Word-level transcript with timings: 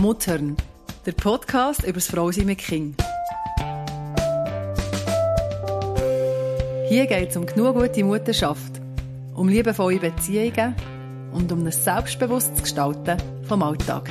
Muttern, 0.00 0.56
der 1.06 1.12
Podcast 1.12 1.82
über 1.82 1.94
das 1.94 2.06
Frausein 2.06 2.46
mit 2.46 2.58
Kind. 2.58 3.02
Hier 6.88 7.06
geht 7.06 7.30
es 7.30 7.36
um 7.36 7.44
genug 7.44 7.74
gute 7.74 8.04
Mutterschaft, 8.04 8.80
um 9.34 9.48
liebevolle 9.48 9.98
Beziehungen 9.98 10.76
und 11.32 11.50
um 11.50 11.66
ein 11.66 11.72
selbstbewusstes 11.72 12.62
Gestalten 12.62 13.16
vom 13.42 13.60
Alltag. 13.64 14.08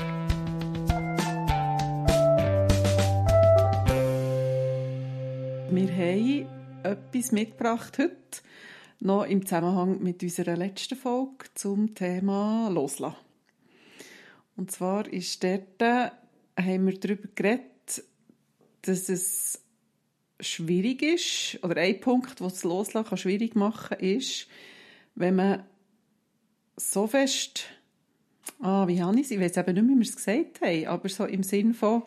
Wir 5.70 5.90
haben 5.90 6.48
etwas 6.84 7.32
mitgebracht 7.32 7.98
heute, 7.98 8.42
noch 9.00 9.24
im 9.24 9.46
Zusammenhang 9.46 10.04
mit 10.04 10.22
unserer 10.22 10.58
letzten 10.58 10.98
Folge 10.98 11.46
zum 11.56 11.96
Thema 11.96 12.70
Loslassen. 12.70 13.27
Und 14.58 14.72
zwar 14.72 15.12
ist 15.12 15.44
dort, 15.44 15.82
haben 15.82 16.86
wir 16.86 17.00
darüber 17.00 17.30
geredet, 17.34 18.04
dass 18.82 19.08
es 19.08 19.62
schwierig 20.40 21.02
ist, 21.02 21.64
oder 21.64 21.80
ein 21.82 22.00
Punkt, 22.00 22.42
was 22.42 22.56
das 22.56 22.64
Loslassen 22.64 23.08
kann 23.08 23.18
schwierig 23.18 23.56
machen 23.56 24.00
ist, 24.00 24.48
wenn 25.16 25.36
man 25.36 25.64
so 26.76 27.08
fest, 27.08 27.66
ah, 28.60 28.88
wie 28.88 29.02
habe 29.02 29.16
ich 29.20 29.26
es, 29.26 29.32
ich 29.32 29.40
weiß 29.40 29.58
eben 29.58 29.74
nicht 29.74 29.84
mehr, 29.84 29.96
wie 29.96 30.00
wir 30.00 30.08
es 30.08 30.16
gesagt 30.16 30.62
haben, 30.62 30.88
aber 30.88 31.10
so 31.10 31.26
im 31.26 31.44
Sinn 31.44 31.74
von, 31.74 32.04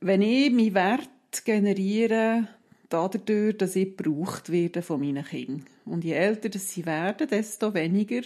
wenn 0.00 0.22
ich 0.22 0.50
meinen 0.50 0.74
Wert 0.74 1.44
generiere, 1.44 2.48
dadurch, 2.88 3.56
dass 3.56 3.76
ich 3.76 3.96
gebraucht 3.96 4.50
werde 4.50 4.82
von 4.82 5.00
meinen 5.00 5.24
Kindern. 5.24 5.66
Und 5.84 6.04
je 6.04 6.12
älter 6.12 6.56
sie 6.58 6.86
werden, 6.86 7.28
desto 7.28 7.74
weniger 7.74 8.22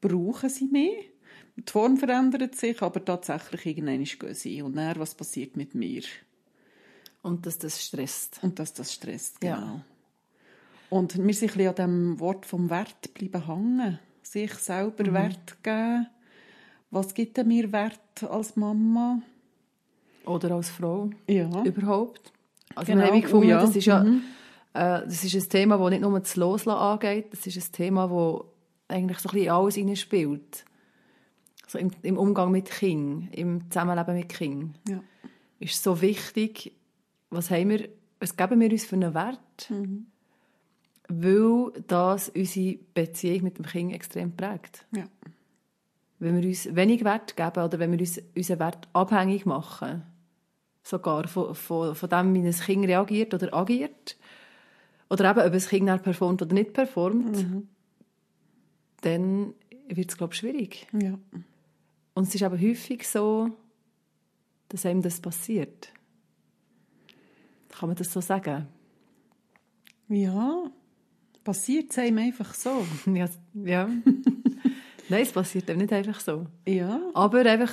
brauchen 0.00 0.48
sie 0.48 0.66
mich. 0.66 1.13
Die 1.56 1.70
Form 1.70 1.96
verändert 1.96 2.56
sich, 2.56 2.82
aber 2.82 3.04
tatsächlich 3.04 3.66
irgendwann 3.66 4.02
gehen 4.04 4.34
sie. 4.34 4.62
Und 4.62 4.76
dann, 4.76 4.98
was 4.98 5.14
passiert 5.14 5.56
mit 5.56 5.74
mir? 5.74 6.02
Und 7.22 7.46
dass 7.46 7.58
das 7.58 7.82
stresst. 7.82 8.40
Und 8.42 8.58
dass 8.58 8.74
das 8.74 8.92
stresst, 8.92 9.40
genau. 9.40 9.56
Ja. 9.56 9.84
Und 10.90 11.16
wir 11.16 11.34
sind 11.34 11.52
ein 11.52 11.56
bisschen 11.56 11.68
an 11.68 11.74
dem 11.76 12.20
Wort 12.20 12.44
vom 12.44 12.68
Wert 12.70 13.14
bleiben 13.14 13.46
hängen. 13.46 13.98
Sich 14.22 14.52
selber 14.54 15.12
Wert 15.12 15.62
geben. 15.62 16.06
Was 16.90 17.14
gibt 17.14 17.36
denn 17.36 17.48
mir 17.48 17.70
Wert 17.72 18.22
als 18.28 18.56
Mama? 18.56 19.20
Oder 20.26 20.52
als 20.52 20.70
Frau 20.70 21.10
Ja. 21.28 21.62
überhaupt. 21.64 22.32
Also 22.74 22.92
Genau. 22.92 23.06
haben 23.06 23.20
gefunden, 23.20 23.46
Oh 23.46 23.50
ja. 23.50 23.60
das 23.60 23.76
ist 23.76 23.84
ja 23.86 24.02
äh, 24.04 25.02
das 25.04 25.22
ist 25.24 25.34
ein 25.34 25.48
Thema, 25.48 25.78
das 25.78 25.90
nicht 25.90 26.00
nur 26.02 26.18
das 26.18 26.34
Loslassen 26.36 26.78
angeht, 26.78 27.26
das 27.32 27.46
ist 27.46 27.56
ein 27.56 27.72
Thema, 27.72 28.08
das 28.08 28.94
eigentlich 28.96 29.18
so 29.18 29.28
ein 29.28 29.34
bisschen 29.34 29.50
alles 29.50 29.74
hineinspielt. 29.76 30.64
Also 31.74 31.78
im, 31.78 31.90
im 32.02 32.18
Umgang 32.18 32.52
mit 32.52 32.70
Kindern, 32.70 33.28
im 33.32 33.70
Zusammenleben 33.70 34.14
mit 34.14 34.28
Kindern. 34.28 34.74
Ja. 34.88 35.00
Ist 35.58 35.82
so 35.82 36.00
wichtig, 36.00 36.72
was 37.30 37.50
haben 37.50 37.70
wir, 37.70 37.88
was 38.20 38.36
geben 38.36 38.60
wir 38.60 38.70
uns 38.70 38.84
für 38.84 38.96
einen 38.96 39.14
Wert? 39.14 39.72
Weil 41.08 41.82
das 41.86 42.28
unsere 42.28 42.78
Beziehung 42.94 43.42
mit 43.42 43.58
dem 43.58 43.66
Kind 43.66 43.92
extrem 43.92 44.36
prägt. 44.36 44.86
Ja. 44.94 45.04
Wenn 46.20 46.40
wir 46.40 46.48
uns 46.48 46.74
wenig 46.74 47.04
Wert 47.04 47.36
geben 47.36 47.64
oder 47.64 47.78
wenn 47.78 47.90
wir 47.90 47.98
uns 47.98 48.22
unseren 48.36 48.60
Wert 48.60 48.88
abhängig 48.92 49.44
machen, 49.44 50.02
sogar 50.82 51.26
von, 51.26 51.54
von, 51.54 51.94
von 51.94 52.08
dem, 52.08 52.34
wie 52.34 52.46
ein 52.46 52.52
Kind 52.52 52.86
reagiert 52.86 53.34
oder 53.34 53.52
agiert, 53.52 54.16
oder 55.10 55.30
eben, 55.30 55.40
ob 55.40 55.52
ein 55.52 55.58
Kind 55.58 55.88
dann 55.88 56.02
performt 56.02 56.40
oder 56.40 56.54
nicht 56.54 56.72
performt, 56.72 57.44
dann 59.02 59.54
wird 59.88 60.10
es, 60.10 60.16
glaube 60.16 60.32
ich, 60.32 60.38
schwierig. 60.38 60.86
Ja. 60.92 61.18
Und 62.14 62.28
es 62.28 62.34
ist 62.34 62.42
aber 62.42 62.60
häufig 62.60 63.06
so, 63.06 63.50
dass 64.68 64.86
einem 64.86 65.02
das 65.02 65.20
passiert. 65.20 65.92
Kann 67.68 67.88
man 67.88 67.96
das 67.96 68.12
so 68.12 68.20
sagen? 68.20 68.68
Ja. 70.08 70.70
Passiert 71.42 71.90
es 71.90 71.98
einem 71.98 72.18
einfach 72.18 72.54
so. 72.54 72.86
Ja. 73.06 73.28
ja. 73.54 73.88
Nein, 75.10 75.22
es 75.22 75.32
passiert 75.32 75.68
einem 75.68 75.80
nicht 75.80 75.92
einfach 75.92 76.20
so. 76.20 76.46
Ja. 76.66 76.98
Aber 77.12 77.40
einfach, 77.40 77.72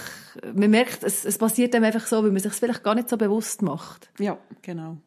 man 0.53 0.69
merkt, 0.69 1.03
es, 1.03 1.23
es 1.23 1.37
passiert 1.37 1.73
einem 1.75 1.85
einfach 1.85 2.05
so, 2.05 2.23
weil 2.23 2.31
man 2.31 2.41
sich 2.41 2.51
vielleicht 2.51 2.83
gar 2.83 2.95
nicht 2.95 3.09
so 3.09 3.15
bewusst 3.15 3.61
macht. 3.61 4.09
Ja, 4.19 4.37
genau. 4.61 4.97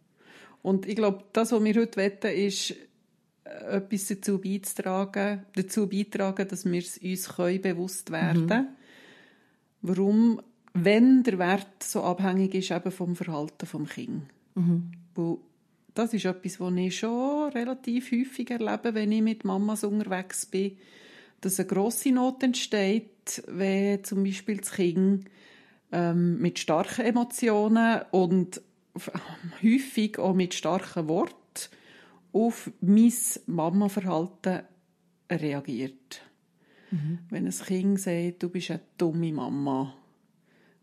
Und 0.62 0.86
ich 0.86 0.96
glaube, 0.96 1.24
das, 1.34 1.52
was 1.52 1.62
wir 1.62 1.74
heute 1.74 1.96
wetten, 1.96 2.30
ist, 2.30 2.70
äh, 3.44 3.76
etwas 3.76 4.06
dazu 4.06 4.40
beizutragen, 4.40 5.44
dazu 5.54 5.86
beitragen, 5.86 6.48
dass 6.48 6.64
wir 6.64 6.78
es 6.78 6.96
uns 6.96 7.36
können 7.36 7.60
bewusst 7.60 8.10
werden 8.10 8.68
Warum, 9.86 10.40
wenn 10.72 11.22
der 11.24 11.38
Wert 11.38 11.82
so 11.82 12.02
abhängig 12.02 12.54
ist 12.54 12.70
eben 12.70 12.90
vom 12.90 13.14
Verhalten 13.16 13.66
vom 13.66 13.86
Kind. 13.86 14.22
Weil 15.14 15.36
das 15.92 16.14
ist 16.14 16.24
etwas, 16.24 16.58
was 16.58 16.74
ich 16.74 16.98
schon 16.98 17.50
relativ 17.50 18.10
häufig 18.10 18.50
erlebe, 18.50 18.94
wenn 18.94 19.12
ich 19.12 19.20
mit 19.20 19.44
Mamas 19.44 19.84
unterwegs 19.84 20.46
bin, 20.46 20.78
dass 21.42 21.60
eine 21.60 21.68
grosse 21.68 22.12
Not 22.12 22.42
entsteht, 22.42 23.44
wenn 23.46 24.02
zum 24.04 24.24
Beispiel 24.24 24.56
das 24.56 24.72
Kind 24.72 25.26
ähm, 25.92 26.40
mit 26.40 26.58
starken 26.58 27.04
Emotionen 27.04 28.00
und 28.10 28.62
häufig 29.62 30.18
auch 30.18 30.34
mit 30.34 30.54
starken 30.54 31.08
Worten 31.08 31.34
auf 32.32 32.70
mein 32.80 33.12
Mama-Verhalten 33.46 34.62
reagiert. 35.30 36.22
Wenn 37.30 37.46
ein 37.46 37.52
Kind 37.52 38.00
sagt, 38.00 38.42
du 38.42 38.48
bist 38.48 38.70
eine 38.70 38.80
dumme 38.98 39.32
Mama, 39.32 39.94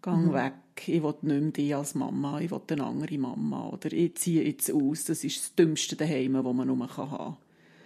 gang 0.01 0.33
weg, 0.33 0.53
ich 0.87 1.01
will 1.01 1.15
nicht 1.21 1.41
mehr 1.41 1.51
dich 1.51 1.75
als 1.75 1.95
Mama, 1.95 2.39
ich 2.39 2.51
will 2.51 2.61
eine 2.69 2.83
andere 2.83 3.17
Mama, 3.17 3.69
oder 3.69 3.91
ich 3.91 4.15
ziehe 4.15 4.43
jetzt 4.43 4.71
aus, 4.71 5.05
das 5.05 5.23
ist 5.23 5.39
das 5.39 5.55
Dümmste 5.55 5.95
daheim, 5.95 6.33
das 6.33 6.43
man 6.43 6.67
nur 6.67 6.97
haben 6.97 7.09
kann. 7.09 7.37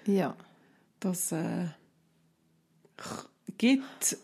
Ja. 0.08 0.36
Das 1.00 1.32
äh, 1.32 1.68
gibt 3.58 4.18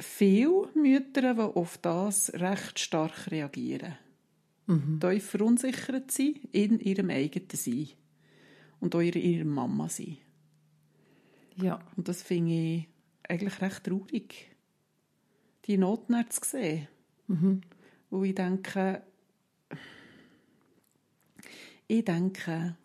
viele 0.00 0.68
Mütter, 0.74 1.34
die 1.34 1.40
auf 1.40 1.78
das 1.78 2.32
recht 2.34 2.78
stark 2.78 3.30
reagieren. 3.30 3.94
Mhm. 4.66 5.00
Tief 5.00 5.30
verunsichert 5.30 6.10
sind 6.10 6.44
in 6.52 6.78
ihrem 6.78 7.10
eigenen 7.10 7.48
Sein. 7.52 7.88
Und 8.80 8.94
auch 8.94 9.00
in 9.00 9.14
ihrer 9.14 9.44
Mama 9.44 9.88
sein. 9.88 10.18
Ja. 11.56 11.80
Und 11.96 12.06
das 12.06 12.22
finde 12.22 12.52
ich 12.52 12.88
eigentlich 13.28 13.60
recht 13.60 13.84
traurig, 13.84 14.56
die 15.66 15.78
Notnärzte 15.78 16.40
zu 16.40 16.50
sehen. 16.50 16.88
Wo 18.10 18.24
ich 18.24 18.34
denke, 18.34 19.02
ich 21.86 22.04
denke, 22.04 22.76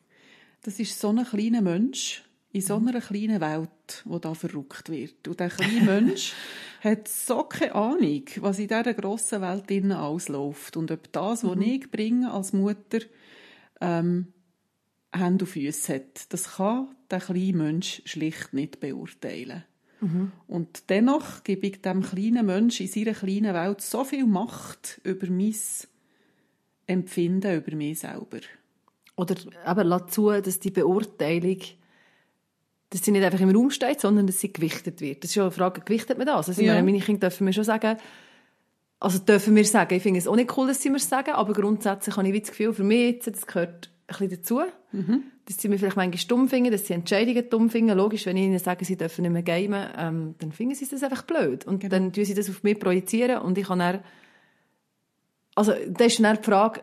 das 0.61 0.79
ist 0.79 0.99
so 0.99 1.09
ein 1.09 1.23
kleiner 1.25 1.61
Mensch 1.61 2.23
in 2.51 2.61
so 2.61 2.75
einer 2.75 3.01
kleinen 3.01 3.41
Welt, 3.41 4.03
wo 4.05 4.19
da 4.19 4.33
verrückt 4.33 4.89
wird. 4.89 5.27
Und 5.27 5.39
der 5.39 5.49
kleine 5.49 5.81
Mensch 6.01 6.33
hat 6.81 7.07
so 7.07 7.43
keine 7.43 7.73
Ahnung, 7.75 8.23
was 8.37 8.59
in 8.59 8.67
dieser 8.67 8.93
grossen 8.93 9.41
Welt 9.41 9.71
innen 9.71 9.93
ausläuft. 9.93 10.77
Und 10.77 10.91
ob 10.91 11.11
das, 11.11 11.43
was 11.43 11.57
ich 11.59 11.89
bringe 11.89 12.31
als 12.31 12.53
Mutter, 12.53 12.99
ähm, 13.81 14.33
Hände 15.11 15.45
und 15.45 15.51
Füße 15.51 15.95
hat. 15.95 16.31
Das 16.31 16.55
kann 16.55 16.95
der 17.09 17.19
kleine 17.19 17.53
Mensch 17.53 18.01
schlicht 18.05 18.53
nicht 18.53 18.79
beurteilen. 18.79 19.63
Und 20.47 20.89
dennoch 20.89 21.43
gebe 21.43 21.67
ich 21.67 21.81
dem 21.81 22.01
kleinen 22.03 22.45
Mensch 22.45 22.79
in 22.81 22.87
seiner 22.87 23.13
kleinen 23.13 23.53
Welt 23.53 23.81
so 23.81 24.03
viel 24.03 24.25
Macht 24.25 24.99
über 25.03 25.27
mein 25.29 25.55
Empfinden, 26.87 27.55
über 27.57 27.75
mich 27.75 27.99
selber. 27.99 28.39
Oder 29.15 29.35
eben 29.35 29.87
lass 29.87 30.11
zu, 30.11 30.29
dass 30.29 30.59
die 30.59 30.71
Beurteilung 30.71 31.59
dass 32.89 33.03
sie 33.03 33.09
nicht 33.11 33.23
einfach 33.23 33.39
im 33.39 33.49
Raum 33.49 33.71
steht, 33.71 33.99
sondern 33.99 34.27
dass 34.27 34.39
sie 34.39 34.53
gewichtet 34.53 35.01
wird. 35.01 35.23
Das 35.23 35.31
ist 35.31 35.35
ja 35.35 35.41
eine 35.41 35.51
Frage, 35.51 35.81
gewichtet 35.81 36.15
man 36.19 36.27
das? 36.27 36.47
Also 36.49 36.61
ich 36.61 36.67
Ja. 36.67 36.75
meine, 36.75 36.85
meine 36.85 36.99
Kinder 37.03 37.27
dürfen 37.29 37.45
mir 37.45 37.53
schon 37.53 37.63
sagen, 37.63 37.97
also 38.99 39.17
dürfen 39.17 39.55
wir 39.55 39.65
sagen, 39.65 39.95
ich 39.95 40.03
finde 40.03 40.19
es 40.19 40.27
auch 40.27 40.35
nicht 40.35 40.55
cool, 40.55 40.67
dass 40.67 40.79
sie 40.79 40.91
mir 40.91 40.99
sagen, 40.99 41.31
aber 41.31 41.53
grundsätzlich 41.53 42.15
habe 42.15 42.29
ich 42.29 42.39
das 42.41 42.51
Gefühl, 42.51 42.71
für 42.71 42.83
mich 42.83 43.15
jetzt, 43.15 43.27
das 43.27 43.47
gehört 43.47 43.89
ein 44.05 44.15
bisschen 44.19 44.29
dazu, 44.29 44.61
dass 45.45 45.57
sie 45.57 45.67
mir 45.67 45.77
vielleicht 45.77 45.97
manchmal 45.97 46.25
dumm 46.27 46.47
finden, 46.47 46.71
dass 46.71 46.87
sie 46.87 46.93
Entscheidungen 46.93 47.49
dumm 47.49 47.69
finden. 47.69 47.97
Logisch, 47.97 48.25
wenn 48.25 48.37
ich 48.37 48.43
ihnen 48.43 48.59
sage, 48.59 48.85
sie 48.85 48.95
dürfen 48.95 49.23
nicht 49.23 49.31
mehr 49.31 49.43
gamen, 49.43 49.87
ähm, 49.97 50.35
dann 50.39 50.51
finden 50.51 50.75
sie 50.75 50.87
das 50.87 51.03
einfach 51.03 51.23
blöd. 51.23 51.65
Und 51.65 51.83
dann 51.91 52.13
tun 52.13 52.25
sie 52.25 52.33
das 52.33 52.49
auf 52.49 52.63
mich 52.63 52.79
projizieren 52.79 53.41
und 53.41 53.57
ich 53.57 53.67
kann 53.67 53.79
dann, 53.79 53.99
also 55.55 55.73
da 55.89 56.05
ist 56.05 56.19
dann 56.23 56.37
die 56.37 56.43
Frage, 56.43 56.81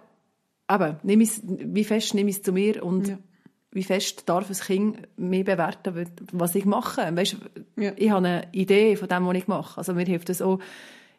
eben, 0.71 1.21
ich's, 1.21 1.41
wie 1.45 1.85
fest 1.85 2.15
nehme 2.15 2.31
ich 2.31 2.37
es 2.37 2.43
zu 2.43 2.53
mir 2.53 2.85
und 2.85 3.09
Ja. 3.09 3.19
wie 3.73 3.83
fest 3.83 4.29
darf 4.29 4.49
ein 4.51 4.57
Kind 4.57 5.09
mich 5.17 5.45
bewerten, 5.45 6.07
was 6.33 6.55
ich 6.55 6.65
mache. 6.65 7.17
Weißt, 7.17 7.37
Ja. 7.77 7.93
Ich 7.97 8.11
habe 8.11 8.27
eine 8.27 8.49
Idee 8.53 8.97
von 8.97 9.09
dem, 9.09 9.27
was 9.27 9.37
ich 9.37 9.49
mache. 9.49 9.79
Also 9.79 9.95
mir 9.95 10.05
hilft 10.05 10.29
das 10.29 10.43
auch, 10.43 10.61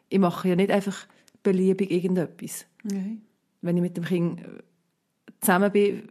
ich 0.08 0.18
mache 0.18 0.48
ja 0.48 0.56
nicht 0.56 0.70
einfach 0.70 1.06
beliebig 1.42 1.90
irgendetwas. 1.90 2.66
Nein. 2.84 3.22
Wenn 3.62 3.76
ich 3.76 3.82
mit 3.82 3.96
dem 3.96 4.04
Kind 4.04 4.42
zusammen 5.40 5.72
bin, 5.72 6.08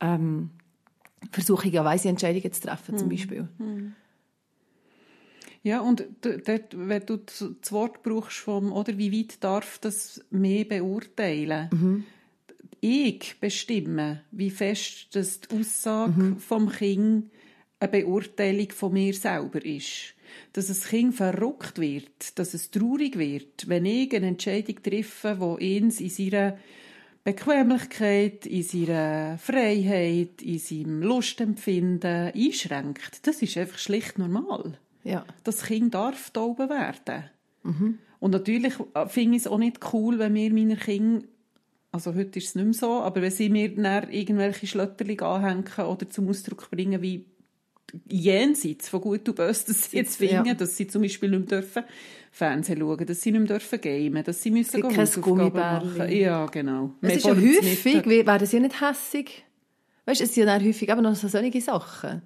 ähm, 0.00 0.50
versuche 1.30 1.68
ich 1.68 1.74
ja 1.74 1.84
weise 1.84 2.08
Entscheidungen 2.08 2.52
zu 2.52 2.60
treffen, 2.60 2.98
zum 2.98 3.08
Beispiel. 3.08 3.48
Ja, 5.62 5.80
und 5.80 6.04
dort, 6.20 6.76
wenn 6.76 7.06
du 7.06 7.16
das 7.16 7.72
Wort 7.72 8.02
brauchst 8.02 8.36
vom, 8.36 8.70
oder 8.70 8.98
wie 8.98 9.18
weit 9.18 9.42
darf 9.42 9.78
das 9.78 10.22
mehr 10.30 10.66
beurteilen? 10.66 11.70
Mhm. 11.72 12.04
Ich 12.82 13.40
bestimme, 13.40 14.20
wie 14.30 14.50
fest 14.50 15.08
das 15.12 15.40
die 15.40 15.58
Aussage 15.58 16.20
mhm. 16.20 16.38
vom 16.38 16.68
Kind 16.68 17.30
eine 17.80 17.90
Beurteilung 17.90 18.70
von 18.72 18.92
mir 18.92 19.14
selber 19.14 19.64
ist. 19.64 20.14
Dass 20.52 20.68
ein 20.68 20.88
Kind 20.88 21.14
verrückt 21.14 21.78
wird, 21.78 22.38
dass 22.38 22.52
es 22.52 22.70
traurig 22.70 23.18
wird, 23.18 23.66
wenn 23.68 23.86
ich 23.86 24.14
eine 24.14 24.28
Entscheidung 24.28 24.82
treffe, 24.82 25.56
die 25.60 25.64
ihn 25.64 25.90
in 25.90 26.10
seiner 26.10 26.58
Bequemlichkeit, 27.24 28.44
in 28.44 28.62
seiner 28.62 29.38
Freiheit, 29.38 30.42
in 30.42 30.58
seinem 30.58 31.02
Lustempfinden 31.02 32.32
einschränkt. 32.34 33.26
Das 33.26 33.40
ist 33.40 33.56
einfach 33.56 33.78
schlicht 33.78 34.18
normal. 34.18 34.78
Ja. 35.04 35.24
Das 35.42 35.62
Kind 35.64 35.94
darf 35.94 36.30
da 36.30 36.42
oben 36.42 36.68
werden. 36.68 37.24
Mhm. 37.62 37.98
Und 38.20 38.30
natürlich 38.30 38.74
finde 39.08 39.36
ich 39.36 39.42
es 39.42 39.46
auch 39.46 39.58
nicht 39.58 39.80
cool, 39.92 40.18
wenn 40.18 40.34
wir 40.34 40.52
meinen 40.52 40.78
Kindern, 40.78 41.24
also 41.92 42.14
heute 42.14 42.38
ist 42.38 42.48
es 42.48 42.54
nicht 42.56 42.64
mehr 42.64 42.74
so, 42.74 43.00
aber 43.00 43.22
wenn 43.22 43.30
sie 43.30 43.48
mir 43.48 43.70
irgendwelche 43.70 44.66
Schlötterchen 44.66 45.20
anhängen 45.20 45.64
oder 45.78 46.10
zum 46.10 46.28
Ausdruck 46.28 46.70
bringen, 46.70 47.00
wie 47.00 47.24
jenseits 48.08 48.88
von 48.88 49.00
Gut 49.00 49.28
und 49.28 49.36
Böse, 49.36 49.66
dass 49.66 49.90
sie 49.90 49.96
jetzt 49.98 50.16
finden, 50.16 50.46
ja. 50.46 50.54
dass 50.54 50.76
sie 50.76 50.86
zum 50.86 51.02
Beispiel 51.02 51.30
nicht 51.30 51.50
mehr 51.50 51.60
dürfen 51.60 51.84
Fernsehen 52.30 52.80
schauen, 52.80 53.06
dass 53.06 53.20
sie 53.20 53.30
nicht 53.30 53.40
mehr 53.40 53.58
dürfen 53.58 53.80
gamen, 53.80 54.24
dass 54.24 54.42
sie 54.42 54.50
müssen 54.50 54.82
Hausaufgaben 54.82 55.52
machen. 55.52 56.10
Ja, 56.10 56.46
genau. 56.46 56.90
Es 57.00 57.16
ist 57.16 57.26
ja 57.26 57.36
häufig, 57.36 58.06
werden 58.06 58.46
sie 58.46 58.60
nicht 58.60 58.80
hässig? 58.80 59.44
Weißt 60.06 60.20
du, 60.20 60.24
es 60.24 60.34
sind 60.34 60.46
ja 60.46 60.60
häufig 60.60 60.88
eben 60.88 61.02
noch 61.02 61.14
so 61.14 61.28
solche 61.28 61.60
Sachen. 61.60 62.22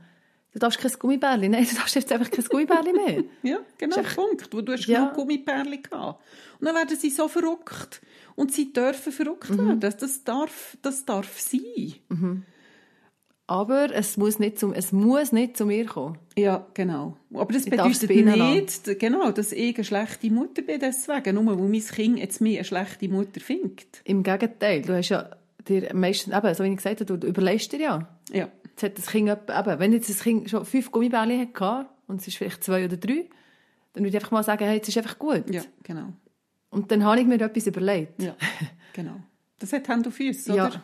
Du 0.53 0.59
darfst 0.59 0.81
kein 0.81 0.91
Gummibärli, 0.99 1.49
nein, 1.49 1.67
du 1.69 1.77
darfst 1.77 1.95
jetzt 1.95 2.11
einfach 2.11 2.31
kein 2.31 2.45
Gummibärli 2.45 2.93
mehr. 2.93 3.25
ja, 3.43 3.59
genau, 3.77 3.97
der 3.97 4.03
Punkt, 4.03 4.53
wo 4.53 4.63
du 4.63 4.73
hast 4.73 4.87
ja. 4.87 5.01
genug 5.01 5.15
Gummibärli 5.15 5.79
gehabt. 5.79 6.23
Und 6.59 6.67
dann 6.67 6.75
werden 6.75 6.97
sie 6.97 7.11
so 7.11 7.29
verrückt. 7.29 8.01
Und 8.35 8.53
sie 8.53 8.73
dürfen 8.73 9.13
verrückt 9.13 9.51
mhm. 9.51 9.59
werden. 9.59 9.81
Das, 9.81 9.97
das, 9.99 10.25
darf, 10.25 10.79
das 10.81 11.05
darf 11.05 11.39
sein. 11.39 11.95
Mhm. 12.09 12.45
Aber 13.49 13.89
es 13.95 14.19
muss, 14.19 14.39
nicht 14.39 14.59
zum, 14.59 14.75
es 14.75 14.93
muss 14.93 15.33
nicht 15.33 15.57
zu 15.57 15.65
mir 15.65 15.87
kommen. 15.87 16.19
Ja, 16.37 16.67
genau. 16.75 17.17
Aber 17.33 17.51
das 17.51 17.65
ich 17.65 17.71
bedeutet 17.71 18.11
nicht, 18.11 18.99
genau, 19.01 19.33
dass 19.33 19.53
ich 19.53 19.75
eine 19.75 19.85
schlechte 19.85 20.31
Mutter 20.31 20.61
bin 20.61 20.79
deswegen, 20.79 21.35
nur 21.35 21.59
weil 21.59 21.69
mein 21.69 21.81
Kind 21.81 22.19
jetzt 22.19 22.43
mir 22.43 22.59
eine 22.59 22.65
schlechte 22.65 23.09
Mutter 23.09 23.41
findet. 23.41 24.03
Im 24.05 24.23
Gegenteil, 24.23 24.83
du 24.83 24.95
hast 24.95 25.09
ja 25.09 25.31
dir 25.67 25.95
meistens, 25.95 26.35
eben, 26.35 26.55
so 26.55 26.63
wie 26.63 26.69
ich 26.69 26.77
gesagt 26.77 27.01
habe, 27.01 27.19
du 27.19 27.27
überlegst 27.27 27.73
dir 27.73 27.81
ja. 27.81 28.09
Ja. 28.31 28.51
Jetzt 28.65 28.83
hat 28.83 28.99
das 28.99 29.07
Kind, 29.07 29.31
eben, 29.31 29.79
wenn 29.79 29.93
jetzt 29.95 30.11
das 30.11 30.21
Kind 30.21 30.51
schon 30.51 30.67
fünf 30.67 30.93
Gummibärchen 30.93 31.41
hatte 31.41 31.89
und 32.07 32.21
es 32.21 32.29
ist 32.29 32.37
vielleicht 32.37 32.63
zwei 32.63 32.85
oder 32.85 32.99
drei, 32.99 33.31
dann 33.95 34.05
würde 34.05 34.09
ich 34.09 34.17
einfach 34.17 34.31
mal 34.31 34.45
sagen, 34.45 34.67
hey, 34.67 34.77
jetzt 34.77 34.91
ist 34.91 34.99
einfach 34.99 35.19
gut. 35.19 35.45
Ja, 35.51 35.63
genau. 35.85 36.13
Und 36.69 36.93
dann 36.93 37.03
habe 37.03 37.19
ich 37.19 37.27
mir 37.27 37.41
etwas 37.41 37.67
überlegt. 37.67 38.23
Ja, 38.23 38.37
genau. 38.93 39.17
Das 39.59 39.73
hat 39.73 39.89
Hand 39.89 40.07
und 40.07 40.13
Füße, 40.13 40.53
oder? 40.53 40.83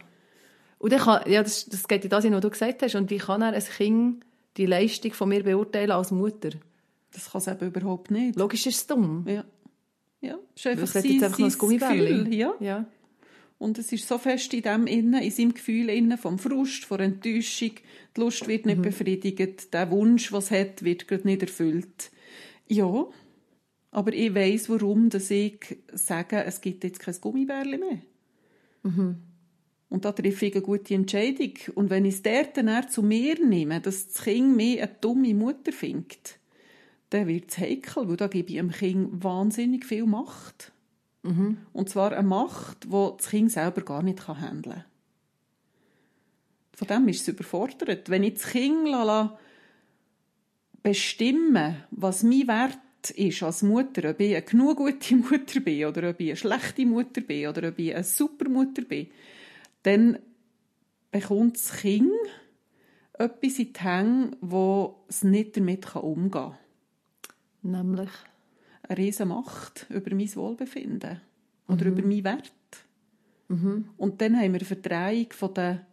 Und 0.84 0.92
ich 0.92 1.00
kann, 1.00 1.22
ja, 1.30 1.42
das, 1.42 1.64
das 1.64 1.88
geht 1.88 2.04
in 2.04 2.10
das, 2.10 2.30
was 2.30 2.40
du 2.42 2.50
gesagt 2.50 2.82
hast, 2.82 2.94
und 2.94 3.10
ich 3.10 3.22
kann 3.22 3.40
dann 3.40 3.54
ein 3.54 3.64
Kind 3.64 4.22
die 4.58 4.66
Leistung 4.66 5.14
von 5.14 5.30
mir 5.30 5.42
beurteilen 5.42 5.92
als 5.92 6.10
Mutter. 6.10 6.50
Das 7.10 7.30
kann 7.30 7.40
es 7.40 7.46
eben 7.46 7.68
überhaupt 7.68 8.10
nicht. 8.10 8.36
Logisch 8.36 8.66
ist 8.66 8.76
es 8.76 8.86
dumm. 8.86 9.24
Ja. 9.26 9.46
Ja, 10.20 10.38
ist 10.54 10.66
einfach 10.66 10.86
sein, 10.86 11.24
einfach 11.24 11.38
noch 11.38 11.48
ein 11.48 11.78
Gefühl. 11.78 12.34
Ja. 12.34 12.54
ja. 12.60 12.84
Und 13.56 13.78
es 13.78 13.92
ist 13.92 14.06
so 14.06 14.18
fest 14.18 14.52
in 14.52 14.60
dem 14.60 14.86
innen, 14.86 15.22
in 15.22 15.30
seinem 15.30 15.54
Gefühl 15.54 15.88
innen, 15.88 16.18
vom 16.18 16.38
Frust, 16.38 16.84
von 16.84 17.00
Enttäuschung. 17.00 17.70
Die 18.14 18.20
Lust 18.20 18.46
wird 18.46 18.66
nicht 18.66 18.76
mhm. 18.76 18.82
befriedigt. 18.82 19.72
Der 19.72 19.90
Wunsch, 19.90 20.32
was 20.32 20.50
hat, 20.50 20.84
wird 20.84 21.08
gerade 21.08 21.26
nicht 21.26 21.40
erfüllt. 21.40 22.10
Ja. 22.68 23.06
Aber 23.90 24.12
ich 24.12 24.34
weiss, 24.34 24.68
warum, 24.68 25.08
dass 25.08 25.30
ich 25.30 25.78
sage, 25.94 26.44
es 26.44 26.60
gibt 26.60 26.84
jetzt 26.84 27.00
kein 27.00 27.18
Gummibärli 27.18 27.78
mehr. 27.78 28.02
Mhm. 28.82 29.16
Und 29.88 30.04
da 30.04 30.12
treffe 30.12 30.46
ich 30.46 30.54
eine 30.54 30.62
gute 30.62 30.94
Entscheidung. 30.94 31.52
Und 31.74 31.90
wenn 31.90 32.04
ich 32.04 32.14
es 32.14 32.22
dort 32.22 32.56
dann 32.56 32.88
zu 32.88 33.02
mir 33.02 33.44
nehme, 33.44 33.80
dass 33.80 34.08
das 34.08 34.24
Kind 34.24 34.56
mehr 34.56 34.84
eine 34.84 34.96
dumme 35.00 35.34
Mutter 35.34 35.72
findet, 35.72 36.38
dann 37.10 37.28
wird 37.28 37.50
es 37.50 37.58
heikel, 37.58 38.08
weil 38.08 38.16
da 38.16 38.26
gebe 38.26 38.48
ich 38.48 38.56
dem 38.56 38.70
Kind 38.70 39.22
wahnsinnig 39.22 39.84
viel 39.84 40.06
Macht. 40.06 40.72
Mhm. 41.22 41.58
Und 41.72 41.88
zwar 41.88 42.12
eine 42.12 42.26
Macht, 42.26 42.84
die 42.84 43.08
das 43.16 43.28
Kind 43.28 43.52
selber 43.52 43.82
gar 43.82 44.02
nicht 44.02 44.26
handeln 44.26 44.62
kann. 44.62 44.84
Von 46.74 46.88
dem 46.88 47.08
ist 47.08 47.22
es 47.22 47.28
überfordert. 47.28 48.10
Wenn 48.10 48.24
ich 48.24 48.34
das 48.34 48.50
Kind 48.50 48.88
bestimmen 50.82 51.76
was 51.90 52.22
mein 52.22 52.46
Wert 52.46 53.10
ist 53.16 53.42
als 53.42 53.62
Mutter, 53.62 54.10
ob 54.10 54.20
ich 54.20 54.34
eine 54.34 54.42
genug 54.42 54.76
gute 54.76 55.16
Mutter 55.16 55.60
bin 55.60 55.86
oder 55.86 56.10
ob 56.10 56.20
ich 56.20 56.30
eine 56.30 56.36
schlechte 56.36 56.86
Mutter 56.86 57.20
bin 57.20 57.46
oder 57.48 57.68
ob 57.68 57.78
ich 57.78 57.94
eine 57.94 58.04
super 58.04 58.48
Mutter 58.48 58.82
bin, 58.82 59.08
dann 59.84 60.18
bekommt 61.10 61.56
das 61.56 61.72
Kind 61.76 62.10
etwas 63.18 63.58
in 63.58 63.72
die 63.72 63.80
Hände, 63.80 64.36
wo 64.40 65.04
es 65.08 65.22
nicht 65.22 65.56
damit 65.56 65.94
umgehen 65.94 66.30
kann. 66.30 66.58
Nämlich? 67.62 68.10
Eine 68.82 68.98
riesige 68.98 69.26
Macht 69.26 69.86
über 69.88 70.14
mein 70.14 70.34
Wohlbefinden 70.34 71.20
oder 71.68 71.84
mhm. 71.84 71.92
über 71.92 72.06
meinen 72.06 72.24
Wert. 72.24 72.52
Mhm. 73.48 73.88
Und 73.96 74.20
dann 74.20 74.36
haben 74.36 74.52
wir 74.52 74.60
eine 74.60 74.64
Verdrehung 74.64 75.32
von 75.32 75.54
der, 75.54 75.86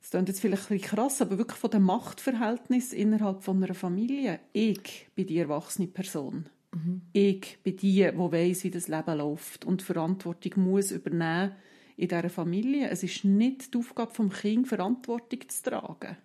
das 0.00 0.10
klingt 0.10 0.28
jetzt 0.28 0.40
vielleicht 0.40 0.70
ein 0.70 0.78
bisschen 0.78 0.96
krass, 0.96 1.20
aber 1.20 1.36
wirklich 1.36 1.58
von 1.58 1.70
dem 1.70 1.82
Machtverhältnis 1.82 2.92
innerhalb 2.92 3.42
von 3.42 3.62
einer 3.62 3.74
Familie. 3.74 4.40
Ich 4.52 5.08
bin 5.14 5.26
die 5.26 5.38
erwachsene 5.38 5.88
Person. 5.88 6.46
Mhm. 6.72 7.02
Ich 7.12 7.58
bin 7.62 7.76
die, 7.76 8.10
die 8.10 8.16
weiss, 8.16 8.64
wie 8.64 8.70
das 8.70 8.88
Leben 8.88 9.18
läuft 9.18 9.64
und 9.64 9.82
Verantwortung 9.82 10.62
muss 10.62 10.92
übernehmen 10.92 11.56
in 11.98 12.08
dieser 12.08 12.30
Familie. 12.30 12.88
Es 12.88 13.02
ist 13.02 13.24
nicht 13.24 13.74
die 13.74 13.78
Aufgabe 13.78 14.12
des 14.12 14.40
Kindes, 14.40 14.68
Verantwortung 14.68 15.40
zu 15.48 15.62
tragen. 15.64 16.16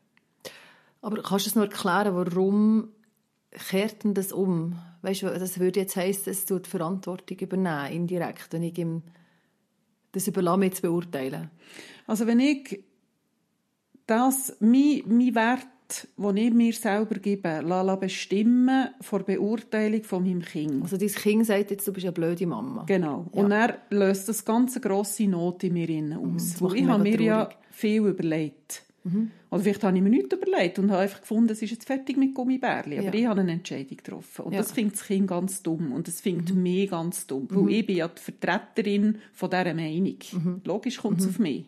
Aber 1.02 1.22
kannst 1.22 1.48
du 1.48 1.50
es 1.50 1.56
noch 1.56 1.64
erklären, 1.64 2.16
warum 2.16 2.90
kehrt 3.52 4.04
denn 4.04 4.14
das 4.14 4.32
um? 4.32 4.80
Weißt 5.02 5.24
du, 5.24 5.26
das 5.28 5.60
würde 5.60 5.82
jetzt 5.82 5.96
heißen, 5.96 6.32
es 6.32 6.46
tut 6.46 6.68
Verantwortung 6.68 7.38
übernehmen, 7.40 7.92
indirekt, 7.92 8.54
wenn 8.54 8.64
ich 8.64 8.78
ihm 8.78 9.02
das 10.12 10.28
überlasse, 10.28 10.72
zu 10.72 10.82
beurteilen. 10.84 11.50
Also 12.06 12.28
wenn 12.28 12.40
ich 12.40 12.84
das, 14.06 14.56
mein, 14.60 15.02
mein 15.08 15.34
Wert 15.34 15.68
den 16.18 16.38
ich 16.38 16.54
mir 16.54 16.74
selber 16.74 17.16
gebe, 17.16 17.62
la 17.64 17.96
bestimmen 17.96 18.90
vor 19.02 19.20
Beurteilung 19.20 20.04
von 20.04 20.24
meinem 20.24 20.42
Kind. 20.42 20.84
Also 20.84 20.98
dein 20.98 21.10
Kind 21.10 21.46
sagt 21.46 21.72
jetzt, 21.72 21.88
du 21.88 21.94
bist 21.94 22.06
eine 22.06 22.14
blöde 22.14 22.46
Mama. 22.46 22.84
Genau. 22.86 23.26
Ja. 23.34 23.42
Und 23.42 23.52
er 23.52 23.78
löst 23.90 24.30
das 24.30 24.44
ganze 24.44 24.80
grosse 24.80 25.28
Not 25.28 25.64
in 25.64 25.74
mir 25.74 25.90
mhm, 25.90 26.36
aus. 26.36 26.60
Mhm, 26.62 26.76
ich 26.76 26.86
habe 26.86 27.04
mir 27.04 27.12
traurig. 27.12 27.26
ja 27.26 27.50
viel 27.72 28.06
überlegt. 28.06 28.84
Mhm. 29.04 29.32
Oder 29.52 29.64
vielleicht 29.64 29.84
habe 29.84 29.98
ich 29.98 30.04
mir 30.04 30.10
nichts 30.10 30.34
überlegt 30.34 30.80
und 30.80 30.90
habe 30.90 31.02
einfach 31.02 31.22
gefunden, 31.22 31.52
es 31.52 31.62
ist 31.62 31.72
jetzt 31.72 31.86
fertig 31.86 32.18
mit 32.18 32.34
Gummibärli. 32.34 33.00
Aber 33.00 33.08
ja. 33.08 33.14
ich 33.14 33.26
habe 33.28 33.42
eine 33.42 33.52
Entscheidung 33.52 33.98
getroffen. 33.98 34.46
Und 34.46 34.54
ja. 34.54 34.60
das 34.60 34.72
findet 34.72 34.96
das 34.96 35.06
Kind 35.06 35.28
ganz 35.28 35.62
dumm. 35.62 35.92
Und 35.92 36.08
das 36.08 36.22
findet 36.22 36.56
mhm. 36.56 36.64
mich 36.64 36.90
ganz 36.90 37.28
dumm. 37.28 37.48
Weil 37.50 37.64
mhm. 37.64 37.70
ich 37.70 37.86
bin 37.86 37.98
ja 37.98 38.08
die 38.08 38.22
Vertreterin 38.22 39.18
von 39.34 39.50
dieser 39.50 39.74
Meinung. 39.74 40.18
Mhm. 40.32 40.62
Logisch 40.64 40.98
kommt 40.98 41.20
es 41.20 41.28
auf 41.28 41.40
mich. 41.40 41.66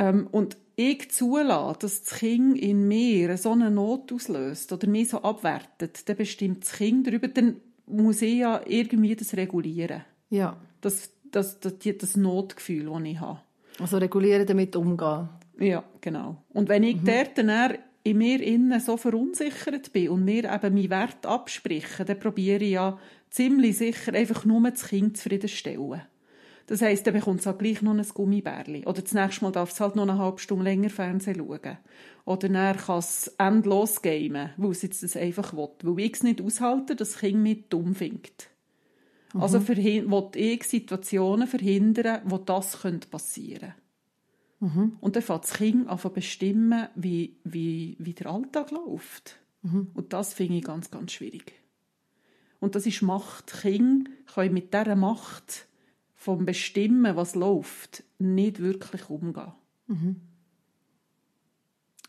Ähm, 0.00 0.28
und 0.32 0.56
ich 0.76 1.10
zulasse, 1.10 1.78
dass 1.80 2.02
das 2.02 2.18
Kind 2.18 2.58
in 2.58 2.88
mir 2.88 3.36
so 3.36 3.52
eine 3.52 3.70
Not 3.70 4.10
auslöst 4.12 4.72
oder 4.72 4.88
mich 4.88 5.10
so 5.10 5.22
abwertet, 5.22 6.08
dann 6.08 6.16
bestimmt 6.16 6.64
das 6.64 6.72
Kind 6.72 7.06
darüber, 7.06 7.28
dann 7.28 7.56
muss 7.86 8.22
ich 8.22 8.38
ja 8.38 8.62
irgendwie 8.66 9.14
das 9.14 9.36
regulieren. 9.36 10.02
Ja. 10.30 10.56
Das, 10.80 11.10
das, 11.30 11.60
das, 11.60 11.74
das 11.78 12.16
Notgefühl, 12.16 12.86
das 12.86 13.02
ich 13.04 13.20
habe. 13.20 13.40
Also 13.78 13.98
regulieren, 13.98 14.46
damit 14.46 14.74
umgehen. 14.74 15.28
Ja, 15.58 15.84
genau. 16.00 16.42
Und 16.54 16.70
wenn 16.70 16.82
ich 16.82 16.96
mhm. 16.96 17.04
dort 17.04 17.38
dann 17.38 17.78
in 18.02 18.16
mir 18.16 18.42
innen 18.42 18.80
so 18.80 18.96
verunsichert 18.96 19.92
bin 19.92 20.08
und 20.08 20.24
mir 20.24 20.44
eben 20.44 20.74
meinen 20.74 20.90
Wert 20.90 21.26
abspreche, 21.26 22.06
dann 22.06 22.18
probiere 22.18 22.64
ich 22.64 22.72
ja 22.72 22.98
ziemlich 23.28 23.76
sicher 23.76 24.14
einfach 24.14 24.46
nur 24.46 24.62
das 24.70 24.88
Kind 24.88 25.18
zufriedenstellen. 25.18 26.02
Das 26.70 26.82
heisst, 26.82 27.04
er 27.04 27.12
bekommt 27.12 27.44
halt 27.44 27.58
gleich 27.58 27.82
noch 27.82 27.94
ein 27.94 28.06
Gummibärli. 28.14 28.86
Oder 28.86 29.02
das 29.02 29.12
nächste 29.12 29.42
Mal 29.42 29.50
darf 29.50 29.72
es 29.72 29.80
halt 29.80 29.96
noch 29.96 30.04
eine 30.04 30.18
halbe 30.18 30.38
Stunde 30.38 30.62
länger 30.62 30.88
Fernsehen 30.88 31.38
schauen. 31.38 31.78
Oder 32.24 32.48
er 32.48 32.74
kann 32.76 33.00
es 33.00 33.26
endlos 33.38 34.02
gamen, 34.02 34.50
weil 34.56 34.70
es 34.70 34.82
jetzt 34.82 35.02
das 35.02 35.16
einfach 35.16 35.52
will. 35.52 35.66
Weil 35.82 36.04
ich 36.04 36.12
es 36.12 36.22
nicht 36.22 36.40
aushalte, 36.40 36.94
dass 36.94 37.10
das 37.10 37.20
Kind 37.22 37.42
mich 37.42 37.64
dumm 37.70 37.96
findet. 37.96 38.50
Mhm. 39.34 39.42
Also 39.42 39.66
will 39.66 40.36
ich 40.36 40.62
Situationen 40.62 41.48
verhindern, 41.48 42.22
wo 42.26 42.38
das 42.38 42.76
passieren 43.10 43.74
könnte. 44.60 44.78
Mhm. 44.78 44.96
Und 45.00 45.16
dann 45.16 45.24
fängt 45.24 45.42
das 45.42 45.54
Kind 45.54 45.88
an 45.88 45.98
zu 45.98 46.10
bestimmen, 46.10 46.86
wie, 46.94 47.36
wie, 47.42 47.96
wie 47.98 48.14
der 48.14 48.28
Alltag 48.28 48.70
läuft. 48.70 49.40
Mhm. 49.62 49.90
Und 49.94 50.12
das 50.12 50.34
finde 50.34 50.58
ich 50.58 50.62
ganz, 50.62 50.88
ganz 50.92 51.10
schwierig. 51.10 51.52
Und 52.60 52.76
das 52.76 52.86
ist 52.86 53.02
Macht. 53.02 53.60
Kinder 53.60 54.08
können 54.32 54.54
mit 54.54 54.72
dieser 54.72 54.94
Macht 54.94 55.66
vom 56.20 56.44
Bestimmen, 56.44 57.16
was 57.16 57.34
läuft, 57.34 58.04
nicht 58.18 58.58
wirklich 58.60 59.08
umgehen. 59.08 59.52
Mhm. 59.86 60.16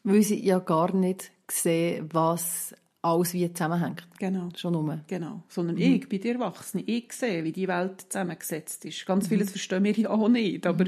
Weil 0.03 0.22
sie 0.22 0.46
ja 0.46 0.60
gar 0.60 0.94
nicht 0.94 1.32
sehen, 1.50 2.10
was 2.12 2.75
alles 3.01 3.34
wie 3.34 3.51
zusammenhängt. 3.53 4.06
Genau. 4.20 4.50
Schon 4.58 4.74
nur. 4.74 5.00
Genau. 5.08 5.44
Sondern 5.48 5.77
ich 5.77 6.10
bin 6.10 6.20
die 6.20 6.30
Erwachsene. 6.30 6.84
Ich 6.88 7.13
sehe, 7.13 7.46
wie 7.46 7.53
die 7.53 7.70
Welt 7.70 8.01
zusammengesetzt 8.10 8.84
ist. 8.84 9.06
Ganz 9.06 9.30
vieles 9.30 9.51
verstehen 9.51 9.86
wir 9.86 9.94
ja 9.94 10.10
auch 10.10 10.27
nicht. 10.27 10.68
Aber 10.68 10.88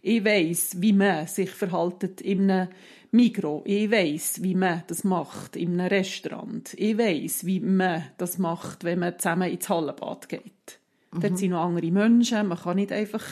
ich 0.00 0.24
weiss, 0.24 0.80
wie 0.80 0.92
man 0.92 1.26
sich 1.26 1.50
verhaltet 1.50 2.20
in 2.20 2.48
einem 2.48 2.68
Migro. 3.10 3.64
Ich 3.66 3.90
weiss, 3.90 4.44
wie 4.44 4.54
man 4.54 4.84
das 4.86 5.02
macht 5.02 5.56
in 5.56 5.72
einem 5.72 5.88
Restaurant. 5.88 6.72
Ich 6.74 6.96
weiss, 6.96 7.44
wie 7.44 7.58
man 7.58 8.04
das 8.16 8.38
macht, 8.38 8.84
wenn 8.84 9.00
man 9.00 9.18
zusammen 9.18 9.50
ins 9.50 9.68
Hallenbad 9.68 10.28
geht. 10.28 10.79
Dort 11.12 11.38
sind 11.38 11.50
noch 11.50 11.64
andere 11.64 11.90
Menschen. 11.90 12.46
Man 12.46 12.58
kann 12.58 12.76
nicht 12.76 12.92
einfach 12.92 13.24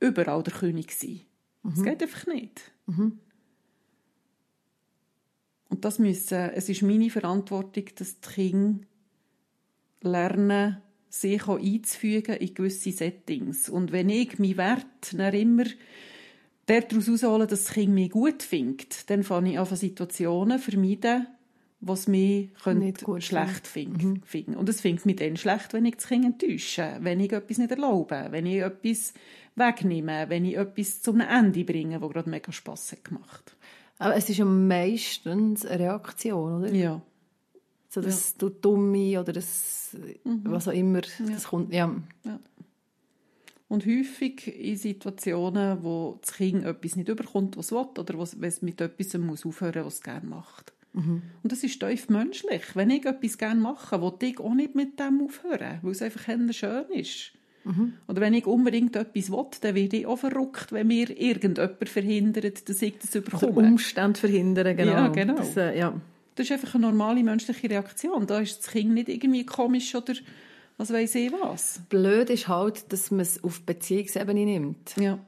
überall 0.00 0.42
der 0.42 0.52
König 0.54 0.92
sein. 0.92 1.20
Das 1.64 1.82
geht 1.82 2.02
einfach 2.02 2.26
nicht. 2.26 2.72
Und 5.68 5.84
das 5.84 5.98
müssen, 5.98 6.50
es 6.50 6.68
ist 6.68 6.82
meine 6.82 7.10
Verantwortung, 7.10 7.84
dass 7.96 8.20
die 8.20 8.28
Kinder 8.28 8.84
lernen, 10.02 10.76
sich 11.08 11.42
auch 11.48 11.58
einzufügen 11.58 12.36
in 12.36 12.54
gewisse 12.54 12.92
Settings. 12.92 13.68
Und 13.68 13.92
wenn 13.92 14.08
ich 14.08 14.38
meinen 14.38 14.56
Wert 14.56 15.12
dann 15.12 15.34
immer 15.34 15.64
daraus 16.66 17.06
heraushole, 17.06 17.46
dass 17.46 17.64
das 17.64 17.74
Kind 17.74 17.94
mich 17.94 18.10
gut 18.10 18.42
findet, 18.42 19.08
dann 19.10 19.22
fange 19.22 19.52
ich 19.52 19.58
an 19.58 19.76
Situationen 19.76 20.58
vermeiden, 20.58 21.26
was 21.86 22.06
gut 23.04 23.22
schlecht 23.22 23.66
finden. 23.66 24.22
finden. 24.24 24.56
Und 24.56 24.68
es 24.68 24.80
findet 24.80 25.06
mich 25.06 25.16
dann 25.16 25.36
schlecht, 25.36 25.72
wenn 25.72 25.84
ich 25.84 25.96
das 25.96 26.06
Kind 26.06 26.24
enttäusche, 26.24 26.98
wenn 27.00 27.20
ich 27.20 27.32
etwas 27.32 27.58
nicht 27.58 27.70
erlaube, 27.70 28.28
wenn 28.30 28.46
ich 28.46 28.60
etwas 28.60 29.14
wegnehme, 29.56 30.28
wenn 30.28 30.44
ich 30.44 30.56
etwas 30.56 31.02
zu 31.02 31.12
einem 31.12 31.28
Ende 31.28 31.64
bringe, 31.64 32.00
wo 32.00 32.08
gerade 32.08 32.30
mega 32.30 32.52
Spass 32.52 32.92
hat 32.92 33.04
gemacht. 33.04 33.56
Aber 33.98 34.16
es 34.16 34.28
ist 34.28 34.38
ja 34.38 34.44
meistens 34.44 35.64
eine 35.64 35.84
Reaktion, 35.84 36.62
oder? 36.62 36.72
Ja. 36.72 37.00
So 37.88 38.00
das 38.00 38.36
du 38.36 38.48
Dumme 38.48 39.20
oder 39.20 39.32
das, 39.32 39.96
was 40.24 40.66
auch 40.66 40.72
immer, 40.72 41.00
das 41.00 41.44
kommt, 41.44 41.72
ja. 41.72 41.94
Und 43.68 43.86
häufig 43.86 44.46
in 44.48 44.76
Situationen, 44.76 45.82
wo 45.82 46.18
das 46.20 46.34
Kind 46.34 46.64
etwas 46.64 46.96
nicht 46.96 47.08
überkommt, 47.08 47.56
was 47.56 47.66
es 47.66 47.72
will, 47.72 47.86
oder 47.98 48.18
was 48.18 48.34
es 48.34 48.62
mit 48.62 48.80
etwas 48.80 49.14
muss 49.14 49.46
aufhören 49.46 49.84
was 49.84 49.94
es 49.94 50.02
gerne 50.02 50.26
macht. 50.26 50.73
Und 50.94 51.52
das 51.52 51.64
ist 51.64 51.80
tief 51.80 52.08
menschlich. 52.08 52.62
Wenn 52.74 52.90
ich 52.90 53.04
etwas 53.04 53.36
gerne 53.36 53.60
mache, 53.60 54.00
will 54.00 54.14
ich 54.20 54.38
auch 54.38 54.54
nicht 54.54 54.74
mit 54.74 54.98
dem 55.00 55.22
aufhören, 55.22 55.80
weil 55.82 55.92
es 55.92 56.02
einfach 56.02 56.24
schön 56.52 56.84
ist. 56.90 57.32
Oder 58.08 58.20
wenn 58.20 58.34
ich 58.34 58.46
unbedingt 58.46 58.94
etwas 58.94 59.30
will, 59.30 59.46
dann 59.62 59.74
werde 59.74 59.96
ich 59.96 60.06
auch 60.06 60.18
verrückt, 60.18 60.70
wenn 60.70 60.86
mir 60.86 61.08
irgendjemand 61.18 61.88
verhindert, 61.88 62.68
dass 62.68 62.82
ich 62.82 62.98
das 62.98 63.14
überkomme. 63.14 63.66
Umstände 63.68 64.20
verhindern, 64.20 64.76
genau. 64.76 64.92
Ja, 64.92 65.08
genau. 65.08 65.36
Das, 65.36 65.56
äh, 65.56 65.78
ja. 65.78 65.98
Das 66.34 66.46
ist 66.46 66.52
einfach 66.52 66.74
eine 66.74 66.86
normale 66.86 67.22
menschliche 67.22 67.70
Reaktion. 67.70 68.26
Da 68.26 68.40
ist 68.40 68.58
das 68.58 68.66
Kind 68.66 68.92
nicht 68.92 69.08
irgendwie 69.08 69.46
komisch 69.46 69.94
oder 69.94 70.14
was 70.76 70.92
weiß 70.92 71.14
ich 71.14 71.32
was. 71.32 71.80
Blöd 71.88 72.28
ist 72.30 72.48
halt, 72.48 72.92
dass 72.92 73.10
man 73.10 73.20
es 73.20 73.42
auf 73.42 73.62
Beziehungsebene 73.62 74.44
nimmt. 74.44 74.94
Ja. 74.98 75.18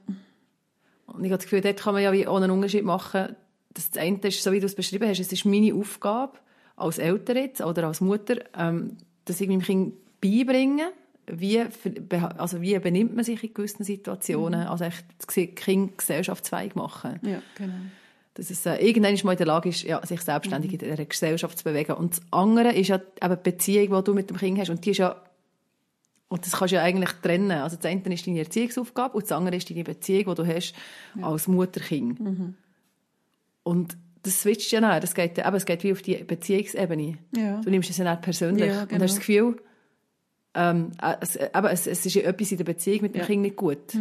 Und 1.07 1.23
ich 1.23 1.31
habe 1.31 1.37
das 1.37 1.43
Gefühl, 1.43 1.61
dort 1.61 1.79
kann 1.79 1.93
man 1.93 2.03
ja 2.03 2.11
wie 2.11 2.27
auch 2.27 2.37
einen 2.37 2.51
Unterschied 2.51 2.83
machen. 2.83 3.35
Das 3.73 3.91
eine 3.97 4.17
ist, 4.19 4.41
so 4.41 4.51
wie 4.51 4.59
du 4.59 4.65
es 4.65 4.75
beschrieben 4.75 5.07
hast, 5.07 5.19
es 5.19 5.31
ist 5.31 5.45
meine 5.45 5.73
Aufgabe 5.73 6.37
als 6.75 6.97
Eltern 6.97 7.37
jetzt 7.37 7.61
oder 7.61 7.87
als 7.87 8.01
Mutter, 8.01 8.37
ähm, 8.57 8.97
dass 9.25 9.41
ich 9.41 9.47
meinem 9.47 9.61
Kind 9.61 9.93
beibringe, 10.21 10.91
wie, 11.27 11.61
also 12.37 12.61
wie 12.61 12.79
benimmt 12.79 13.15
man 13.15 13.25
sich 13.25 13.43
in 13.43 13.53
gewissen 13.53 13.83
Situationen, 13.83 14.67
also 14.67 14.85
echt 14.85 15.05
das 15.19 15.27
Kind 15.27 15.97
gesellschaftsfähig 15.97 16.75
machen. 16.75 17.19
Ja, 17.21 17.41
genau. 17.55 17.73
Dass 18.35 18.49
es 18.49 18.65
äh, 18.65 18.75
irgendwann 18.75 19.17
mal 19.23 19.31
in 19.31 19.37
der 19.37 19.47
Lage 19.47 19.69
ist, 19.69 19.83
ja, 19.83 20.05
sich 20.05 20.21
selbstständig 20.21 20.71
in 20.71 20.79
dieser 20.79 21.05
Gesellschaft 21.05 21.57
zu 21.57 21.63
bewegen. 21.63 21.93
Und 21.93 22.13
das 22.13 22.21
andere 22.31 22.71
ist 22.73 22.87
ja 22.87 23.01
eben 23.21 23.35
die 23.35 23.51
Beziehung, 23.51 23.97
die 23.97 24.03
du 24.03 24.13
mit 24.13 24.29
dem 24.29 24.37
Kind 24.37 24.59
hast. 24.59 24.69
Und 24.69 24.85
die 24.85 24.91
ist 24.91 24.99
ja, 24.99 25.21
und 26.29 26.45
das 26.45 26.53
kannst 26.53 26.71
du 26.71 26.75
ja 26.75 26.83
eigentlich 26.83 27.11
trennen. 27.23 27.51
Also 27.51 27.77
das 27.77 27.85
eine 27.85 28.13
ist 28.13 28.27
deine 28.27 28.39
Erziehungsaufgabe 28.39 29.15
und 29.15 29.23
das 29.23 29.31
andere 29.31 29.55
ist 29.55 29.69
deine 29.69 29.83
Beziehung, 29.83 30.35
die 30.35 30.35
du 30.35 30.47
hast 30.47 30.73
als 31.21 31.47
Mutter-Kind. 31.47 32.19
Und 33.67 33.97
das 34.23 34.41
switcht 34.41 34.71
ja 34.71 34.81
nach. 34.81 34.99
Das 34.99 35.13
geht, 35.13 35.37
ja- 35.37 35.47
eben, 35.47 35.55
es 35.57 35.65
geht 35.65 35.83
wie 35.83 35.91
auf 35.91 36.01
die 36.01 36.15
Beziehungsebene. 36.23 37.17
Ja. 37.35 37.61
Du 37.61 37.69
nimmst 37.69 37.89
es 37.89 37.97
ja 37.97 38.09
nicht 38.09 38.21
persönlich 38.21 38.67
Ja, 38.67 38.81
und 38.83 38.89
genau. 38.89 39.03
hast 39.03 39.11
das 39.11 39.19
Gefühl, 39.19 39.57
ähm, 40.53 40.91
äh, 41.01 41.15
es, 41.21 41.35
eben, 41.35 41.65
es, 41.67 41.87
es 41.87 42.05
ist 42.05 42.13
ja 42.15 42.23
etwas 42.23 42.51
in 42.51 42.57
der 42.57 42.63
Beziehung 42.65 43.01
mit 43.03 43.15
dem 43.15 43.19
Ja. 43.21 43.25
Kind 43.25 43.41
nicht 43.41 43.55
gut. 43.55 43.95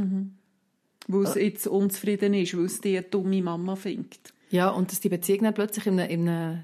Weil 1.09 1.23
es 1.25 1.35
jetzt 1.35 1.67
unzufrieden 1.67 2.35
ist, 2.35 2.57
weil 2.57 2.65
es 2.65 2.81
die 2.81 3.01
dumme 3.11 3.43
Mama 3.43 3.77
findet. 3.77 4.33
Ja, 4.51 4.71
und 4.71 4.91
dass 4.91 5.01
die 5.01 5.09
Beziehung 5.09 5.43
dann 5.45 5.55
plötzlich 5.55 5.87
in 5.87 6.01
einem, 6.01 6.11
in 6.11 6.29
einem 6.29 6.61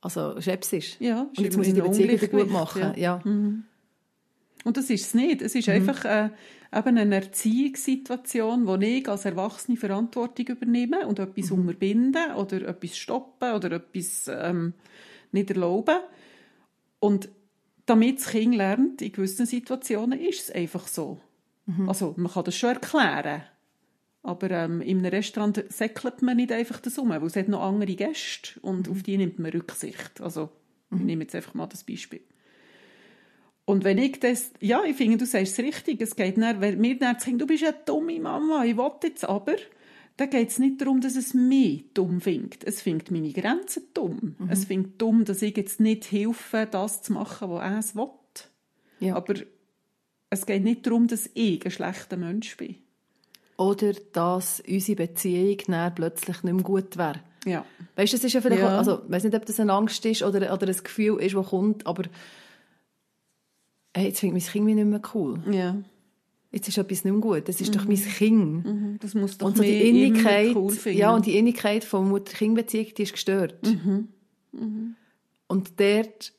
also 0.00 0.40
Scheps 0.40 0.72
ist. 0.72 1.00
Ja, 1.00 1.22
und 1.22 1.40
jetzt 1.40 1.56
muss 1.56 1.66
ich 1.66 1.74
die 1.74 1.80
Beziehung 1.80 2.10
wieder 2.10 2.28
gut 2.28 2.50
machen. 2.50 2.92
Ja. 2.96 3.20
Und 4.64 4.76
das 4.76 4.90
ist 4.90 5.06
es 5.06 5.14
nicht. 5.14 5.42
Es 5.42 5.54
ist 5.54 5.68
einfach 5.68 6.04
äh, 6.04 6.30
eben 6.74 6.98
eine 6.98 7.14
Erziehungssituation, 7.14 8.66
wo 8.66 8.76
ich 8.76 9.08
als 9.08 9.26
Erwachsene 9.26 9.76
Verantwortung 9.76 10.46
übernehme 10.48 11.06
und 11.06 11.18
etwas 11.18 11.50
unterbinden 11.50 12.32
oder 12.34 12.68
etwas 12.68 12.96
stoppen 12.96 13.52
oder 13.52 13.72
etwas 13.72 14.28
ähm, 14.28 14.72
nicht 15.32 15.50
erlauben. 15.50 15.98
Und 16.98 17.28
damit 17.86 18.18
das 18.18 18.28
Kind 18.28 18.54
lernt, 18.54 19.02
in 19.02 19.12
gewissen 19.12 19.46
Situationen 19.46 20.18
ist 20.18 20.48
es 20.48 20.50
einfach 20.50 20.88
so. 20.88 21.20
Also 21.86 22.14
man 22.16 22.32
kann 22.32 22.44
das 22.44 22.56
schon 22.56 22.70
erklären. 22.70 23.42
Aber 24.22 24.50
ähm, 24.50 24.80
in 24.80 24.98
einem 24.98 25.10
Restaurant 25.10 25.64
säckelt 25.68 26.22
man 26.22 26.36
nicht 26.36 26.50
einfach 26.50 26.80
das 26.80 26.96
um, 26.96 27.10
weil 27.10 27.22
es 27.24 27.36
hat 27.36 27.48
noch 27.48 27.62
andere 27.62 27.94
Gäste 27.94 28.58
und 28.60 28.88
auf 28.88 29.02
die 29.02 29.18
nimmt 29.18 29.38
man 29.38 29.50
Rücksicht. 29.50 30.20
Also 30.22 30.50
ich 30.90 31.00
nehme 31.00 31.24
jetzt 31.24 31.34
einfach 31.34 31.52
mal 31.52 31.66
das 31.66 31.84
Beispiel. 31.84 32.22
Und 33.66 33.84
wenn 33.84 33.98
ich 33.98 34.20
das, 34.20 34.50
ja, 34.60 34.84
ich 34.84 34.96
finde, 34.96 35.16
du 35.16 35.26
sagst 35.26 35.58
es 35.58 35.64
richtig, 35.64 36.00
es 36.02 36.16
geht 36.16 36.36
dann, 36.36 36.60
wenn 36.60 36.80
mir 36.80 36.98
dann 36.98 37.14
das 37.14 37.24
Kind, 37.24 37.40
du 37.40 37.46
bist 37.46 37.64
eine 37.64 37.74
dumme 37.86 38.20
Mama, 38.20 38.64
ich 38.64 38.76
will 38.76 38.90
jetzt 39.02 39.24
aber, 39.24 39.56
dann 40.16 40.30
geht 40.30 40.50
es 40.50 40.58
nicht 40.58 40.80
darum, 40.80 41.00
dass 41.00 41.16
es 41.16 41.34
mich 41.34 41.86
dumm 41.94 42.20
findet. 42.20 42.62
Es 42.64 42.82
findet 42.82 43.10
meine 43.10 43.32
Grenzen 43.32 43.84
dumm. 43.94 44.36
Es 44.48 44.66
findet 44.66 45.00
dumm, 45.00 45.24
dass 45.24 45.42
ich 45.42 45.56
jetzt 45.56 45.80
nicht 45.80 46.10
helfe, 46.12 46.68
das 46.70 47.02
zu 47.02 47.14
machen, 47.14 47.50
was 47.50 47.86
es 47.86 47.96
will. 47.96 48.08
Ja. 49.00 49.16
Aber 49.16 49.34
es 50.30 50.46
geht 50.46 50.62
nicht 50.62 50.86
darum, 50.86 51.08
dass 51.08 51.28
ich 51.34 51.64
ein 51.64 51.70
schlechter 51.70 52.16
Mensch 52.16 52.56
bin. 52.56 52.76
Oder 53.56 53.92
dass 54.12 54.62
unsere 54.68 55.06
Beziehung 55.06 55.58
dann 55.68 55.94
plötzlich 55.94 56.42
nicht 56.42 56.54
mehr 56.54 56.64
gut 56.64 56.96
wäre. 56.96 57.20
Ja. 57.44 57.64
Weißt 57.96 58.12
du, 58.12 58.16
das 58.16 58.24
ist 58.24 58.32
ja 58.32 58.40
vielleicht, 58.40 58.62
Ja. 58.62 58.78
also, 58.78 59.02
ich 59.04 59.10
weiß 59.10 59.24
nicht, 59.24 59.34
ob 59.34 59.46
das 59.46 59.60
eine 59.60 59.72
Angst 59.72 60.04
ist 60.06 60.22
oder, 60.22 60.52
oder 60.52 60.66
ein 60.68 60.76
Gefühl 60.76 61.20
ist, 61.20 61.34
das 61.34 61.46
kommt, 61.46 61.86
aber 61.86 62.04
hey, 63.94 64.08
jetzt 64.08 64.20
findet 64.20 64.42
mein 64.42 64.52
Kind 64.52 64.64
mich 64.64 64.74
nicht 64.74 64.86
mehr 64.86 65.00
cool. 65.14 65.38
Ja. 65.50 65.76
Jetzt 66.52 66.68
ist 66.68 66.78
etwas 66.78 67.04
nicht 67.04 67.12
mehr 67.12 67.20
gut. 67.20 67.48
Das 67.48 67.60
ist 67.60 67.74
doch 67.74 67.84
mein 67.84 67.96
Kind. 67.96 68.64
Mhm. 68.64 68.98
Das 69.00 69.14
muss 69.14 69.38
doch 69.38 69.48
Und 69.48 69.56
so 69.56 69.62
die 69.62 69.88
Innigkeit, 69.88 70.54
cool 70.54 70.70
finden. 70.70 70.98
ja, 70.98 71.12
und 71.12 71.26
die 71.26 71.36
Innigkeit 71.36 71.82
von 71.82 72.08
Mutter-Kind-Beziehung, 72.08 72.86
die 72.96 73.02
ist 73.02 73.12
gestört. 73.12 73.56
Und 75.48 75.80
dort 75.80 76.32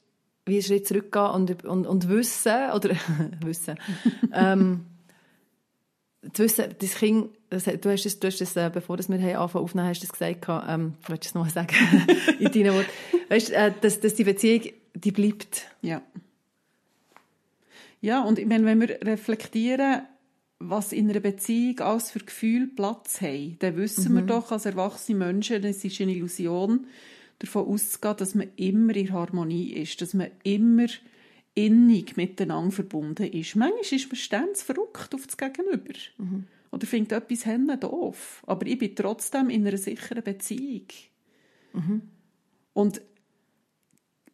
wie 0.45 0.61
Schritt 0.61 0.87
zurückgehen 0.87 1.31
und, 1.31 1.65
und, 1.65 1.87
und 1.87 2.09
wissen, 2.09 2.71
oder 2.73 2.95
wissen, 3.43 3.75
ähm, 4.31 4.85
zu 6.33 6.43
wissen, 6.43 6.65
das 6.79 6.95
Kind, 6.95 7.29
das, 7.49 7.65
du 7.65 7.89
hast 7.89 8.05
es, 8.05 8.19
du 8.19 8.27
hast 8.27 8.41
es, 8.41 8.55
äh, 8.55 8.69
bevor 8.71 8.97
das 8.97 9.09
wir 9.09 9.19
haben 9.19 9.55
aufnehmen, 9.55 9.87
hast 9.87 10.01
du 10.01 10.05
es 10.05 10.11
gesagt, 10.11 10.45
ähm, 10.67 10.93
ich 11.01 11.09
will 11.09 11.17
es 11.19 11.33
noch 11.33 11.43
mal 11.43 11.49
sagen, 11.49 11.75
in 12.39 12.51
deinen 12.51 12.73
Worten, 12.73 12.89
weißt, 13.29 13.51
äh, 13.51 13.71
dass, 13.81 13.99
dass 13.99 14.13
die 14.15 14.23
Beziehung, 14.23 14.61
die 14.93 15.11
bleibt. 15.11 15.63
Ja. 15.81 16.01
Ja, 18.05 18.21
und 18.21 18.37
ich 18.37 18.45
meine, 18.45 18.65
wenn 18.65 18.81
wir 18.81 19.01
reflektieren, 19.01 20.03
was 20.59 20.93
in 20.93 21.09
einer 21.09 21.21
Beziehung 21.21 21.79
alles 21.79 22.11
für 22.11 22.19
Gefühle 22.19 22.67
Platz 22.67 23.19
haben, 23.19 23.57
dann 23.57 23.77
wissen 23.77 24.13
wir 24.13 24.21
doch 24.21 24.51
als 24.51 24.67
erwachsene 24.67 25.17
Menschen, 25.17 25.63
es 25.63 25.83
ist 25.83 25.99
eine 25.99 26.13
Illusion, 26.13 26.85
davon 27.39 27.65
auszugehen, 27.65 28.17
dass 28.17 28.35
man 28.35 28.49
immer 28.57 28.95
in 28.95 29.11
Harmonie 29.11 29.71
ist, 29.73 29.99
dass 30.03 30.13
man 30.13 30.29
immer 30.43 30.85
innig 31.55 32.15
miteinander 32.15 32.75
verbunden 32.75 33.25
ist. 33.25 33.55
Manchmal 33.55 33.81
ist 33.81 34.07
man 34.07 34.17
ständig 34.17 34.57
verrückt 34.57 35.15
auf 35.15 35.25
das 35.25 35.35
Gegenüber. 35.35 35.95
Oder 36.71 36.85
findet 36.85 37.13
etwas 37.13 37.47
Hände 37.47 37.75
doof. 37.75 38.43
Aber 38.45 38.67
ich 38.67 38.77
bin 38.77 38.95
trotzdem 38.95 39.49
in 39.49 39.65
einer 39.65 39.77
sicheren 39.77 40.23
Beziehung. 40.23 40.85
Und 42.73 43.01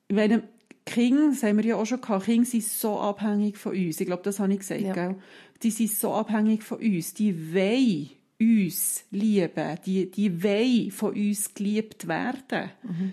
wenn 0.10 0.44
Kinder, 0.86 1.30
das 1.30 1.44
haben 1.44 1.58
wir 1.58 1.66
ja 1.66 1.76
auch 1.76 1.86
schon 1.86 2.02
gehabt, 2.02 2.26
Kinder 2.26 2.46
sind 2.46 2.64
so 2.64 3.00
abhängig 3.00 3.58
von 3.58 3.76
uns. 3.76 4.00
Ich 4.00 4.08
glaube, 4.08 4.24
das 4.24 4.40
habe 4.40 4.52
ich 4.54 4.60
gesagt, 4.60 4.82
Ja. 4.82 4.94
gell? 4.94 5.16
Die 5.64 5.70
sind 5.72 5.92
so 5.92 6.14
abhängig 6.14 6.64
von 6.64 6.80
uns. 6.80 7.14
Die 7.14 7.54
wollen 7.54 8.10
uns 8.40 9.04
lieben. 9.12 9.78
Die, 9.86 10.10
die 10.10 10.44
wollen 10.44 10.90
von 10.92 11.14
uns 11.14 11.54
geliebt 11.54 12.08
werden. 12.08 12.72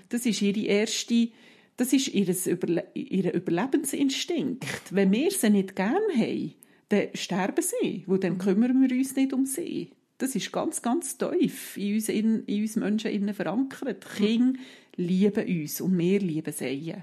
Das 0.08 0.24
ist 0.24 0.40
ihre 0.40 0.60
erste, 0.60 1.28
das 1.76 1.92
ist 1.92 2.08
ihr, 2.08 2.26
Überle 2.46 2.86
ihr 2.94 3.34
Überlebensinstinkt. 3.34 4.66
Wenn 4.94 5.12
wir 5.12 5.30
sie 5.30 5.50
nicht 5.50 5.76
gern 5.76 5.94
haben, 6.16 6.54
dann 6.88 7.08
sterben 7.14 7.62
sie, 7.62 8.04
weil 8.06 8.18
dann 8.18 8.38
kümmern 8.38 8.80
wir 8.88 8.96
uns 8.96 9.14
nicht 9.14 9.32
um 9.34 9.44
sie. 9.44 9.90
Das 10.16 10.34
ist 10.34 10.50
ganz, 10.50 10.82
ganz 10.82 11.16
tief 11.18 11.76
in 11.76 11.94
uns, 11.94 12.08
in, 12.08 12.44
in 12.44 12.62
uns 12.62 12.76
Menschen 12.76 13.10
innen 13.10 13.34
verankert. 13.34 14.06
Kinder 14.16 14.58
lieben 14.98 15.46
uns 15.46 15.80
und 15.80 15.96
wir 15.96 16.20
lieben 16.20 16.52
sie. 16.52 16.94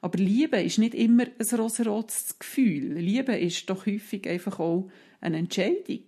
Aber 0.00 0.18
Liebe 0.18 0.60
ist 0.60 0.78
nicht 0.78 0.94
immer 0.94 1.24
ein 1.24 1.58
rosarotes 1.58 2.38
Gefühl. 2.38 2.94
Liebe 2.98 3.36
ist 3.36 3.70
doch 3.70 3.86
häufig 3.86 4.28
einfach 4.28 4.58
auch 4.58 4.90
eine 5.20 5.38
Entscheidung. 5.38 6.04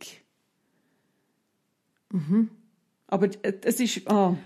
Mhm. 2.13 2.51
Aber 3.07 3.31
es 3.43 3.81
ist, 3.81 4.11
ah, 4.11 4.37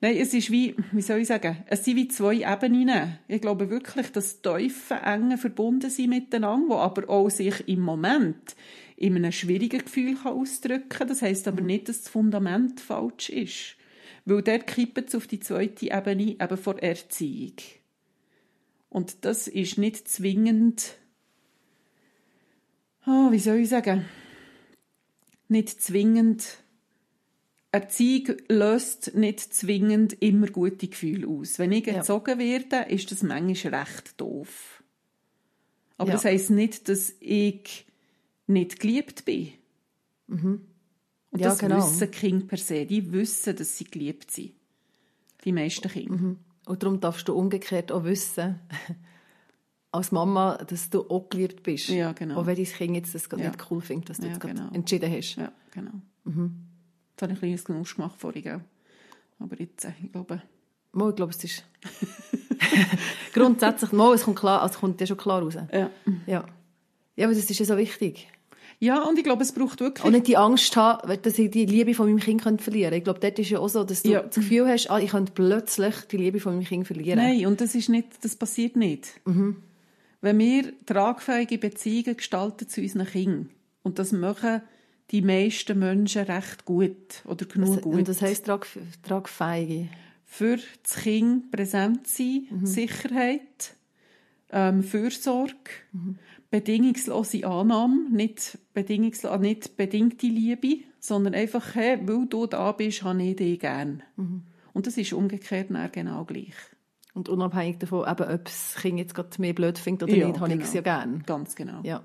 nein, 0.00 0.16
es 0.16 0.34
ist 0.34 0.50
wie, 0.50 0.74
wie 0.90 1.02
soll 1.02 1.20
ich 1.20 1.28
sagen, 1.28 1.64
es 1.66 1.84
sind 1.84 1.96
wie 1.96 2.08
zwei 2.08 2.52
Ebenen. 2.52 3.18
Ich 3.28 3.40
glaube 3.40 3.70
wirklich, 3.70 4.10
dass 4.10 4.42
Teufel 4.42 4.98
eng 5.04 5.38
verbunden 5.38 5.88
sind 5.88 6.10
miteinander, 6.10 6.68
wo 6.68 6.74
aber 6.78 7.08
auch 7.08 7.30
sich 7.30 7.68
im 7.68 7.80
Moment 7.80 8.56
in 8.96 9.16
einem 9.16 9.32
schwierigen 9.32 9.84
Gefühl 9.84 10.16
kann 10.16 10.32
ausdrücken 10.32 10.88
kann. 10.88 11.08
Das 11.08 11.22
heisst 11.22 11.46
aber 11.46 11.62
nicht, 11.62 11.88
dass 11.88 12.02
das 12.02 12.10
Fundament 12.10 12.80
falsch 12.80 13.30
ist. 13.30 13.76
Weil 14.24 14.42
dort 14.42 14.66
kippt 14.66 15.08
es 15.08 15.14
auf 15.14 15.26
die 15.26 15.40
zweite 15.40 15.86
Ebene 15.86 16.36
eben 16.40 16.56
vor 16.56 16.78
Erziehung. 16.78 17.54
Und 18.88 19.24
das 19.24 19.48
ist 19.48 19.78
nicht 19.78 20.08
zwingend, 20.08 20.96
oh, 23.06 23.30
wie 23.30 23.38
soll 23.38 23.58
ich 23.58 23.68
sagen, 23.68 24.04
nicht 25.48 25.80
zwingend 25.80 26.58
Erziehung 27.72 28.36
löst 28.48 29.14
nicht 29.14 29.54
zwingend 29.54 30.14
immer 30.20 30.48
gute 30.48 30.88
Gefühle 30.88 31.28
aus. 31.28 31.58
Wenn 31.60 31.70
ich 31.70 31.86
erzogen 31.86 32.38
werde, 32.38 32.90
ist 32.90 33.12
das 33.12 33.22
manchmal 33.22 33.74
recht 33.82 34.20
doof. 34.20 34.82
Aber 35.96 36.08
Ja. 36.08 36.14
das 36.14 36.24
heisst 36.24 36.50
nicht, 36.50 36.88
dass 36.88 37.14
ich 37.20 37.86
nicht 38.48 38.80
geliebt 38.80 39.24
bin. 39.24 39.52
Mhm. 40.26 40.66
Und 41.30 41.40
Ja, 41.40 41.50
das 41.50 41.58
genau. 41.58 41.76
wissen 41.78 42.10
die 42.10 42.18
Kinder 42.18 42.46
per 42.46 42.58
se. 42.58 42.86
Die 42.86 43.12
wissen, 43.12 43.54
dass 43.56 43.76
sie 43.78 43.84
geliebt 43.84 44.30
sind. 44.30 44.52
Die 45.44 45.52
meisten 45.52 45.88
Kinder. 45.88 46.14
Mhm. 46.14 46.36
Und 46.66 46.82
darum 46.82 47.00
darfst 47.00 47.26
du 47.28 47.34
umgekehrt 47.34 47.90
auch 47.92 48.04
wissen, 48.04 48.58
als 49.92 50.12
Mama, 50.12 50.56
dass 50.56 50.90
du 50.90 51.08
auch 51.08 51.28
geliebt 51.28 51.62
bist. 51.62 51.88
Ja, 51.88 52.12
genau. 52.12 52.36
Auch 52.40 52.46
wenn 52.46 52.56
dein 52.56 52.64
Kind 52.64 52.94
jetzt 52.96 53.14
das 53.14 53.28
gerade 53.28 53.42
Ja. 53.44 53.50
nicht 53.50 53.70
cool 53.70 53.80
findet, 53.80 54.10
was 54.10 54.18
du 54.18 54.26
Ja, 54.26 54.32
jetzt 54.32 54.40
genau. 54.40 54.68
entschieden 54.72 55.10
hast. 55.12 55.36
Ja, 55.36 55.52
genau. 55.72 55.92
Mhm. 56.24 56.66
Jetzt 57.12 57.22
habe 57.22 57.32
ich 57.32 57.38
ein 57.38 57.40
kleines 57.40 57.64
Genuss 57.64 57.94
gemacht 57.94 58.16
vorhin, 58.18 58.42
gell? 58.42 58.60
Aber 59.38 59.58
jetzt, 59.58 59.84
äh, 59.84 59.92
ich 60.02 60.12
glaube... 60.12 60.42
Mal, 60.92 61.10
ich 61.10 61.16
glaube, 61.16 61.32
es 61.32 61.44
ist 61.44 61.64
grundsätzlich, 63.32 63.92
mal, 63.92 64.12
es 64.14 64.24
kommt 64.24 64.38
klar, 64.38 64.62
also 64.62 64.78
kommt 64.80 65.00
ja 65.00 65.06
schon 65.06 65.16
klar 65.16 65.40
raus. 65.42 65.54
Ja. 65.72 65.90
Ja. 66.26 66.44
Ja, 67.16 67.26
aber 67.26 67.34
das 67.34 67.48
ist 67.50 67.58
ja 67.58 67.64
so 67.66 67.76
wichtig. 67.76 68.28
Ja, 68.80 69.02
und 69.02 69.16
ich 69.18 69.24
glaube, 69.24 69.42
es 69.42 69.52
braucht 69.52 69.80
wirklich... 69.80 70.04
Und 70.04 70.12
nicht 70.12 70.26
die 70.26 70.36
Angst 70.36 70.74
haben, 70.74 71.18
dass 71.22 71.38
ich 71.38 71.50
die 71.50 71.66
Liebe 71.66 71.94
von 71.94 72.06
meinem 72.08 72.18
Kind 72.18 72.42
könnte 72.42 72.64
verlieren 72.64 72.90
könnte. 72.90 72.96
Ich 72.98 73.04
glaube, 73.04 73.20
dort 73.20 73.38
ist 73.38 73.50
ja 73.50 73.58
auch 73.60 73.68
so, 73.68 73.84
dass 73.84 74.02
du 74.02 74.10
Ja. 74.10 74.22
das 74.22 74.34
Gefühl 74.34 74.66
hast, 74.66 74.90
ah, 74.90 74.98
ich 74.98 75.10
könnte 75.10 75.32
plötzlich 75.32 75.94
die 76.10 76.16
Liebe 76.16 76.40
von 76.40 76.54
meinem 76.56 76.64
Kind 76.64 76.86
verlieren. 76.86 77.18
Nein, 77.18 77.46
und 77.46 77.60
das 77.60 77.74
ist 77.74 77.88
nicht, 77.90 78.08
das 78.24 78.34
passiert 78.36 78.74
nicht. 78.76 79.20
Wenn 80.22 80.38
wir 80.38 80.72
tragfähige 80.86 81.58
Beziehungen 81.58 82.16
gestalten 82.16 82.68
zu 82.68 82.80
unseren 82.80 83.06
Kindern, 83.06 83.50
und 83.82 83.98
das 83.98 84.12
machen 84.12 84.62
die 85.10 85.22
meisten 85.22 85.78
Menschen 85.78 86.22
recht 86.22 86.64
gut 86.64 87.22
oder 87.24 87.44
genug 87.46 87.82
gut, 87.82 87.94
Und 87.94 88.08
das 88.08 88.20
heisst 88.22 88.46
trag, 88.46 88.66
tragfähige. 89.02 89.88
für 90.24 90.58
das 90.82 90.96
Kind 91.02 91.50
präsent 91.50 92.06
sein, 92.06 92.46
Sicherheit, 92.62 93.74
ähm, 94.52 94.82
Fürsorge, 94.82 95.70
bedingungslose 96.50 97.46
Annahme, 97.46 98.10
nicht, 98.10 98.58
bedingungslo 98.74 99.36
nicht 99.38 99.76
bedingte 99.76 100.26
Liebe, 100.26 100.84
sondern 100.98 101.34
einfach, 101.34 101.74
hey, 101.74 101.98
weil 102.02 102.26
du 102.26 102.46
da 102.46 102.72
bist, 102.72 103.02
habe 103.02 103.22
ich 103.22 103.36
dich 103.36 103.60
gern. 103.60 104.02
Und 104.72 104.86
das 104.86 104.96
ist 104.96 105.12
umgekehrt 105.12 105.68
genau 105.92 106.24
gleich. 106.24 106.54
Und 107.14 107.28
unabhängig 107.28 107.78
davon, 107.78 108.06
eben, 108.08 108.30
ob 108.30 108.44
das 108.44 108.76
Kind 108.80 108.98
jetzt 108.98 109.14
gerade 109.14 109.30
mehr 109.38 109.52
blöd 109.52 109.78
findet 109.78 110.04
oder 110.08 110.16
Ja, 110.16 110.28
nicht, 110.28 110.38
habe 110.40 110.48
ich 110.50 110.54
genau. 110.58 110.68
es 110.68 110.74
ja 110.74 110.80
gern. 110.80 111.22
Ganz 111.26 111.56
genau. 111.56 111.80
Ja. 111.82 112.02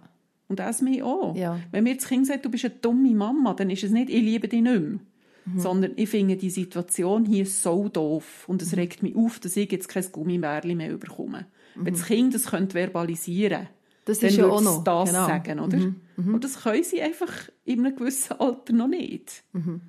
Und 0.47 0.59
das 0.59 0.81
mir 0.81 1.05
auch. 1.05 1.35
Ja. 1.35 1.59
Wenn 1.71 1.83
mir 1.83 1.95
das 1.95 2.07
Kind 2.07 2.27
sagt, 2.27 2.45
du 2.45 2.49
bist 2.49 2.65
eine 2.65 2.73
dumme 2.75 3.13
Mama, 3.13 3.53
dann 3.53 3.69
ist 3.69 3.83
es 3.83 3.91
nicht, 3.91 4.09
ich 4.09 4.21
liebe 4.21 4.47
dich 4.47 4.61
nicht 4.61 4.79
mehr. 4.79 4.99
Mhm. 5.47 5.59
Sondern 5.59 5.91
ich 5.95 6.09
finde 6.09 6.37
die 6.37 6.49
Situation 6.49 7.25
hier 7.25 7.45
so 7.45 7.87
doof. 7.87 8.45
Und 8.47 8.61
Mhm. 8.61 8.67
es 8.67 8.77
regt 8.77 9.03
mich 9.03 9.15
auf, 9.15 9.39
dass 9.39 9.55
ich 9.57 9.71
jetzt 9.71 9.87
kein 9.89 10.05
Gummibärli 10.11 10.73
mehr 10.75 10.97
bekomme. 10.97 11.45
Wenn 11.75 11.93
Mhm. 11.93 11.97
das 11.97 12.05
Kind 12.05 12.33
das 12.33 12.45
könnte 12.47 12.73
verbalisieren 12.73 13.67
Das 14.05 14.19
dann 14.19 14.29
ist 14.29 14.37
ja 14.37 14.47
auch 14.47 14.61
noch. 14.61 14.83
das 14.83 15.09
genau. 15.09 15.27
sagen, 15.27 15.59
oder? 15.59 15.77
Und 16.15 16.43
das 16.43 16.61
können 16.61 16.83
sie 16.83 17.01
einfach 17.01 17.31
in 17.65 17.85
einem 17.85 17.95
gewissen 17.95 18.39
Alter 18.39 18.73
noch 18.73 18.87
nicht. 18.87 19.43
Mhm. 19.53 19.81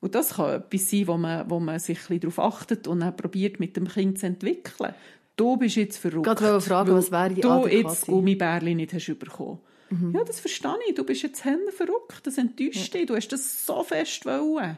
Und 0.00 0.14
das 0.14 0.34
kann 0.34 0.56
etwas 0.56 0.90
sein, 0.90 1.06
wo 1.06 1.16
man, 1.16 1.48
wo 1.48 1.60
man 1.60 1.78
sich 1.78 1.96
ein 1.96 2.18
bisschen 2.18 2.20
darauf 2.20 2.38
achtet 2.40 2.86
und 2.86 3.00
dann 3.00 3.16
probiert, 3.16 3.58
mit 3.58 3.76
dem 3.76 3.88
Kind 3.88 4.18
zu 4.18 4.26
entwickeln. 4.26 4.94
Du 5.36 5.56
bist 5.56 5.76
jetzt 5.76 5.96
verrückt. 5.96 6.24
Gerade 6.24 6.42
wollte 6.42 6.60
fragen, 6.60 6.94
was 6.94 7.10
wäre 7.10 7.32
die 7.32 7.40
Du 7.40 7.66
jetzt 7.66 8.06
Gummibärli 8.06 8.74
nicht 8.74 8.92
hast 8.92 9.18
bekommen. 9.18 9.60
Mhm. 9.90 10.12
Ja, 10.14 10.24
das 10.24 10.40
verstehe 10.40 10.76
ich. 10.88 10.94
Du 10.94 11.04
bist 11.04 11.22
jetzt 11.22 11.44
Hände 11.44 11.72
verrückt. 11.72 12.26
Das 12.26 12.36
enttäuscht 12.38 12.92
dich. 12.92 13.06
Du 13.06 13.16
hast 13.16 13.28
das 13.28 13.66
so 13.66 13.82
fest 13.82 14.26
wollen. 14.26 14.76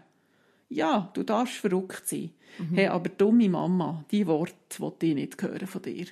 Ja, 0.68 1.10
du 1.14 1.22
darfst 1.22 1.56
verrückt 1.56 2.08
sein. 2.08 2.30
Mhm. 2.58 2.74
Hey, 2.74 2.86
aber 2.86 3.08
dumme 3.08 3.48
Mama, 3.48 4.04
die 4.10 4.26
Worte 4.26 4.54
wollte 4.78 5.06
ich 5.06 5.14
nicht 5.14 5.40
hören 5.42 5.66
von 5.66 5.82
dir. 5.82 6.06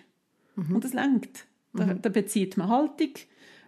Mhm. 0.56 0.74
Und 0.76 0.84
das 0.84 0.92
lenkt. 0.92 1.46
Da, 1.74 1.84
da 1.94 2.08
bezieht 2.08 2.56
man 2.56 2.68
Haltung. 2.68 3.10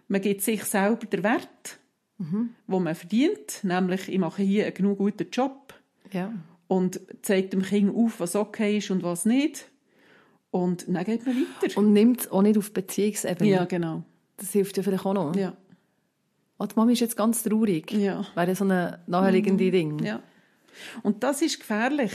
Man 0.07 0.21
gibt 0.21 0.41
sich 0.41 0.63
selber 0.63 1.05
den 1.05 1.23
Wert, 1.23 1.79
Mhm. 2.19 2.55
wo 2.65 2.79
man 2.79 2.95
verdient. 2.95 3.59
Nämlich, 3.63 4.09
ich 4.09 4.17
mache 4.17 4.41
hier 4.41 4.65
einen 4.65 4.73
genug 4.73 4.97
guten 4.97 5.29
Job 5.31 5.73
Ja. 6.11 6.33
und 6.67 6.99
zeigt 7.21 7.53
dem 7.53 7.61
Kind 7.61 7.93
auf, 7.95 8.19
was 8.19 8.35
okay 8.35 8.77
ist 8.77 8.89
und 8.89 9.03
was 9.03 9.25
nicht. 9.25 9.69
Und 10.49 10.85
dann 10.87 11.03
geht 11.03 11.25
man 11.25 11.35
weiter. 11.35 11.77
Und 11.77 11.93
nimmt 11.93 12.21
es 12.21 12.31
auch 12.31 12.41
nicht 12.41 12.57
auf 12.57 12.71
Beziehungsebene. 12.73 13.49
ja, 13.51 13.65
genau. 13.65 14.03
Das 14.37 14.51
hilft 14.51 14.77
ja 14.77 14.83
vielleicht 14.83 15.05
auch 15.05 15.13
noch. 15.13 15.35
Ja, 15.35 15.55
Oh, 16.59 16.65
die 16.65 16.73
Mami 16.75 16.93
ist 16.93 17.01
jetzt 17.01 17.15
ganz 17.17 17.43
traurig. 17.43 17.91
ja. 17.91 18.25
Wäre 18.33 18.55
so 18.55 18.65
ein 18.65 18.97
naheliegende 19.05 19.69
Ding. 19.69 19.99
Ja. 20.03 20.23
Und 21.03 21.21
das 21.23 21.43
ist 21.43 21.59
gefährlich, 21.59 22.13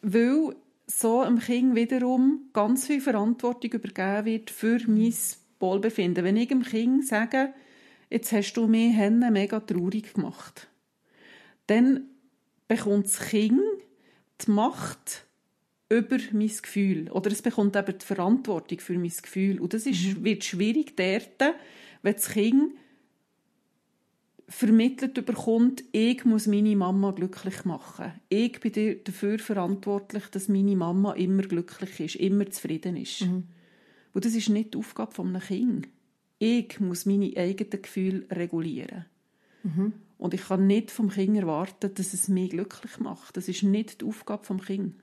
weil 0.00 0.56
so 0.98 1.20
einem 1.20 1.38
Kind 1.38 1.74
wiederum 1.74 2.48
ganz 2.52 2.86
viel 2.86 3.00
Verantwortung 3.00 3.72
übergeben 3.72 4.24
wird 4.26 4.50
für 4.50 4.78
mein 4.86 5.14
Wohlbefinden. 5.60 6.24
Wenn 6.24 6.36
ich 6.36 6.48
dem 6.48 6.62
Kind 6.62 7.06
sage, 7.06 7.52
jetzt 8.10 8.32
hast 8.32 8.54
du 8.54 8.66
mich 8.66 8.94
Henne 8.94 9.30
mega 9.30 9.60
traurig 9.60 10.14
gemacht, 10.14 10.68
dann 11.66 12.08
bekommt 12.68 13.06
das 13.06 13.20
Kind 13.20 13.60
die 14.46 14.50
Macht 14.50 15.26
über 15.88 16.18
mein 16.32 16.48
Gefühl. 16.48 17.10
Oder 17.10 17.30
es 17.30 17.42
bekommt 17.42 17.76
eben 17.76 17.98
die 17.98 18.04
Verantwortung 18.06 18.80
für 18.80 18.98
mein 18.98 19.12
Gefühl. 19.22 19.60
Und 19.60 19.74
das 19.74 19.86
ist, 19.86 20.24
wird 20.24 20.44
schwierig 20.44 20.96
dort, 20.96 21.54
wenn 22.02 22.14
das 22.14 22.30
Kind 22.30 22.74
vermittelt 24.48 25.14
bekommt, 25.24 25.82
ich 25.92 26.24
muss 26.24 26.46
meine 26.46 26.76
Mama 26.76 27.12
glücklich 27.12 27.64
machen. 27.64 28.12
Ich 28.28 28.58
bin 28.60 29.00
dafür 29.04 29.38
verantwortlich, 29.38 30.26
dass 30.26 30.48
meine 30.48 30.76
Mama 30.76 31.12
immer 31.14 31.42
glücklich 31.42 32.00
ist, 32.00 32.16
immer 32.16 32.48
zufrieden 32.50 32.96
ist. 32.96 33.22
Und 33.22 34.24
das 34.24 34.34
ist 34.34 34.48
nicht 34.50 34.74
die 34.74 34.78
Aufgabe 34.78 35.22
eines 35.22 35.46
Kind. 35.46 35.88
Ich 36.38 36.80
muss 36.80 37.06
meine 37.06 37.32
eigenen 37.36 37.82
Gefühle 37.82 38.26
regulieren. 38.30 39.06
Und 40.18 40.34
ich 40.34 40.42
kann 40.42 40.66
nicht 40.66 40.90
vom 40.90 41.08
Kind 41.08 41.36
erwarten, 41.36 41.94
dass 41.94 42.12
es 42.12 42.28
mich 42.28 42.50
glücklich 42.50 42.98
macht. 42.98 43.36
Das 43.36 43.48
ist 43.48 43.62
nicht 43.62 44.00
die 44.00 44.04
Aufgabe 44.04 44.44
vom 44.44 44.60
Kind. 44.60 44.96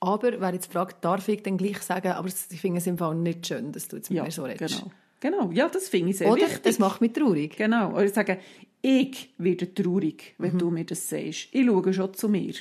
Aber, 0.00 0.40
wer 0.40 0.54
jetzt 0.54 0.72
fragt, 0.72 1.04
darf 1.04 1.28
ich 1.28 1.42
dann 1.42 1.56
gleich 1.58 1.78
sagen, 1.82 2.12
aber 2.12 2.28
ich 2.28 2.60
finde 2.60 2.78
es 2.78 2.86
im 2.86 2.96
Fall 2.98 3.14
nicht 3.14 3.46
schön, 3.46 3.70
dass 3.72 3.86
du 3.88 3.96
jetzt 3.96 4.10
mit 4.10 4.16
Ja, 4.16 4.24
mir 4.24 4.30
so 4.30 4.44
redest. 4.44 4.78
genau. 4.80 4.92
Genau, 5.20 5.50
ja, 5.52 5.68
das 5.68 5.88
finde 5.88 6.10
ich 6.10 6.18
sehr 6.18 6.30
Oder? 6.30 6.42
wichtig. 6.42 6.62
Es 6.64 6.78
macht 6.78 7.00
mich 7.00 7.12
traurig. 7.12 7.56
Genau. 7.56 7.92
Oder 7.92 8.08
sagen, 8.08 8.38
ich 8.82 9.34
werde 9.36 9.72
traurig, 9.74 10.34
wenn 10.38 10.56
du 10.56 10.70
mir 10.70 10.84
das 10.84 11.08
sagst. 11.08 11.48
Ich 11.52 11.66
schaue 11.66 11.92
schon 11.92 12.14
zu 12.14 12.28
mir. 12.28 12.54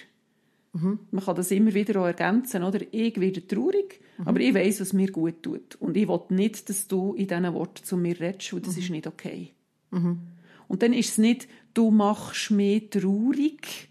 Man 0.72 1.24
kann 1.26 1.36
das 1.36 1.50
immer 1.52 1.74
wieder 1.74 2.02
auch 2.02 2.06
ergänzen, 2.06 2.64
oder? 2.64 2.80
Ich 2.92 3.20
werde 3.20 3.48
traurig, 3.48 4.02
aber 4.24 4.40
ich 4.40 4.54
weiß, 4.54 4.82
was 4.82 4.94
mir 4.94 5.12
gut 5.12 5.42
tut. 5.42 5.76
Und 5.76 5.98
ich 5.98 6.08
will 6.08 6.22
nicht, 6.30 6.70
dass 6.70 6.88
du 6.88 7.14
in 7.16 7.28
diesen 7.28 7.54
Worten 7.54 7.84
zu 7.84 7.98
mir 7.98 8.20
redest, 8.20 8.54
weil 8.54 8.62
das 8.62 8.78
ist 8.78 8.90
nicht 8.90 9.08
okay. 9.08 9.54
Und 9.90 10.84
dann 10.84 10.94
ist 10.94 11.10
es 11.10 11.18
nicht, 11.18 11.48
du 11.74 11.90
machst 11.90 12.52
mich 12.52 12.90
traurig, 12.92 13.90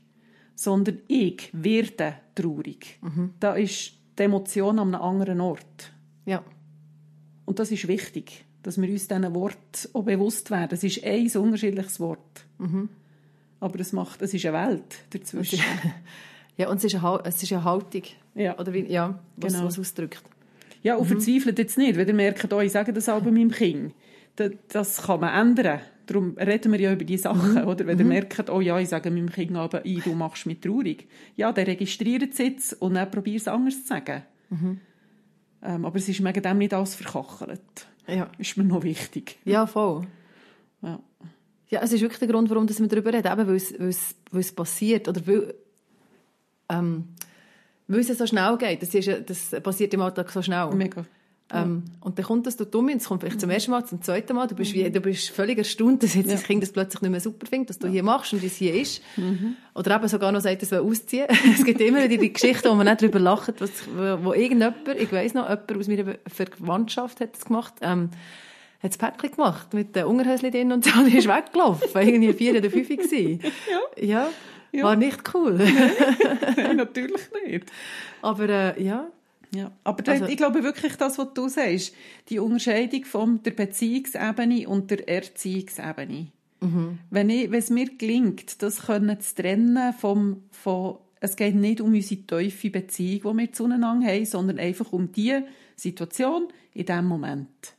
sondern 0.54 0.98
ich 1.08 1.50
werde 1.52 2.14
traurig. 2.34 3.00
Da 3.40 3.54
ist 3.54 3.92
die 4.18 4.22
Emotion 4.22 4.78
an 4.78 4.94
einem 4.94 5.02
anderen 5.02 5.40
Ort. 5.40 5.92
Ja. 6.26 6.44
Und 7.44 7.58
das 7.58 7.72
ist 7.72 7.88
wichtig, 7.88 8.44
dass 8.68 8.80
wir 8.80 8.88
uns 8.90 9.08
diesen 9.08 9.34
Wort 9.34 9.88
auch 9.94 10.02
bewusst 10.04 10.50
werden. 10.50 10.70
Es 10.72 10.84
ist 10.84 11.02
ein 11.04 11.26
unterschiedliches 11.42 11.98
Wort. 12.00 12.44
Aber 13.60 13.80
es, 13.80 13.92
macht, 13.92 14.20
es 14.22 14.34
ist 14.34 14.44
eine 14.46 14.68
Welt 14.68 14.96
dazwischen. 15.10 15.60
Ja, 16.56 16.68
und 16.70 16.78
es 16.78 16.84
ist 16.84 16.96
eine, 16.96 17.20
es 17.24 17.40
ist 17.40 17.52
eine 17.52 17.62
Haltung. 17.62 18.02
Ja. 18.34 18.58
Oder 18.58 18.72
wie, 18.72 18.80
ja, 18.92 19.16
was, 19.36 19.52
Genau. 19.52 19.66
was 19.66 19.78
ausdrückt. 19.78 20.20
Ja, 20.82 20.96
und 20.96 21.06
verzweifelt 21.06 21.56
jetzt 21.56 21.78
nicht, 21.78 21.96
wenn 21.96 22.08
ihr 22.08 22.14
merkt, 22.14 22.52
oh, 22.52 22.60
ich 22.60 22.72
sage 22.72 22.92
das 22.92 23.08
auch 23.08 23.20
bei 23.22 23.30
meinem 23.30 23.52
Kind. 23.52 23.94
Da- 24.34 24.50
Das 24.66 25.02
kann 25.02 25.20
man 25.20 25.48
ändern. 25.50 25.80
Darum 26.06 26.36
reden 26.36 26.72
wir 26.72 26.80
ja 26.80 26.92
über 26.92 27.04
diese 27.04 27.22
Sachen, 27.24 27.62
oder? 27.64 27.86
Wenn 27.86 27.98
ihr 28.00 28.04
merkt, 28.04 28.50
oh 28.50 28.60
ja, 28.60 28.76
ich 28.80 28.88
sage 28.88 29.08
meinem 29.12 29.30
Kind 29.30 29.56
aber, 29.56 29.86
ich, 29.86 30.02
du 30.02 30.14
machst 30.14 30.46
mich 30.46 30.58
traurig. 30.58 31.06
Ja, 31.36 31.52
der 31.52 31.66
registriert 31.68 32.32
es 32.32 32.38
jetzt 32.38 32.72
und 32.82 32.94
dann 32.94 33.08
probiert 33.08 33.40
es 33.42 33.46
anders 33.46 33.80
zu 33.82 33.86
sagen. 33.86 34.22
Ähm, 35.62 35.84
aber 35.84 35.96
es 35.96 36.08
ist 36.08 36.24
wegen 36.24 36.42
dem 36.42 36.58
nicht 36.58 36.74
alles 36.74 36.96
verkachelt. 36.96 37.60
Ja. 38.08 38.30
Ist 38.38 38.56
mir 38.56 38.64
noch 38.64 38.82
wichtig. 38.82 39.38
Ja, 39.44 39.66
voll. 39.66 40.06
Ja. 40.82 41.00
Ja, 41.70 41.80
es 41.82 41.92
ist 41.92 42.00
wirklich 42.00 42.18
der 42.18 42.28
Grund, 42.28 42.48
warum 42.48 42.66
dass 42.66 42.80
wir 42.80 42.88
darüber 42.88 43.12
reden, 43.12 43.30
eben 43.30 43.46
weil 43.46 43.56
es, 43.56 43.78
weil 43.78 43.88
es, 43.88 44.14
weil 44.30 44.40
es 44.40 44.52
passiert 44.52 45.06
oder 45.06 45.26
weil, 45.26 45.54
ähm, 46.70 47.08
weil 47.86 48.00
es 48.00 48.08
so 48.16 48.26
schnell 48.26 48.56
geht. 48.56 48.80
Das, 48.82 48.94
ist, 48.94 49.10
das 49.26 49.62
passiert 49.62 49.92
im 49.92 50.00
Alltag 50.00 50.30
so 50.30 50.40
schnell. 50.40 50.70
Mega. 50.74 51.04
Ähm, 51.50 51.84
und 52.00 52.18
dann 52.18 52.26
kommt 52.26 52.46
das 52.46 52.56
dort 52.56 52.74
um, 52.74 52.88
es 52.90 53.04
kommt 53.04 53.22
vielleicht 53.22 53.40
zum 53.40 53.48
ersten 53.48 53.70
Mal, 53.70 53.84
zum 53.86 54.02
zweiten 54.02 54.36
Mal, 54.36 54.46
du 54.46 54.54
bist, 54.54 54.74
wie, 54.74 54.90
du 54.90 55.00
bist 55.00 55.30
völlig 55.30 55.56
erstaunt, 55.56 56.02
dass 56.02 56.14
jetzt 56.14 56.30
das 56.30 56.42
Kind 56.42 56.62
das 56.62 56.72
plötzlich 56.72 57.00
nicht 57.00 57.10
mehr 57.10 57.20
super 57.20 57.46
findet, 57.46 57.70
dass 57.70 57.78
du 57.78 57.88
hier 57.88 58.02
machst 58.02 58.34
und 58.34 58.44
es 58.44 58.56
hier 58.56 58.74
ist. 58.74 59.02
Oder 59.74 59.96
eben 59.96 60.08
sogar 60.08 60.30
noch 60.30 60.40
sagt, 60.40 60.62
es 60.62 60.70
will 60.70 60.80
ausziehen. 60.80 61.26
es 61.54 61.64
gibt 61.64 61.80
immer 61.80 62.04
wieder 62.04 62.20
die 62.20 62.32
Geschichten, 62.32 62.68
wo 62.68 62.74
man 62.74 62.86
nicht 62.86 63.00
darüber 63.00 63.18
lacht, 63.18 63.60
was, 63.60 63.70
wo, 64.22 64.34
irgendjemand, 64.34 64.76
ich 64.98 65.10
weiss 65.10 65.32
noch, 65.32 65.48
jemand 65.48 65.76
aus 65.76 65.88
meiner 65.88 66.16
Verwandtschaft 66.26 67.20
hat 67.20 67.34
das 67.34 67.46
gemacht, 67.46 67.74
ähm, 67.80 68.10
hat 68.82 68.90
das 68.90 68.98
Päckchen 68.98 69.30
gemacht, 69.30 69.72
mit 69.72 69.96
den 69.96 70.04
Unterhöschen 70.04 70.50
drin 70.50 70.70
und 70.70 70.84
so, 70.84 71.00
und 71.00 71.12
ist 71.14 71.28
weggelaufen. 71.28 71.88
Irgendwie 71.94 72.32
vier 72.34 72.58
oder 72.58 72.70
fünf 72.70 72.88
gewesen. 72.88 73.40
Ja. 73.96 74.28
ja. 74.70 74.84
War 74.84 74.96
nicht 74.96 75.34
cool. 75.34 75.58
Nein, 76.56 76.76
natürlich 76.76 77.22
nicht. 77.46 77.64
Aber, 78.20 78.48
äh, 78.48 78.82
ja. 78.82 79.08
Ja, 79.54 79.72
aber 79.84 80.06
Also- 80.10 80.26
ich 80.26 80.36
glaube 80.36 80.62
wirklich, 80.62 80.96
das, 80.96 81.18
was 81.18 81.32
du 81.34 81.48
sagst, 81.48 81.94
die 82.28 82.38
Unterscheidung 82.38 83.04
von 83.04 83.42
der 83.42 83.52
Beziehungsebene 83.52 84.68
und 84.68 84.90
der 84.90 85.08
Erziehungsebene. 85.08 86.28
Wenn, 87.10 87.30
ich, 87.30 87.50
wenn 87.52 87.58
es 87.58 87.70
mir 87.70 87.86
gelingt, 87.96 88.62
das 88.62 88.86
können 88.86 89.20
zu 89.20 89.34
trennen 89.36 89.92
vom, 89.92 90.42
von, 90.50 90.98
es 91.20 91.36
geht 91.36 91.54
nicht 91.54 91.80
um 91.80 91.94
unsere 91.94 92.20
tiefe 92.22 92.70
Beziehung, 92.70 93.36
die 93.36 93.42
wir 93.42 93.52
zueinander 93.52 94.06
haben, 94.08 94.24
sondern 94.26 94.58
einfach 94.58 94.92
um 94.92 95.12
die 95.12 95.40
Situation 95.76 96.48
in 96.74 96.84
diesem 96.86 97.06
Moment. 97.06 97.74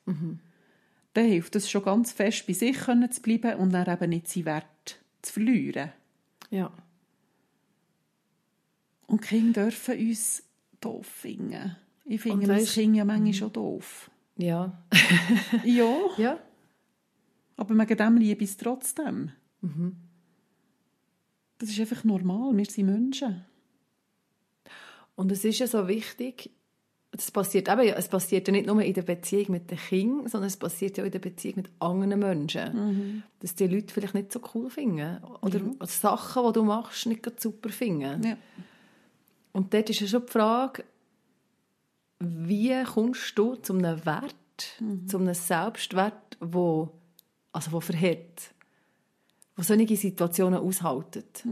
Dann 1.13 1.25
hilft 1.25 1.57
es 1.57 1.69
schon 1.69 1.83
ganz 1.83 2.13
fest, 2.13 2.47
bei 2.47 2.53
sich 2.53 2.77
können 2.77 3.11
zu 3.11 3.21
bleiben 3.21 3.59
und 3.59 3.73
dann 3.73 3.91
eben 3.91 4.09
nicht 4.11 4.29
seinen 4.29 4.45
Wert 4.45 4.99
zu 5.21 5.33
verlieren. 5.33 5.91
Ja. 6.49 6.71
Und 9.07 9.21
Kinder 9.21 9.63
dürfen 9.65 9.97
uns 9.99 10.43
doof 10.81 11.05
finden. 11.05 11.75
Ich 12.05 12.21
finde 12.21 12.47
mein 12.47 12.65
Kind 12.65 12.95
ja 12.95 13.05
manchmal 13.05 13.33
schon 13.33 13.53
doof. 13.53 14.09
Ja. 14.37 14.81
Ja, 15.63 15.95
ja. 16.17 16.39
aber 17.57 17.75
wegen 17.75 17.97
dem 17.97 18.17
liebe 18.17 18.43
ich 18.43 18.51
es 18.51 18.57
trotzdem. 18.57 19.31
Das 21.57 21.69
ist 21.69 21.79
einfach 21.79 22.03
normal, 22.03 22.55
wir 22.55 22.65
sind 22.65 22.85
Menschen. 22.85 23.45
Und 25.15 25.31
es 25.31 25.43
ist 25.43 25.59
ja 25.59 25.67
so 25.67 25.87
wichtig, 25.87 26.51
das 27.11 27.31
passiert 27.31 27.67
eben, 27.67 27.81
es 27.81 28.07
passiert 28.07 28.47
ja 28.47 28.51
nicht 28.53 28.67
nur 28.67 28.81
in 28.81 28.93
der 28.93 29.01
Beziehung 29.01 29.51
mit 29.51 29.69
den 29.69 29.77
Kindern, 29.77 30.27
sondern 30.27 30.47
es 30.47 30.57
passiert 30.57 30.97
ja 30.97 31.03
auch 31.03 31.07
in 31.07 31.11
der 31.11 31.19
Beziehung 31.19 31.57
mit 31.57 31.69
anderen 31.79 32.19
Menschen. 32.19 33.23
Dass 33.39 33.55
die 33.55 33.67
Leute 33.67 33.93
vielleicht 33.93 34.13
nicht 34.13 34.31
so 34.31 34.39
cool 34.53 34.69
finden. 34.69 35.17
Oder 35.41 35.59
Sachen, 35.81 36.45
die 36.47 36.53
du 36.53 36.63
machst, 36.63 37.07
nicht 37.07 37.41
super 37.41 37.69
finden. 37.69 38.23
Ja. 38.23 38.37
Und 39.51 39.73
dort 39.73 39.89
ist 39.89 39.99
ja 39.99 40.07
schon 40.07 40.25
die 40.25 40.31
Frage, 40.31 40.83
wie 42.19 42.83
kommst 42.83 43.37
du 43.37 43.55
zu 43.55 43.73
einem 43.73 44.05
Wert, 44.05 44.35
zu 45.07 45.17
einem 45.17 45.33
Selbstwert, 45.33 46.37
wo, 46.39 46.89
also 47.51 47.71
wo 47.71 47.79
verhält, 47.79 48.53
wo 49.55 49.63
solche 49.63 49.95
Situationen 49.95 50.59
aushaltet. 50.59 51.43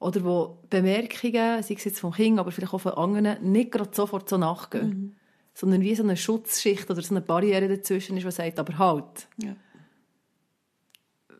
Oder 0.00 0.24
wo 0.24 0.58
Bemerkungen, 0.70 1.62
sei 1.62 1.74
es 1.74 1.84
jetzt 1.84 2.00
vom 2.00 2.12
Kind, 2.12 2.38
aber 2.38 2.52
vielleicht 2.52 2.72
auch 2.74 2.80
von 2.80 2.92
anderen, 2.92 3.50
nicht 3.50 3.72
gerade 3.72 3.94
sofort 3.94 4.28
so 4.28 4.38
nachgehen. 4.38 5.16
Sondern 5.54 5.80
wie 5.80 5.94
so 5.94 6.04
eine 6.04 6.16
Schutzschicht 6.16 6.88
oder 6.88 7.02
so 7.02 7.12
eine 7.14 7.20
Barriere 7.20 7.66
dazwischen 7.66 8.16
ist, 8.16 8.24
die 8.24 8.30
sagt, 8.30 8.60
aber 8.60 8.78
halt. 8.78 9.28
Ja. 9.42 9.56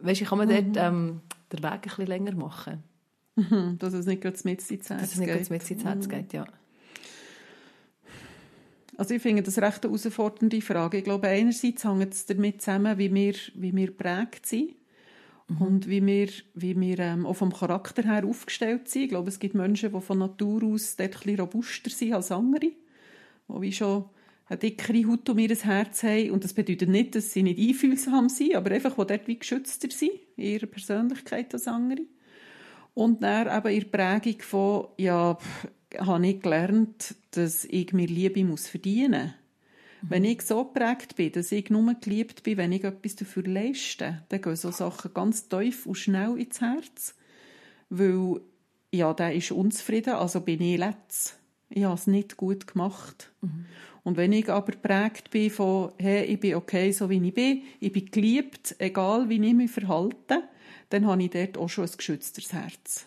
Weißt 0.00 0.20
du, 0.20 0.24
kann 0.24 0.38
man 0.38 0.48
dort 0.48 0.76
ähm, 0.76 1.20
den 1.52 1.62
Weg 1.62 1.70
ein 1.70 1.80
bisschen 1.80 2.06
länger 2.06 2.34
machen. 2.34 2.82
Mhm, 3.38 3.78
Dass 3.78 3.94
es 3.94 4.06
nicht 4.06 4.20
gerade 4.20 4.36
mit 4.42 4.68
ins 4.68 4.90
Herz 4.90 5.00
Dass 5.00 5.12
es 5.12 5.18
nicht 5.18 5.50
mit 5.50 5.70
ins 5.70 5.84
Herz 5.84 6.08
geht, 6.08 6.32
ja. 6.32 6.44
Also 8.96 9.14
ich 9.14 9.22
finde 9.22 9.44
das 9.44 9.58
recht 9.58 9.84
eine 9.84 9.94
herausfordernde 9.94 10.60
Frage. 10.60 10.98
Ich 10.98 11.04
glaube, 11.04 11.28
einerseits 11.28 11.84
hängt 11.84 12.12
es 12.12 12.26
damit 12.26 12.60
zusammen, 12.60 12.98
wie 12.98 13.14
wir, 13.14 13.34
wie 13.54 13.74
wir 13.76 13.96
prägt 13.96 14.44
sind 14.44 14.74
und 15.60 15.88
wie 15.88 16.04
wir, 16.04 16.28
wie 16.54 16.78
wir 16.78 16.98
ähm, 16.98 17.24
auch 17.24 17.34
vom 17.34 17.52
Charakter 17.52 18.02
her 18.02 18.24
aufgestellt 18.24 18.88
sind. 18.88 19.04
Ich 19.04 19.08
glaube, 19.10 19.28
es 19.28 19.38
gibt 19.38 19.54
Menschen, 19.54 19.92
die 19.92 20.00
von 20.00 20.18
Natur 20.18 20.64
aus 20.64 20.96
dort 20.96 21.14
ein 21.14 21.20
bisschen 21.20 21.40
robuster 21.40 21.90
sind 21.90 22.12
als 22.12 22.32
andere, 22.32 22.66
die 22.66 23.60
wie 23.60 23.72
schon 23.72 24.06
eine 24.46 24.58
dickere 24.58 25.06
Haut 25.06 25.28
um 25.30 25.38
ihr 25.38 25.54
Herz 25.54 26.02
haben. 26.02 26.32
Und 26.32 26.42
das 26.42 26.52
bedeutet 26.52 26.88
nicht, 26.88 27.14
dass 27.14 27.32
sie 27.32 27.44
nicht 27.44 27.60
einfühlsam 27.60 28.28
sind, 28.28 28.56
aber 28.56 28.72
einfach, 28.72 28.96
die 28.96 29.06
dort 29.06 29.28
wie 29.28 29.38
geschützter 29.38 29.92
sind 29.92 30.12
in 30.36 30.44
ihrer 30.44 30.66
Persönlichkeit 30.66 31.54
als 31.54 31.68
andere. 31.68 32.00
Und 32.98 33.22
dann 33.22 33.46
eben 33.46 33.74
in 33.76 33.90
der 33.92 34.18
Prägung 34.18 34.42
von, 34.42 34.88
ja, 34.96 35.36
pff, 35.36 35.68
habe 35.98 36.26
ich 36.26 36.40
gelernt, 36.40 37.14
dass 37.30 37.64
ich 37.64 37.92
mir 37.92 38.08
Liebe 38.08 38.44
muss 38.44 38.66
verdienen 38.66 39.22
muss. 39.22 40.10
Wenn 40.10 40.24
ich 40.24 40.42
so 40.42 40.64
geprägt 40.64 41.14
bin, 41.14 41.30
dass 41.30 41.52
ich 41.52 41.70
nur 41.70 41.94
geliebt 41.94 42.42
bin, 42.42 42.56
wenn 42.56 42.72
ich 42.72 42.82
etwas 42.82 43.14
dafür 43.14 43.44
leiste, 43.44 44.24
dann 44.30 44.42
gehen 44.42 44.56
so 44.56 44.72
Sachen 44.72 45.14
ganz 45.14 45.48
tief 45.48 45.86
und 45.86 45.94
schnell 45.94 46.40
ins 46.40 46.60
Herz. 46.60 47.14
Weil, 47.88 48.40
ja, 48.90 49.14
der 49.14 49.32
ist 49.32 49.52
unzufrieden, 49.52 50.14
also 50.14 50.40
bin 50.40 50.60
ich 50.60 50.78
letzt. 50.78 51.38
Ich 51.70 51.84
habe 51.84 51.94
es 51.94 52.08
nicht 52.08 52.36
gut 52.36 52.66
gemacht. 52.66 53.30
Und 54.08 54.16
wenn 54.16 54.32
ich 54.32 54.48
aber 54.48 54.72
geprägt 54.72 55.30
bin 55.30 55.50
von, 55.50 55.92
hey, 55.98 56.24
ich 56.24 56.40
bin 56.40 56.54
okay, 56.54 56.92
so 56.92 57.10
wie 57.10 57.22
ich 57.22 57.34
bin, 57.34 57.62
ich 57.78 57.92
bin 57.92 58.06
geliebt, 58.06 58.74
egal 58.78 59.28
wie 59.28 59.34
ich 59.34 59.52
mich 59.52 59.70
verhalte, 59.70 60.44
dann 60.88 61.06
habe 61.06 61.22
ich 61.22 61.28
dort 61.28 61.58
auch 61.58 61.68
schon 61.68 61.84
ein 61.84 61.90
geschützteres 61.94 62.54
Herz. 62.54 63.06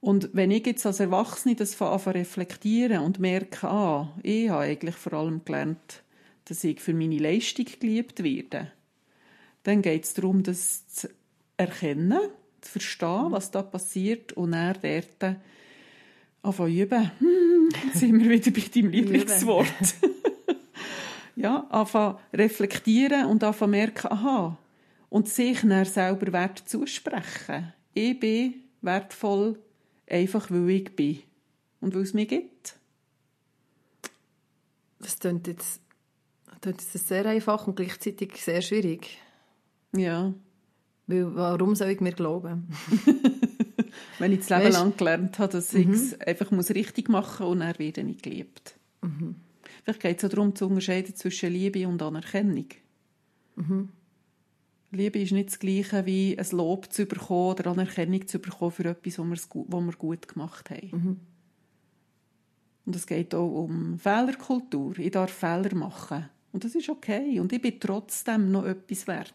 Und 0.00 0.30
wenn 0.32 0.50
ich 0.52 0.64
jetzt 0.64 0.86
als 0.86 1.00
Erwachsene 1.00 1.54
das 1.54 1.78
anfange 1.82 2.20
reflektieren 2.20 3.02
und 3.02 3.18
merke, 3.18 3.68
ah, 3.68 4.10
ich 4.22 4.48
habe 4.48 4.62
eigentlich 4.62 4.94
vor 4.94 5.12
allem 5.12 5.44
gelernt, 5.44 6.02
dass 6.46 6.64
ich 6.64 6.80
für 6.80 6.94
meine 6.94 7.18
Leistung 7.18 7.66
geliebt 7.78 8.22
werde, 8.22 8.72
dann 9.64 9.82
geht 9.82 10.04
es 10.04 10.14
darum, 10.14 10.42
das 10.42 10.88
zu 10.88 11.10
erkennen, 11.58 12.20
zu 12.62 12.72
verstehen, 12.72 13.32
was 13.32 13.50
da 13.50 13.60
passiert 13.60 14.32
und 14.32 14.52
dann 14.52 14.78
dort 14.80 15.36
anfangen 16.42 16.76
üben. 16.76 17.10
Hm, 17.18 17.68
Jetzt 17.86 18.00
sind 18.00 18.22
wir 18.22 18.30
wieder 18.30 18.50
bei 18.50 18.60
deinem 18.60 18.90
Lieblingswort. 18.90 19.94
ja, 21.36 21.66
anfangen 21.70 22.18
reflektieren 22.32 23.26
und 23.26 23.44
anfangen 23.44 23.72
merken, 23.72 24.12
aha, 24.12 24.58
und 25.08 25.28
sich 25.28 25.60
dann 25.60 25.84
selber 25.84 26.32
Wert 26.32 26.62
zusprechen. 26.66 27.72
Ich 27.94 28.18
bin 28.18 28.54
wertvoll, 28.82 29.58
einfach 30.08 30.50
weil 30.50 30.70
ich 30.70 30.94
bin. 30.94 31.22
Und 31.80 31.94
weil 31.94 32.02
es 32.02 32.14
mir 32.14 32.26
gibt. 32.26 32.76
Das 34.98 35.18
klingt 35.18 35.46
jetzt, 35.46 35.80
klingt 36.60 36.80
jetzt 36.80 37.08
sehr 37.08 37.24
einfach 37.26 37.66
und 37.66 37.76
gleichzeitig 37.76 38.36
sehr 38.42 38.60
schwierig. 38.62 39.18
Ja. 39.96 40.34
Weil, 41.06 41.34
warum 41.34 41.74
soll 41.74 41.90
ich 41.90 42.00
mir 42.00 42.12
glauben? 42.12 42.68
Wenn 44.18 44.32
ich 44.32 44.40
das 44.40 44.50
Leben 44.50 44.64
Weisst- 44.64 44.78
lang 44.78 44.96
gelernt 44.96 45.38
habe, 45.38 45.52
dass 45.52 45.72
ich 45.74 45.88
es 45.88 46.20
einfach 46.20 46.50
muss 46.50 46.70
richtig 46.70 47.08
machen 47.08 47.46
muss 47.46 47.52
und 47.52 47.60
dann 47.60 47.78
werde 47.78 48.00
ich 48.00 48.22
geliebt. 48.22 48.78
Vielleicht 49.84 50.00
geht 50.00 50.18
es 50.18 50.24
auch 50.24 50.28
darum, 50.28 50.54
zu 50.54 50.66
unterscheiden 50.66 51.14
zwischen 51.14 51.52
Liebe 51.52 51.86
und 51.86 52.02
Anerkennung. 52.02 52.66
Liebe 54.90 55.18
ist 55.20 55.32
nicht 55.32 55.50
das 55.50 55.58
Gleiche 55.58 56.06
wie 56.06 56.38
ein 56.38 56.46
Lob 56.52 56.92
zu 56.92 57.06
bekommen 57.06 57.50
oder 57.50 57.70
Anerkennung 57.70 58.26
zu 58.26 58.38
bekommen 58.38 58.70
für 58.72 58.84
etwas, 58.86 59.18
was 59.18 59.48
wir, 59.54 59.92
gut 59.98 60.28
gemacht 60.28 60.70
haben. 60.70 61.20
Und 62.86 62.96
es 62.96 63.06
geht 63.06 63.34
auch 63.34 63.64
um 63.64 63.98
Fehlerkultur. 63.98 64.98
Ich 64.98 65.10
darf 65.10 65.30
Fehler 65.30 65.74
machen. 65.74 66.28
Und 66.52 66.64
das 66.64 66.74
ist 66.74 66.88
okay. 66.88 67.38
Und 67.38 67.52
ich 67.52 67.60
bin 67.60 67.78
trotzdem 67.78 68.50
noch 68.50 68.64
etwas 68.64 69.06
wert. 69.06 69.34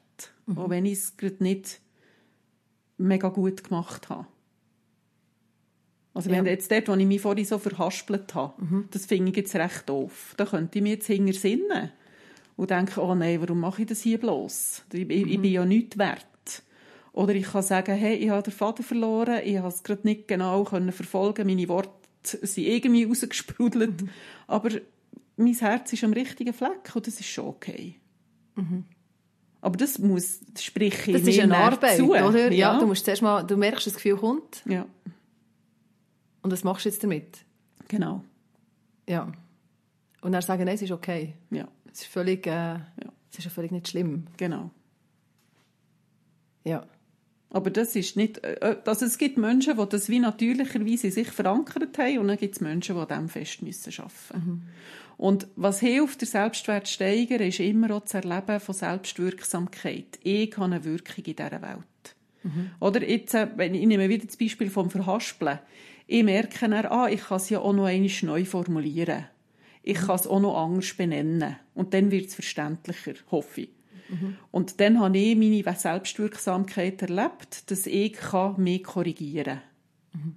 Auch 0.56 0.70
wenn 0.70 0.86
ich 0.86 0.94
es 1.00 1.18
gerade 1.18 1.44
nicht 1.44 1.80
mega 2.98 3.30
gut 3.30 3.64
gemacht 3.64 4.10
habe. 4.10 4.26
Also 6.14 6.30
wenn 6.30 6.46
Ja. 6.46 6.52
jetzt 6.52 6.70
dort, 6.72 6.88
wo 6.88 6.94
ich 6.94 7.06
mich 7.08 7.22
vorhin 7.22 7.46
so 7.46 7.58
verhaspelt 7.58 8.36
habe, 8.36 8.86
das 8.92 9.06
finde 9.08 9.32
ich 9.32 9.38
jetzt 9.38 9.56
recht 9.56 9.90
doof. 9.90 10.34
Da 10.38 10.46
könnte 10.46 10.78
ich 10.78 10.84
mir 10.84 10.94
jetzt 10.94 11.08
hinter 11.08 11.34
sinnen 11.34 11.92
und 12.56 12.70
denken, 12.70 13.00
oh 13.00 13.16
nein, 13.16 13.42
warum 13.42 13.60
mache 13.62 13.82
ich 13.82 13.88
das 13.88 14.02
hier 14.02 14.20
bloß? 14.20 14.84
Ich, 14.94 15.10
ich, 15.10 15.28
ich 15.28 15.42
bin 15.42 15.52
ja 15.52 15.66
nichts 15.66 15.98
wert. 15.98 16.26
Oder 17.14 17.34
ich 17.36 17.46
kann 17.52 17.64
sagen, 17.64 17.96
hey, 17.96 18.16
ich 18.16 18.30
habe 18.30 18.44
den 18.44 18.54
Vater 18.54 18.84
verloren, 18.84 19.42
ich 19.44 19.58
habe 19.58 19.68
es 19.70 19.84
gerade 19.84 20.02
nicht 20.04 20.28
genau 20.28 20.64
können 20.64 20.92
verfolgen, 20.92 21.48
meine 21.48 21.68
Worte 21.68 21.92
sind 22.24 22.66
irgendwie 22.66 23.04
rausgesprudelt, 23.10 24.04
aber 24.48 24.70
mein 25.36 25.54
Herz 25.56 25.94
ist 25.94 26.04
am 26.04 26.14
richtigen 26.14 26.54
Fleck 26.54 26.92
und 26.96 27.06
das 27.08 27.20
ist 27.20 27.28
schon 27.28 27.46
okay. 27.48 27.96
Aber 29.62 29.78
das 29.78 29.98
muss, 29.98 30.42
sprich 30.60 31.08
ich 31.08 31.14
Das 31.14 31.22
ist 31.24 31.40
eine 31.40 31.58
Arbeit, 31.58 31.98
zu. 31.98 32.12
oder? 32.12 32.52
Ja. 32.52 32.74
Ja. 32.74 32.80
du 32.80 32.86
musst 32.86 33.06
zuerst 33.06 33.22
mal, 33.22 33.44
du 33.44 33.58
merkst, 33.58 33.88
das 33.88 33.96
Gefühl 33.96 34.18
kommt. 34.18 34.62
ja, 34.68 34.86
Und 36.44 36.52
was 36.52 36.64
machst 36.64 36.86
du 36.86 36.90
jetzt 36.90 37.04
damit? 37.04 37.46
genau. 37.88 38.24
Ja. 39.08 39.32
Und 40.22 40.32
dann 40.32 40.42
sagen, 40.42 40.64
nein, 40.66 40.76
es 40.76 40.82
ist 40.82 40.92
okay. 40.92 41.34
Ja, 41.52 41.68
Es 41.92 42.02
ist 42.02 42.08
völlig, 42.08 42.48
äh, 42.48 42.76
es 43.32 43.40
ist 43.40 43.46
ja 43.46 43.50
völlig 43.50 43.72
nicht 43.72 43.90
schlimm. 43.90 44.28
genau. 44.38 44.72
Ja. 46.64 46.86
Aber 47.50 47.70
das 47.70 47.96
ist 47.96 48.16
nicht, 48.16 48.44
äh, 48.44 48.78
also 48.86 49.06
es 49.06 49.18
gibt 49.18 49.38
Menschen, 49.38 49.78
die 49.78 49.90
das 49.90 50.10
wie 50.10 50.20
natürlicherweise 50.20 51.12
sich 51.12 51.28
verankert 51.28 51.98
haben 51.98 52.20
und 52.20 52.30
dann 52.30 52.38
gibt 52.38 52.56
es 52.56 52.62
Menschen, 52.62 52.98
die 52.98 53.06
dem 53.06 53.30
fest 53.30 53.62
müssen 53.62 53.94
arbeiten 54.00 54.68
Und 55.18 55.48
was 55.56 55.80
hilft, 55.80 56.22
der 56.22 56.28
Selbstwert 56.28 56.88
steigern, 56.88 57.42
ist 57.42 57.60
immer 57.60 57.92
auch 57.92 58.02
das 58.02 58.16
Erleben 58.16 58.60
von 58.60 58.74
Selbstwirksamkeit. 58.74 60.20
Ich 60.24 60.56
habe 60.56 60.66
eine 60.66 60.84
Wirkung 60.84 61.26
in 61.26 61.36
dieser 61.36 61.62
Welt. 61.62 62.16
Oder 62.80 63.08
jetzt, 63.08 63.34
äh, 63.34 63.48
wenn 63.56 63.76
ich, 63.76 63.82
ich 63.82 63.88
nehme 63.88 64.10
wieder 64.10 64.26
das 64.26 64.38
Beispiel 64.38 64.70
vom 64.70 64.90
Verhaspeln. 64.90 65.60
Ich 66.14 66.24
merke 66.24 66.70
dann, 66.70 66.86
ah, 66.86 67.08
ich 67.08 67.22
kann 67.22 67.38
es 67.38 67.50
ja 67.50 67.58
auch 67.58 67.74
noch 67.74 67.86
einmal 67.86 68.12
neu 68.22 68.46
formulieren. 68.46 69.26
Ich 69.82 69.98
kann 69.98 70.16
es 70.16 70.28
auch 70.28 70.40
noch 70.40 70.64
anders 70.64 70.94
benennen. 70.94 71.56
Und 71.74 71.96
dann 71.96 72.12
wird 72.12 72.28
es 72.28 72.36
verständlicher, 72.36 73.16
hoffe 73.32 73.62
ich. 73.62 73.70
Und 74.52 74.80
dann 74.80 75.00
habe 75.00 75.18
ich 75.18 75.36
meine 75.36 75.76
Selbstwirksamkeit 75.76 77.02
erlebt, 77.02 77.72
dass 77.72 77.88
ich 77.88 78.14
kann 78.14 78.62
mich 78.62 78.84
korrigieren 78.84 79.62
kann. 80.12 80.36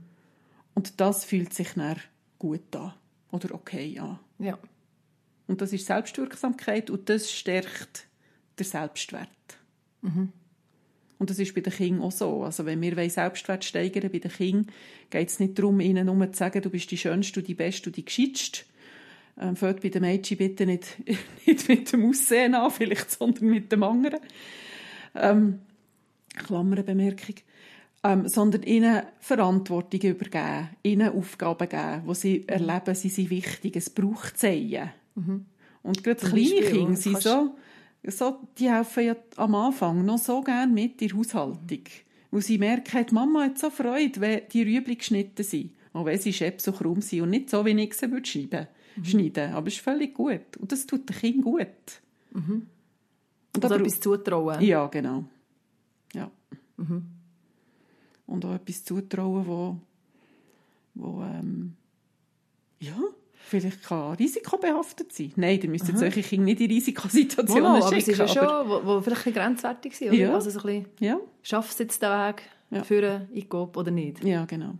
Und 0.75 0.99
das 0.99 1.27
fühlt 1.27 1.53
sich 1.53 1.75
dann 1.75 2.01
gut 2.39 2.75
an. 2.75 2.95
Oder 3.31 3.55
okay 3.55 3.99
an. 3.99 4.19
Ja. 4.39 4.59
Und 5.47 5.61
das 5.61 5.75
ist 5.75 5.85
Selbstwirksamkeit 5.85 6.89
und 6.89 7.11
das 7.11 7.31
stärkt 7.31 8.07
den 8.59 8.65
Selbstwert. 8.65 9.29
Und 11.19 11.31
das 11.31 11.39
ist 11.39 11.55
bei 11.55 11.61
den 11.63 11.73
Kindern 11.73 12.03
auch 12.03 12.13
so. 12.13 12.43
Also 12.43 12.67
wenn 12.67 12.83
wir 12.83 13.11
Selbstwert 13.11 13.65
steigern 13.65 14.11
bei 14.11 14.19
den 14.19 14.31
Kindern, 14.31 14.67
geht 15.11 15.29
es 15.29 15.41
nicht 15.41 15.59
darum, 15.59 15.81
ihnen 15.81 16.07
nur 16.07 16.33
zu 16.33 16.39
sagen, 16.39 16.61
du 16.61 16.71
bist 16.71 16.91
die 16.91 16.99
Schönste, 16.99 17.41
du 17.41 17.47
die 17.47 17.55
Beste, 17.55 17.91
du 17.91 17.91
die 17.91 18.05
Gescheitste. 18.05 18.65
Ähm, 19.39 19.57
fällt 19.57 19.83
bei 19.83 19.89
den 19.89 20.03
Mädchen 20.03 20.39
bitte 20.39 20.67
nicht, 20.67 20.97
nicht 21.47 21.69
mit 21.69 21.93
dem 21.93 22.09
Aussehen 22.09 22.55
an, 22.55 22.71
vielleicht, 22.71 23.11
sondern 23.11 23.47
mit 23.47 23.71
dem 23.71 23.83
anderen. 23.83 24.21
Ähm, 25.15 25.61
Klammerbemerkung. 26.35 27.37
Ähm, 28.03 28.29
sondern 28.29 28.63
ihnen 28.63 29.03
Verantwortung 29.19 30.01
übergeben, 30.01 30.69
ihnen 30.83 31.13
Aufgaben 31.13 31.69
geben, 31.69 32.03
wo 32.05 32.15
sie 32.15 32.47
erleben, 32.47 32.95
sie 32.95 33.09
sind 33.09 33.31
wichtig, 33.31 33.75
es 33.77 33.91
braucht 33.91 34.39
Zeichen. 34.39 34.91
Und 35.83 36.05
gerade 36.05 36.25
kleine 36.25 36.61
Kinder 36.63 36.97
sind 36.97 37.21
so, 37.21 37.57
so, 38.11 38.41
die 38.59 38.71
helfen 38.71 39.05
ja 39.05 39.17
am 39.37 39.55
Anfang 39.55 40.05
noch 40.05 40.19
so 40.19 40.41
gerne 40.41 40.73
mit 40.73 41.01
in 41.03 41.09
der 41.09 41.17
Haushaltung. 41.19 41.85
Wo 42.31 42.41
sie 42.41 42.59
merken, 42.59 43.07
die 43.09 43.15
Mama 43.15 43.45
hat 43.45 43.59
so 43.59 43.71
Freude, 43.71 44.21
wenn 44.21 44.43
die 44.53 44.63
Rüebli 44.63 44.97
geschnitten 44.97 45.43
sind. 45.45 45.73
Auch 45.93 46.05
wenn 46.05 46.19
sie 46.19 46.33
schepp 46.33 46.61
so 46.61 46.73
krumm 46.73 47.01
sind 47.01 47.23
und 47.23 47.31
nicht 47.31 47.49
so, 47.51 47.65
wie 47.65 47.71
ich 47.71 47.95
sie 47.95 48.11
würde 48.11 48.27
schneiden 48.27 48.69
schneiden. 49.03 49.53
Aber 49.53 49.69
es 49.69 49.75
ist 49.75 49.83
völlig 49.83 50.15
gut. 50.15 50.57
Und 50.59 50.73
das 50.73 50.87
tut 50.87 51.09
dem 51.09 51.17
Kind 51.17 51.45
gut. 51.45 51.67
Und 52.33 53.65
Also 53.65 53.75
etwas 53.77 54.01
zutrauen. 54.01 54.61
ja, 54.63 54.87
genau. 54.87 55.25
Ja. 56.15 56.31
Und 58.27 58.45
auch 58.45 58.55
etwas 58.55 58.85
zutrauen, 58.85 59.47
wo, 59.47 59.81
wo 60.95 61.23
ähm, 61.23 61.75
ja, 62.81 62.97
vielleicht 63.49 63.83
kann 63.85 64.15
risikobehaftet 64.15 65.13
sein. 65.13 65.33
Nein, 65.37 65.61
ihr 65.63 65.69
müsst 65.71 65.89
jetzt 65.89 65.99
solche 66.01 66.23
Kinder 66.23 66.45
nicht 66.47 66.61
in 66.61 66.71
Risikosituationen 66.71 67.63
Mal, 67.63 67.83
aber 67.83 67.97
es 67.97 68.07
ist 68.09 68.17
schicken. 68.17 68.29
ja 68.29 68.29
schon, 68.29 68.69
wo, 68.69 68.85
wo 68.85 69.01
vielleicht 69.01 69.27
ein 69.27 69.33
grenzwertig 69.33 69.97
sind. 69.97 70.09
Oder? 70.09 70.17
Ja. 70.19 70.35
Also 70.35 70.51
so 70.51 70.59
ein 70.61 70.65
bisschen, 70.67 70.87
ja, 71.01 71.19
schaffst 71.43 71.79
du 71.79 71.85
jetzt 71.85 72.03
den 72.03 72.11
Weg 72.11 72.43
Ja. 72.71 72.83
für 72.85 73.27
in 73.33 73.49
Coop 73.49 73.77
oder 73.77 73.91
nicht? 73.91 74.23
ja, 74.25 74.45
genau. 74.45 74.75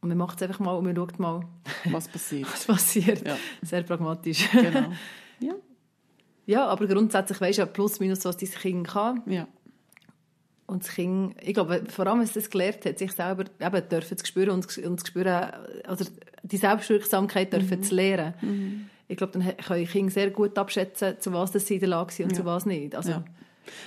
Und 0.00 0.08
man 0.08 0.18
macht 0.18 0.36
es 0.36 0.42
einfach 0.46 0.60
mal 0.60 0.72
und 0.74 0.84
man 0.84 0.94
schaut 0.94 1.18
mal, 1.18 1.40
Was 1.90 2.08
passiert. 2.08 2.46
was 2.52 2.66
passiert. 2.66 3.26
Ja. 3.26 3.36
Sehr 3.62 3.82
pragmatisch. 3.82 4.50
genau. 4.52 4.92
Ja, 5.40 5.54
ja, 6.46 6.66
aber 6.66 6.86
grundsätzlich 6.86 7.40
weisst 7.40 7.58
du 7.58 7.62
ja 7.62 7.66
plus 7.66 7.98
minus, 8.00 8.24
was 8.24 8.36
dein 8.36 8.50
Kind 8.50 8.86
kann. 8.88 9.22
ja, 9.26 9.48
Und 10.66 10.82
das 10.84 10.94
Kind, 10.94 11.34
ich 11.42 11.52
glaube, 11.54 11.84
vor 11.88 12.06
allem, 12.06 12.20
wenn 12.20 12.24
es 12.26 12.32
das 12.32 12.48
gelernt 12.48 12.84
hat, 12.86 12.98
sich 12.98 13.12
selber 13.12 13.44
eben 13.60 13.88
dürfen 13.88 14.16
zu 14.16 14.24
spüren 14.24 14.50
und, 14.50 14.78
und 14.78 15.00
zu 15.00 15.06
spüren, 15.06 15.52
also 15.84 16.06
die 16.42 16.56
Selbstwirksamkeit 16.56 17.52
dürfen 17.52 17.80
Mhm. 17.80 17.82
zu 17.82 17.94
lernen. 17.94 18.90
Ich 19.08 19.18
glaube, 19.18 19.38
dann 19.38 19.56
können 19.58 19.86
Kinder 19.86 20.10
sehr 20.12 20.30
gut 20.30 20.56
abschätzen, 20.56 21.16
zu 21.20 21.32
was 21.34 21.52
das 21.52 21.66
sie 21.66 21.74
in 21.74 21.80
der 21.80 21.90
Lage 21.90 22.12
sind 22.12 22.26
und 22.26 22.32
Ja. 22.32 22.36
zu 22.38 22.44
was 22.46 22.64
nicht. 22.64 22.94
Also, 22.94 23.10
ja. 23.10 23.24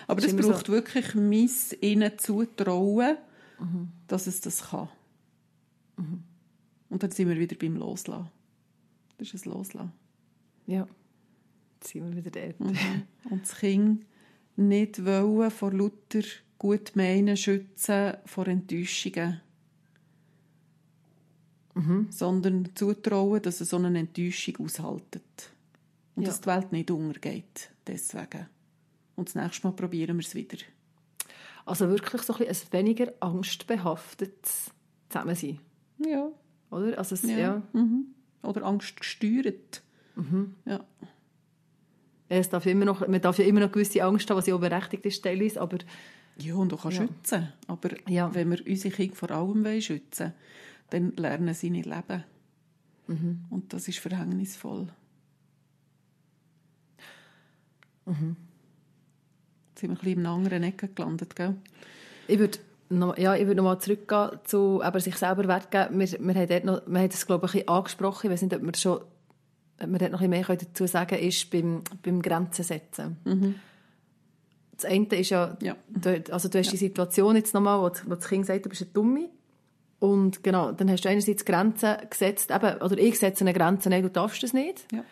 Aber 0.07 0.19
ist 0.19 0.27
es 0.27 0.33
immer 0.33 0.43
so. 0.43 0.51
braucht 0.51 0.69
wirklich 0.69 1.15
mein 1.15 1.49
ihnen 1.81 2.11
zutrauen, 2.19 3.17
Mhm. 3.59 3.87
dass 4.07 4.27
es 4.27 4.41
das 4.41 4.69
kann. 4.69 4.89
Und 6.89 7.03
dann 7.03 7.09
sind 7.11 7.27
wir 7.27 7.37
wieder 7.39 7.55
beim 7.55 7.75
Loslassen. 7.75 8.29
Das 9.17 9.33
ist 9.33 9.45
ein 9.47 9.51
Loslassen. 9.51 9.91
ja. 10.67 10.87
Jetzt 11.79 11.91
sind 11.93 12.07
wir 12.15 12.23
wieder 12.25 12.31
dort. 12.41 12.59
Mhm. 12.59 12.77
Und 13.31 13.41
das 13.43 13.55
Kind 13.57 14.05
nicht 14.55 15.03
wollen 15.05 15.51
vor 15.51 15.71
lauter 15.71 16.21
gut 16.57 16.95
meinen 16.95 17.37
schützen 17.37 18.15
vor 18.25 18.47
Enttäuschungen. 18.47 19.41
Mhm. 21.75 22.07
Sondern 22.09 22.69
zutrauen, 22.75 23.41
dass 23.41 23.61
es 23.61 23.69
so 23.69 23.77
eine 23.77 23.99
Enttäuschung 23.99 24.57
aushaltet. 24.65 25.51
Und 26.15 26.23
Ja. 26.23 26.29
dass 26.29 26.41
die 26.41 26.47
Welt 26.47 26.71
nicht 26.71 26.89
untergeht. 26.89 27.69
Deswegen. 27.85 28.47
Und 29.15 29.27
das 29.29 29.35
nächste 29.35 29.67
Mal 29.67 29.73
probieren 29.73 30.17
wir 30.17 30.25
es 30.25 30.33
wieder. 30.33 30.57
Also 31.65 31.89
wirklich 31.89 32.21
so 32.23 32.33
ein, 32.33 32.47
bisschen 32.47 32.67
ein 32.71 32.73
weniger 32.79 33.13
angstbehaftetes 33.19 34.71
Zusammensein. 35.09 35.59
Ja. 35.99 36.31
Oder? 36.71 36.97
Also 36.97 37.15
es, 37.15 37.23
Ja. 37.23 37.37
ja. 37.37 37.61
Mhm. 37.73 38.07
Oder 38.41 38.63
Angst 38.65 38.99
gesteuert. 38.99 39.83
Mhm. 40.15 40.55
Ja. 40.65 40.85
Es 42.29 42.49
darf 42.49 42.65
immer 42.65 42.85
noch, 42.85 43.07
man 43.07 43.21
darf 43.21 43.37
ja 43.37 43.45
immer 43.45 43.59
noch 43.61 43.71
gewisse 43.71 44.03
Angst 44.03 44.29
haben, 44.29 44.37
was 44.37 44.47
ja 44.47 44.55
auch 44.55 44.59
berechtigt 44.59 45.05
ist, 45.05 45.23
teilweise, 45.23 45.61
aber 45.61 45.77
Ja, 46.39 46.55
und 46.55 46.73
auch 46.73 46.85
Ja. 46.85 46.91
schützen. 46.91 47.51
Aber 47.67 47.89
Ja. 48.07 48.33
wenn 48.33 48.51
wir 48.51 48.59
unsere 48.67 48.93
Kinder 48.95 49.15
vor 49.15 49.31
allem 49.31 49.63
wollen 49.65 49.81
schützen 49.81 50.33
dann 50.89 51.13
lernen 51.17 51.53
sie 51.53 51.69
nicht 51.69 51.85
leben. 51.85 52.23
Mhm. 53.07 53.43
Und 53.49 53.73
das 53.73 53.87
ist 53.89 53.99
verhängnisvoll. 53.99 54.87
Mhm. 58.05 58.35
Jetzt 59.69 59.81
sind 59.81 59.89
wir 59.89 59.95
ein 59.95 59.95
bisschen 59.95 60.19
in 60.19 60.25
einer 60.25 60.35
anderen 60.35 60.63
Ecke 60.63 60.87
gelandet, 60.87 61.35
gell? 61.35 61.55
Ich 62.27 62.39
würde 62.39 62.59
noch, 62.89 63.17
ja, 63.17 63.35
ich 63.35 63.45
würde 63.45 63.55
noch 63.57 63.63
mal 63.65 63.79
zurückgehen 63.79 64.39
zu 64.45 64.81
eben 64.83 64.99
sich 64.99 65.15
selber 65.17 65.47
Wert 65.47 65.71
geben. 65.71 65.99
Wir, 65.99 66.07
wir 66.07 66.35
haben 66.35 66.47
dort 66.47 66.63
noch, 66.65 66.81
wir 66.87 66.99
haben 66.99 67.09
das 67.09 67.25
glaube 67.27 67.45
ich 67.47 67.51
ein 67.53 67.57
bisschen 67.59 67.67
angesprochen. 67.69 68.27
Ich 68.27 68.31
weiß 68.31 68.41
nicht, 68.43 68.55
ob 68.55 68.61
wir 68.63 68.75
schon 68.75 69.01
ob 69.79 69.91
wir 69.91 69.99
dort 69.99 70.11
noch 70.11 70.21
ein 70.21 70.29
bisschen 70.31 70.47
mehr 70.47 70.57
dazu 70.57 70.87
sagen 70.87 71.09
können, 71.09 71.23
ist 71.27 71.51
beim, 71.51 71.83
beim 72.01 72.21
Grenzen 72.21 72.63
setzen. 72.63 73.17
Das 74.77 74.85
eine 74.85 75.05
ist 75.07 75.29
ja, 75.31 75.57
Ja. 75.61 75.75
du, 75.89 76.23
also 76.31 76.47
du 76.49 76.59
hast 76.59 76.71
die 76.71 76.77
Situation 76.77 77.35
jetzt 77.35 77.53
nochmal, 77.53 77.79
wo, 77.79 77.91
wo 78.09 78.15
das 78.15 78.27
Kind 78.27 78.45
sagt, 78.45 78.65
du 78.65 78.69
bist 78.69 78.83
eine 78.83 78.91
Dumme. 78.91 79.29
Und 79.99 80.43
genau, 80.43 80.71
dann 80.71 80.91
hast 80.91 81.03
du 81.05 81.09
einerseits 81.09 81.43
Grenzen 81.43 81.95
gesetzt, 82.09 82.51
eben, 82.51 82.81
oder 82.81 82.97
ich 82.99 83.17
setze 83.17 83.43
eine 83.43 83.53
Grenze, 83.53 83.89
nein, 83.89 84.03
du 84.03 84.09
darfst 84.11 84.43
das 84.43 84.53
nicht. 84.53 84.85
Ja. 84.91 85.03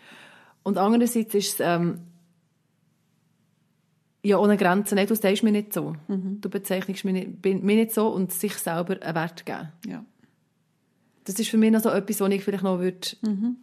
Und 0.62 0.78
andererseits 0.78 1.34
ist 1.34 1.54
es, 1.56 1.60
ähm, 1.60 2.02
ja, 4.24 4.38
ohne 4.40 4.58
Grenzen, 4.58 4.96
nein, 4.96 5.08
du 5.08 5.16
sagst 5.16 5.44
mir 5.44 5.52
nicht 5.52 5.74
so. 5.74 5.96
Du 6.08 6.50
bezeichnest 6.50 7.06
mich 7.06 7.14
nicht, 7.14 7.42
bin- 7.42 7.64
mich 7.64 7.76
nicht 7.78 7.92
so 7.94 8.08
und 8.10 8.32
sich 8.32 8.54
selber 8.58 9.00
einen 9.02 9.16
Wert 9.16 9.46
geben. 9.46 9.70
Ja. 9.88 10.04
Das 11.26 11.40
ist 11.40 11.50
für 11.50 11.58
mich 11.58 11.72
noch 11.72 11.82
so 11.82 11.90
etwas, 11.90 12.22
wo 12.22 12.26
ich 12.28 12.44
vielleicht 12.44 12.64
noch, 12.64 12.80
würde, 12.80 13.08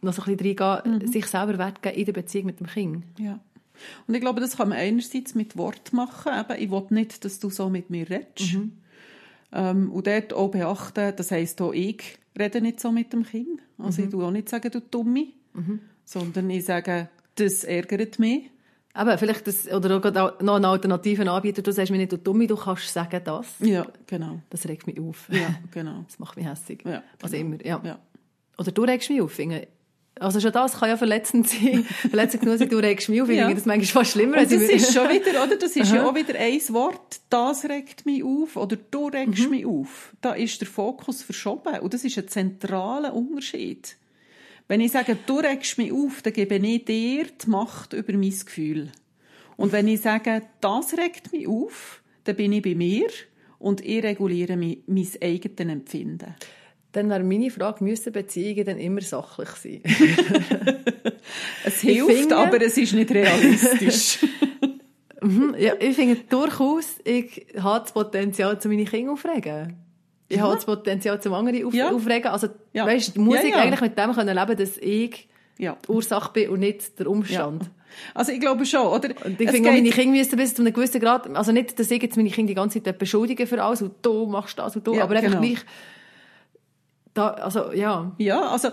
noch 0.01 0.13
so 0.13 0.23
ein 0.23 0.37
bisschen 0.37 0.59
reingehen 0.61 1.07
sich 1.07 1.27
selber 1.27 1.59
Wert 1.59 1.83
geben 1.83 1.97
in 1.97 2.05
der 2.07 2.13
Beziehung 2.13 2.47
mit 2.47 2.61
dem 2.61 2.67
Kind. 2.67 3.05
ja. 3.19 3.39
Und 4.07 4.15
ich 4.15 4.21
glaube, 4.21 4.41
das 4.41 4.57
kann 4.57 4.69
man 4.71 4.79
einerseits 4.79 5.35
mit 5.35 5.57
Wort 5.57 5.93
machen. 5.93 6.33
Eben, 6.39 6.63
ich 6.63 6.71
will 6.71 6.87
nicht, 6.91 7.25
dass 7.25 7.39
du 7.39 7.51
so 7.51 7.69
mit 7.69 7.91
mir 7.91 8.09
redest. 8.09 8.57
Ähm, 9.53 9.93
und 9.93 10.07
dort 10.07 10.33
auch 10.33 10.51
beachten, 10.51 11.15
das 11.17 11.31
heisst 11.31 11.61
auch, 11.61 11.73
ich 11.73 12.19
rede 12.39 12.61
nicht 12.61 12.81
so 12.81 12.91
mit 12.93 13.13
dem 13.13 13.25
Kind. 13.25 13.61
Also 13.79 14.03
ich 14.03 14.09
tue 14.11 14.25
auch 14.25 14.31
nicht 14.31 14.49
sagen, 14.49 14.71
du 14.71 14.81
Dumme. 14.81 15.27
Sondern 16.05 16.51
ich 16.51 16.65
sage, 16.65 17.09
das 17.35 17.65
ärgert 17.65 18.19
mich. 18.19 18.51
Aber 18.95 19.17
vielleicht 19.17 19.47
das, 19.47 19.67
oder 19.69 19.97
auch 19.99 20.41
noch 20.43 20.57
einen 20.57 20.65
alternativen 20.67 21.27
Anbieter, 21.29 21.63
du 21.63 21.73
sagst 21.73 21.91
mir 21.91 21.97
nicht, 21.99 22.13
du 22.13 22.19
Dumme, 22.19 22.47
du 22.47 22.57
kannst 22.57 22.93
sagen 22.93 23.21
das. 23.25 23.47
Ja, 23.61 23.87
genau. 24.07 24.41
Das 24.51 24.69
regt 24.69 24.87
mich 24.87 25.01
auf. 25.01 25.29
Ja, 25.31 25.55
genau. 25.71 26.05
Das 26.09 26.19
macht 26.19 26.37
mich 26.37 26.47
hässig. 26.47 26.85
Ja, 26.85 27.03
Was 27.21 27.31
genau. 27.33 27.55
immer, 27.55 27.65
ja. 27.65 27.81
Ja. 27.85 27.99
Oder 28.59 28.71
du 28.73 28.83
regst 28.83 29.09
mich 29.09 29.23
auf. 29.23 29.33
finde. 29.33 29.67
Also 30.21 30.41
schon 30.41 30.53
das 30.53 30.79
kann 30.79 30.89
ja 30.91 30.97
verletzend 30.97 31.49
sein. 31.49 31.85
verletzend 32.11 32.43
genug 32.43 32.59
sein, 32.59 32.69
du 32.69 32.77
regst 32.79 33.09
mich 33.09 33.23
auf. 33.23 33.29
Ich 33.31 33.37
Ja. 33.37 33.45
finde 33.47 33.57
das 33.57 33.67
manchmal 33.67 33.87
fast 34.05 34.13
schlimmer. 34.13 34.39
Und 34.39 34.45
das 34.53 34.63
ist 34.63 34.93
schon 34.93 35.09
wieder, 35.09 35.43
oder? 35.43 35.57
Das 35.57 35.75
ist 35.75 35.93
ja 35.93 36.07
auch 36.07 36.15
wieder 36.15 36.39
ein 36.39 36.61
Wort. 36.69 37.21
Das 37.31 37.65
regt 37.65 38.05
mich 38.07 38.23
auf 38.23 38.57
oder 38.57 38.77
du 38.77 39.09
regst 39.09 39.45
Mhm. 39.45 39.51
mich 39.51 39.67
auf. 39.67 40.13
Da 40.21 40.35
ist 40.35 40.61
der 40.61 40.69
Fokus 40.69 41.23
verschoben. 41.23 41.79
Und 41.81 41.95
das 41.95 42.05
ist 42.05 42.17
ein 42.19 42.29
zentraler 42.29 43.15
Unterschied. 43.15 43.97
Wenn 44.69 44.81
ich 44.81 44.93
sage, 44.93 45.17
du 45.27 45.39
regst 45.39 45.77
mich 45.79 45.93
auf, 45.93 46.23
dann 46.23 46.33
gebe 46.35 46.55
ich 46.57 46.85
dir 46.85 47.25
die 47.27 47.51
Macht 47.51 47.93
über 47.95 48.13
mein 48.13 48.31
Gefühl. 48.31 48.91
Und 49.57 49.73
wenn 49.73 49.89
ich 49.89 50.01
sage, 50.03 50.43
das 50.61 50.97
regt 50.97 51.33
mich 51.33 51.49
auf, 51.49 52.03
dann 52.25 52.37
bin 52.37 52.53
ich 52.53 52.63
bei 52.63 52.75
mir 52.75 53.09
und 53.59 53.85
ich 53.85 54.03
reguliere 54.03 54.57
mein, 54.57 54.79
mein 54.87 55.09
eigenes 55.23 55.59
Empfinden. 55.59 56.35
Dann 56.93 57.09
wäre 57.09 57.25
meine 57.25 57.51
Frage, 57.51 57.83
müssen 57.83 58.13
Beziehungen 58.13 58.65
dann 58.65 58.79
immer 58.79 59.01
sachlich 59.01 59.49
sein? 59.49 59.83
es 61.65 61.81
hilft, 61.81 62.11
finde, 62.11 62.37
aber 62.37 62.61
es 62.61 62.77
ist 62.77 62.93
nicht 62.93 63.11
realistisch. 63.11 64.19
Mhm, 65.23 65.55
ja, 65.59 65.75
ich 65.81 65.95
finde 65.95 66.17
durchaus, 66.29 66.97
ich 67.05 67.47
habe 67.59 67.81
das 67.81 67.93
Potenzial, 67.93 68.61
zu 68.61 68.69
meine 68.69 68.85
Kinder 68.85 69.13
aufregen. 69.13 69.77
Ich 70.29 70.39
ja. 70.39 70.45
habe 70.45 70.55
das 70.55 70.65
Potenzial, 70.65 71.21
zum 71.21 71.35
anderen 71.35 71.65
auf, 71.67 71.75
ja. 71.75 71.91
aufregen. 71.91 72.31
Also, 72.31 72.49
ja. 72.73 72.87
weißt, 72.87 73.19
muss 73.19 73.37
ja, 73.37 73.45
ich 73.45 73.55
eigentlich 73.55 73.81
mit 73.81 73.99
dem 73.99 74.13
können 74.13 74.37
leben, 74.37 74.57
dass 74.57 74.79
ich 74.79 75.29
die 75.59 75.71
Ursache 75.89 76.33
bin 76.33 76.49
und 76.49 76.61
nicht 76.61 76.99
der 76.99 77.07
Umstand. 77.07 77.71
Also 78.15 78.33
ich 78.33 78.41
glaube 78.41 78.65
schon, 78.65 78.87
oder? 78.87 79.11
Und 79.25 79.39
ich 79.39 79.51
finde, 79.51 79.71
meine 79.71 79.91
Kinder 79.91 80.17
müssen 80.17 80.37
bis 80.37 80.55
zu 80.55 80.63
einem 80.63 80.73
gewissen 80.73 80.99
Grad, 80.99 81.29
also 81.37 81.53
nicht, 81.53 81.79
dass 81.79 81.91
ich 81.91 82.03
jetzt 82.03 82.17
meine 82.17 82.31
Kinder 82.31 82.49
die 82.49 82.55
ganze 82.55 82.83
Zeit 82.83 82.99
beschuldigen 82.99 83.47
für 83.47 83.63
alles 83.63 83.83
und 83.83 83.97
du 84.01 84.25
machst 84.27 84.59
das 84.59 84.75
und 84.75 84.87
du, 84.87 84.99
aber 84.99 85.15
einfach 85.15 85.31
genau. 85.31 85.43
gleich, 85.43 85.59
da, 87.15 87.29
also 87.29 87.73
ja. 87.73 88.15
Ja, 88.19 88.49
also 88.49 88.69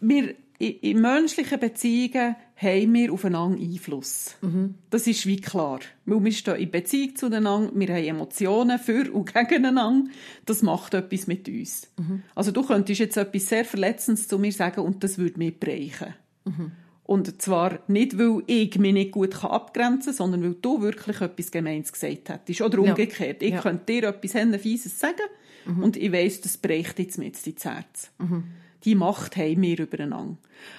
wir, 0.00 0.34
in 0.58 1.00
menschlichen 1.00 1.58
Beziehungen 1.58 2.36
haben 2.56 2.94
wir 2.94 3.12
aufeinander 3.12 3.60
Einfluss. 3.60 4.36
Mhm. 4.42 4.76
Das 4.90 5.08
ist 5.08 5.26
wie 5.26 5.40
klar. 5.40 5.80
Weil 6.06 6.24
wir 6.24 6.32
stehen 6.32 6.56
in 6.56 6.70
Beziehung 6.70 7.16
zueinander, 7.16 7.72
wir 7.74 7.88
haben 7.88 8.04
Emotionen 8.04 8.78
für 8.78 9.12
und 9.12 9.34
gegeneinander. 9.34 10.10
Das 10.46 10.62
macht 10.62 10.94
etwas 10.94 11.26
mit 11.26 11.48
uns. 11.48 11.88
Mhm. 11.98 12.22
Also 12.36 12.52
du 12.52 12.62
könntest 12.62 13.00
jetzt 13.00 13.16
etwas 13.16 13.48
sehr 13.48 13.64
Verletzendes 13.64 14.28
zu 14.28 14.38
mir 14.38 14.52
sagen 14.52 14.82
und 14.82 15.02
das 15.02 15.18
würde 15.18 15.38
mich 15.38 15.58
brechen. 15.58 16.14
Mhm. 16.44 16.72
Und 17.04 17.42
zwar 17.42 17.80
nicht, 17.88 18.16
weil 18.16 18.42
ich 18.46 18.78
mich 18.78 18.92
nicht 18.92 19.10
gut 19.10 19.44
abgrenzen 19.44 20.12
kann, 20.12 20.14
sondern 20.14 20.42
weil 20.44 20.54
du 20.54 20.80
wirklich 20.80 21.20
etwas 21.20 21.50
Gemeins 21.50 21.92
gesagt 21.92 22.28
hättest. 22.28 22.60
Oder 22.60 22.78
umgekehrt. 22.78 23.42
Ja. 23.42 23.48
Ich 23.48 23.54
ja. 23.54 23.60
könnte 23.60 23.92
dir 23.92 24.04
etwas 24.04 24.62
Fieses 24.62 24.98
sagen 25.00 25.28
mhm. 25.64 25.82
und 25.82 25.96
ich 25.96 26.12
weiss, 26.12 26.40
das 26.40 26.56
bricht 26.56 26.98
jetzt 26.98 27.18
mit 27.18 27.46
ins 27.46 27.64
Herz. 27.64 28.10
Mhm 28.18 28.44
die 28.84 28.94
Macht 28.94 29.36
haben 29.36 29.62
wir 29.62 29.78
übereinander. 29.78 30.36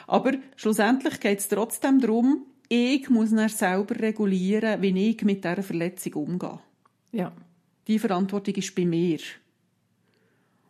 Aber 0.08 0.34
schlussendlich 0.56 1.19
geht 1.19 1.39
es 1.39 1.48
trotzdem 1.48 2.00
darum, 2.00 2.46
ich 2.69 3.10
muss 3.10 3.32
dann 3.32 3.50
selber 3.50 4.00
regulieren, 4.00 4.82
wie 4.82 5.10
ich 5.10 5.24
mit 5.24 5.43
dieser 5.43 5.63
Verletzung 5.63 6.13
umgehe. 6.13 6.60
Ja. 7.12 7.32
Die 7.88 8.00
Verantwortung 8.00 8.56
ist 8.56 8.76
bei 8.76 8.86
mir. 8.86 9.19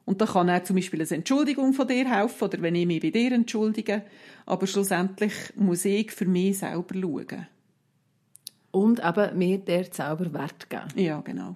Und 0.06 0.20
da 0.20 0.26
kann 0.26 0.50
er 0.50 0.64
zum 0.64 0.76
Beispiel 0.76 1.02
eine 1.02 1.10
Entschuldigung 1.10 1.74
von 1.74 1.88
dir 1.88 2.10
helfen 2.10 2.44
oder 2.44 2.62
wenn 2.62 2.76
ich 2.76 2.88
mich 2.88 3.02
bei 3.02 3.12
dir 3.12 3.32
entschuldige. 3.32 4.04
Aber 4.46 4.68
schlussendlich 4.68 5.34
muss 5.56 5.86
ich 5.86 6.12
für 6.12 6.26
mich 6.26 6.58
selber 6.58 6.96
schauen. 7.00 7.48
Und 8.72 9.00
eben 9.00 9.38
mir 9.38 9.60
der 9.60 9.86
selber 9.86 10.34
Wert 10.34 10.70
geben. 10.70 10.88
Ja, 10.96 11.22
genau. 11.22 11.56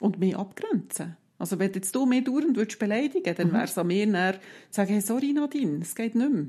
Und 0.00 0.18
mich 0.18 0.36
abgrenzen. 0.36 1.16
Also 1.42 1.58
wenn 1.58 1.72
jetzt 1.72 1.92
du 1.92 2.06
mich 2.06 2.22
dauernd 2.22 2.56
würdest 2.56 2.78
beleidigen 2.78 3.34
dann 3.34 3.48
mhm. 3.48 3.52
wäre 3.52 3.64
es 3.64 3.76
an 3.76 3.88
mir 3.88 4.06
näher 4.06 4.34
zu 4.34 4.76
sagen, 4.76 4.92
hey, 4.92 5.00
sorry 5.00 5.32
Nadine, 5.32 5.80
es 5.82 5.92
geht 5.92 6.14
nicht 6.14 6.30
mehr. 6.30 6.44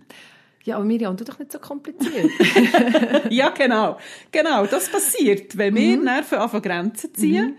Ja, 0.65 0.75
aber 0.75 0.85
Miriam, 0.85 1.17
du 1.17 1.23
doch 1.23 1.39
nicht 1.39 1.51
so 1.51 1.57
kompliziert. 1.57 2.29
ja, 3.31 3.49
genau. 3.49 3.97
Genau, 4.31 4.67
das 4.67 4.89
passiert. 4.89 5.57
Wenn 5.57 5.73
wir 5.73 5.97
mhm. 5.97 6.03
Nerven 6.03 6.37
anfangen 6.37 6.61
Grenzen 6.61 7.11
ziehen 7.15 7.45
mhm. 7.45 7.55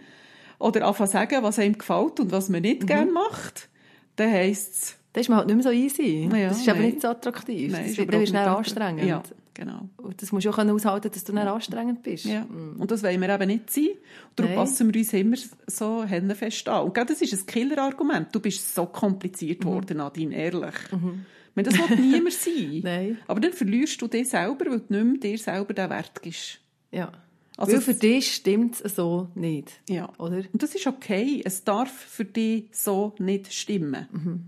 oder 0.61 0.87
anfangen 0.87 1.11
sagen, 1.11 1.43
was 1.43 1.59
einem 1.59 1.77
gefällt 1.77 2.21
und 2.21 2.31
was 2.31 2.51
man 2.51 2.63
nicht 2.63 2.83
mhm. 2.83 2.87
gerne 2.87 3.11
macht, 3.11 3.69
dann 4.15 4.31
heisst 4.31 4.73
es... 4.73 4.97
Dann 5.13 5.21
ist 5.23 5.29
man 5.29 5.39
halt 5.39 5.49
nicht 5.49 5.57
mehr 5.57 5.65
so 5.65 5.71
easy. 5.71 6.31
Ja, 6.33 6.49
das 6.51 6.59
ist 6.59 6.67
nein. 6.69 6.77
aber 6.77 6.85
nicht 6.87 7.03
so 7.03 7.09
attraktiv. 7.09 7.73
Nein, 7.73 7.83
das 7.83 7.99
ist, 7.99 8.13
dann 8.13 8.23
ist 8.23 8.29
schnell 8.29 8.47
anstrengend. 8.47 9.05
Ja. 9.05 9.23
Genau. 9.55 9.89
Und 9.99 10.21
das 10.21 10.33
musst 10.33 10.47
du 10.47 10.51
auch 10.51 10.59
aushalten, 10.59 11.11
dass 11.13 11.25
du 11.25 11.33
dann 11.33 11.47
anstrengend 11.47 12.03
bist. 12.03 12.25
Ja. 12.25 12.45
Mm. 12.45 12.81
Und 12.81 12.91
das 12.91 13.03
wollen 13.05 13.21
wir 13.21 13.29
eben 13.29 13.47
nicht 13.47 13.71
sein. 13.71 13.89
darum 14.35 14.53
Nein. 14.53 14.61
passen 14.61 14.93
wir 14.93 15.01
uns 15.01 15.13
immer 15.13 15.37
so 15.69 16.05
fest 16.35 16.69
an. 16.69 16.85
Und 16.85 16.97
das 16.97 17.23
ist 17.23 17.33
ein 17.33 17.47
Killer-Argument. 17.47 18.35
Du 18.35 18.41
bist 18.41 18.75
so 18.75 18.87
kompliziert 18.87 19.65
mhm. 19.65 19.69
worden, 19.69 19.97
Nadine, 19.99 20.35
ehrlich. 20.35 20.75
Mhm. 20.91 21.25
Meine, 21.55 21.69
das 21.69 21.79
wird 21.79 22.01
niemand 22.01 22.33
sein. 22.33 22.81
Nein. 22.83 23.19
Aber 23.29 23.41
dann 23.41 23.53
verlierst 23.53 24.03
du 24.03 24.09
dich 24.09 24.29
selber, 24.29 24.67
weil 24.67 24.81
du 24.81 24.93
nicht 24.93 25.23
mehr 25.23 25.33
dir 25.33 25.39
selber 25.39 25.73
den 25.73 25.89
Wert 25.89 26.21
gibst. 26.21 26.61
Ja. 26.91 27.13
Also 27.57 27.75
weil 27.75 27.81
für 27.81 27.95
dich 27.95 28.35
stimmt 28.35 28.81
es 28.83 28.97
so 28.97 29.29
nicht. 29.37 29.71
Ja. 29.89 30.13
Oder? 30.19 30.39
Und 30.53 30.63
das 30.63 30.75
ist 30.75 30.89
okay. 30.89 31.41
Es 31.45 31.63
darf 31.63 31.93
für 31.93 32.25
dich 32.25 32.71
so 32.73 33.15
nicht 33.19 33.53
stimmen. 33.53 34.09
Mhm. 34.11 34.45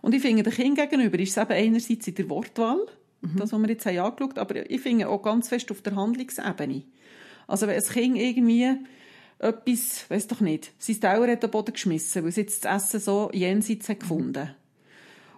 Und 0.00 0.14
ich 0.14 0.22
finde, 0.22 0.42
den 0.42 0.52
Kind 0.52 0.78
gegenüber 0.78 1.18
ist 1.18 1.36
es 1.36 1.42
eben 1.42 1.52
einerseits 1.52 2.06
in 2.06 2.14
der 2.14 2.30
Wortwahl, 2.30 2.86
Mhm. 3.20 3.36
Das, 3.36 3.52
was 3.52 3.60
wir 3.60 3.68
jetzt 3.68 3.86
haben 3.86 3.98
angeschaut. 3.98 4.38
Aber 4.38 4.70
ich 4.70 4.80
finde 4.80 5.08
auch 5.08 5.22
ganz 5.22 5.48
fest 5.48 5.70
auf 5.70 5.82
der 5.82 5.96
Handlungsebene. 5.96 6.82
Also 7.46 7.66
wenn 7.66 7.76
ein 7.76 7.88
Kind 7.88 8.16
irgendwie 8.16 8.76
etwas, 9.38 10.08
weiß 10.08 10.26
doch 10.28 10.40
nicht, 10.40 10.72
sein 10.78 11.00
Dauer 11.00 11.28
hat 11.28 11.42
den 11.42 11.50
Boden 11.50 11.72
geschmissen, 11.72 12.22
weil 12.22 12.30
es 12.30 12.36
jetzt 12.36 12.64
das 12.64 12.84
Essen 12.84 13.00
so 13.00 13.30
jenseits 13.32 13.88
hat 13.88 14.00
gefunden. 14.00 14.50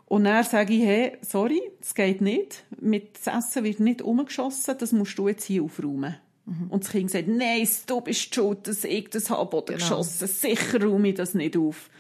Und 0.07 0.25
dann 0.25 0.43
sage 0.43 0.75
ich, 0.75 0.83
hey, 0.83 1.19
sorry, 1.23 1.61
das 1.79 1.95
geht 1.95 2.21
nicht. 2.21 2.65
Mit 2.81 3.17
das 3.25 3.33
Essen 3.33 3.63
wird 3.63 3.79
nicht 3.79 4.03
umgeschossen, 4.03 4.75
das 4.77 4.91
musst 4.93 5.17
du 5.19 5.29
jetzt 5.29 5.45
hier 5.45 5.63
aufräumen. 5.63 6.17
Mhm. 6.47 6.67
Und 6.69 6.83
das 6.83 6.91
Kind 6.91 7.11
sagt, 7.11 7.29
nein, 7.29 7.69
du 7.87 8.01
bist 8.01 8.35
schuld, 8.35 8.67
dass 8.67 8.85
ich 8.85 9.09
das 9.11 9.31
habe 9.31 9.49
Boden 9.49 9.77
genau. 9.77 9.79
geschossen. 9.79 10.27
Sicher 10.27 10.83
räume 10.83 11.11
ich 11.11 11.15
das 11.15 11.35
nicht 11.35 11.57
auf. 11.57 11.91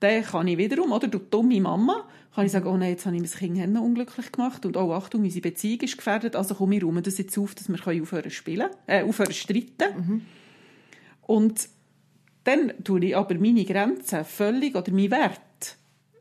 Dann 0.00 0.22
kann 0.22 0.48
ich 0.48 0.58
wiederum, 0.58 0.92
oder 0.92 1.08
du 1.08 1.18
dumme 1.18 1.60
Mama, 1.60 2.06
kann 2.34 2.44
ich 2.44 2.52
sagen, 2.52 2.66
oh 2.66 2.76
nein, 2.76 2.90
jetzt 2.90 3.06
habe 3.06 3.16
ich 3.16 3.22
mein 3.22 3.54
Kind 3.54 3.78
unglücklich 3.78 4.30
gemacht 4.30 4.66
und 4.66 4.76
oh, 4.76 4.92
Achtung, 4.92 5.22
unsere 5.22 5.40
Beziehung 5.40 5.80
ist 5.80 5.96
gefährdet, 5.96 6.36
also 6.36 6.54
komme 6.54 6.76
ich 6.76 6.84
rum 6.84 7.02
das 7.02 7.16
jetzt 7.16 7.38
auf, 7.38 7.54
dass 7.54 7.68
wir 7.68 8.02
aufhören 8.02 8.24
zu 8.24 8.30
spielen, 8.30 8.68
äh, 8.86 9.02
aufhören 9.02 9.32
streiten. 9.32 9.96
Mhm. 9.96 10.22
Und 11.22 11.68
dann 12.44 12.72
tue 12.84 13.06
ich 13.06 13.16
aber 13.16 13.34
meine 13.36 13.64
Grenzen 13.64 14.24
völlig, 14.24 14.76
oder 14.76 14.92
meinen 14.92 15.10
Wert, 15.10 15.76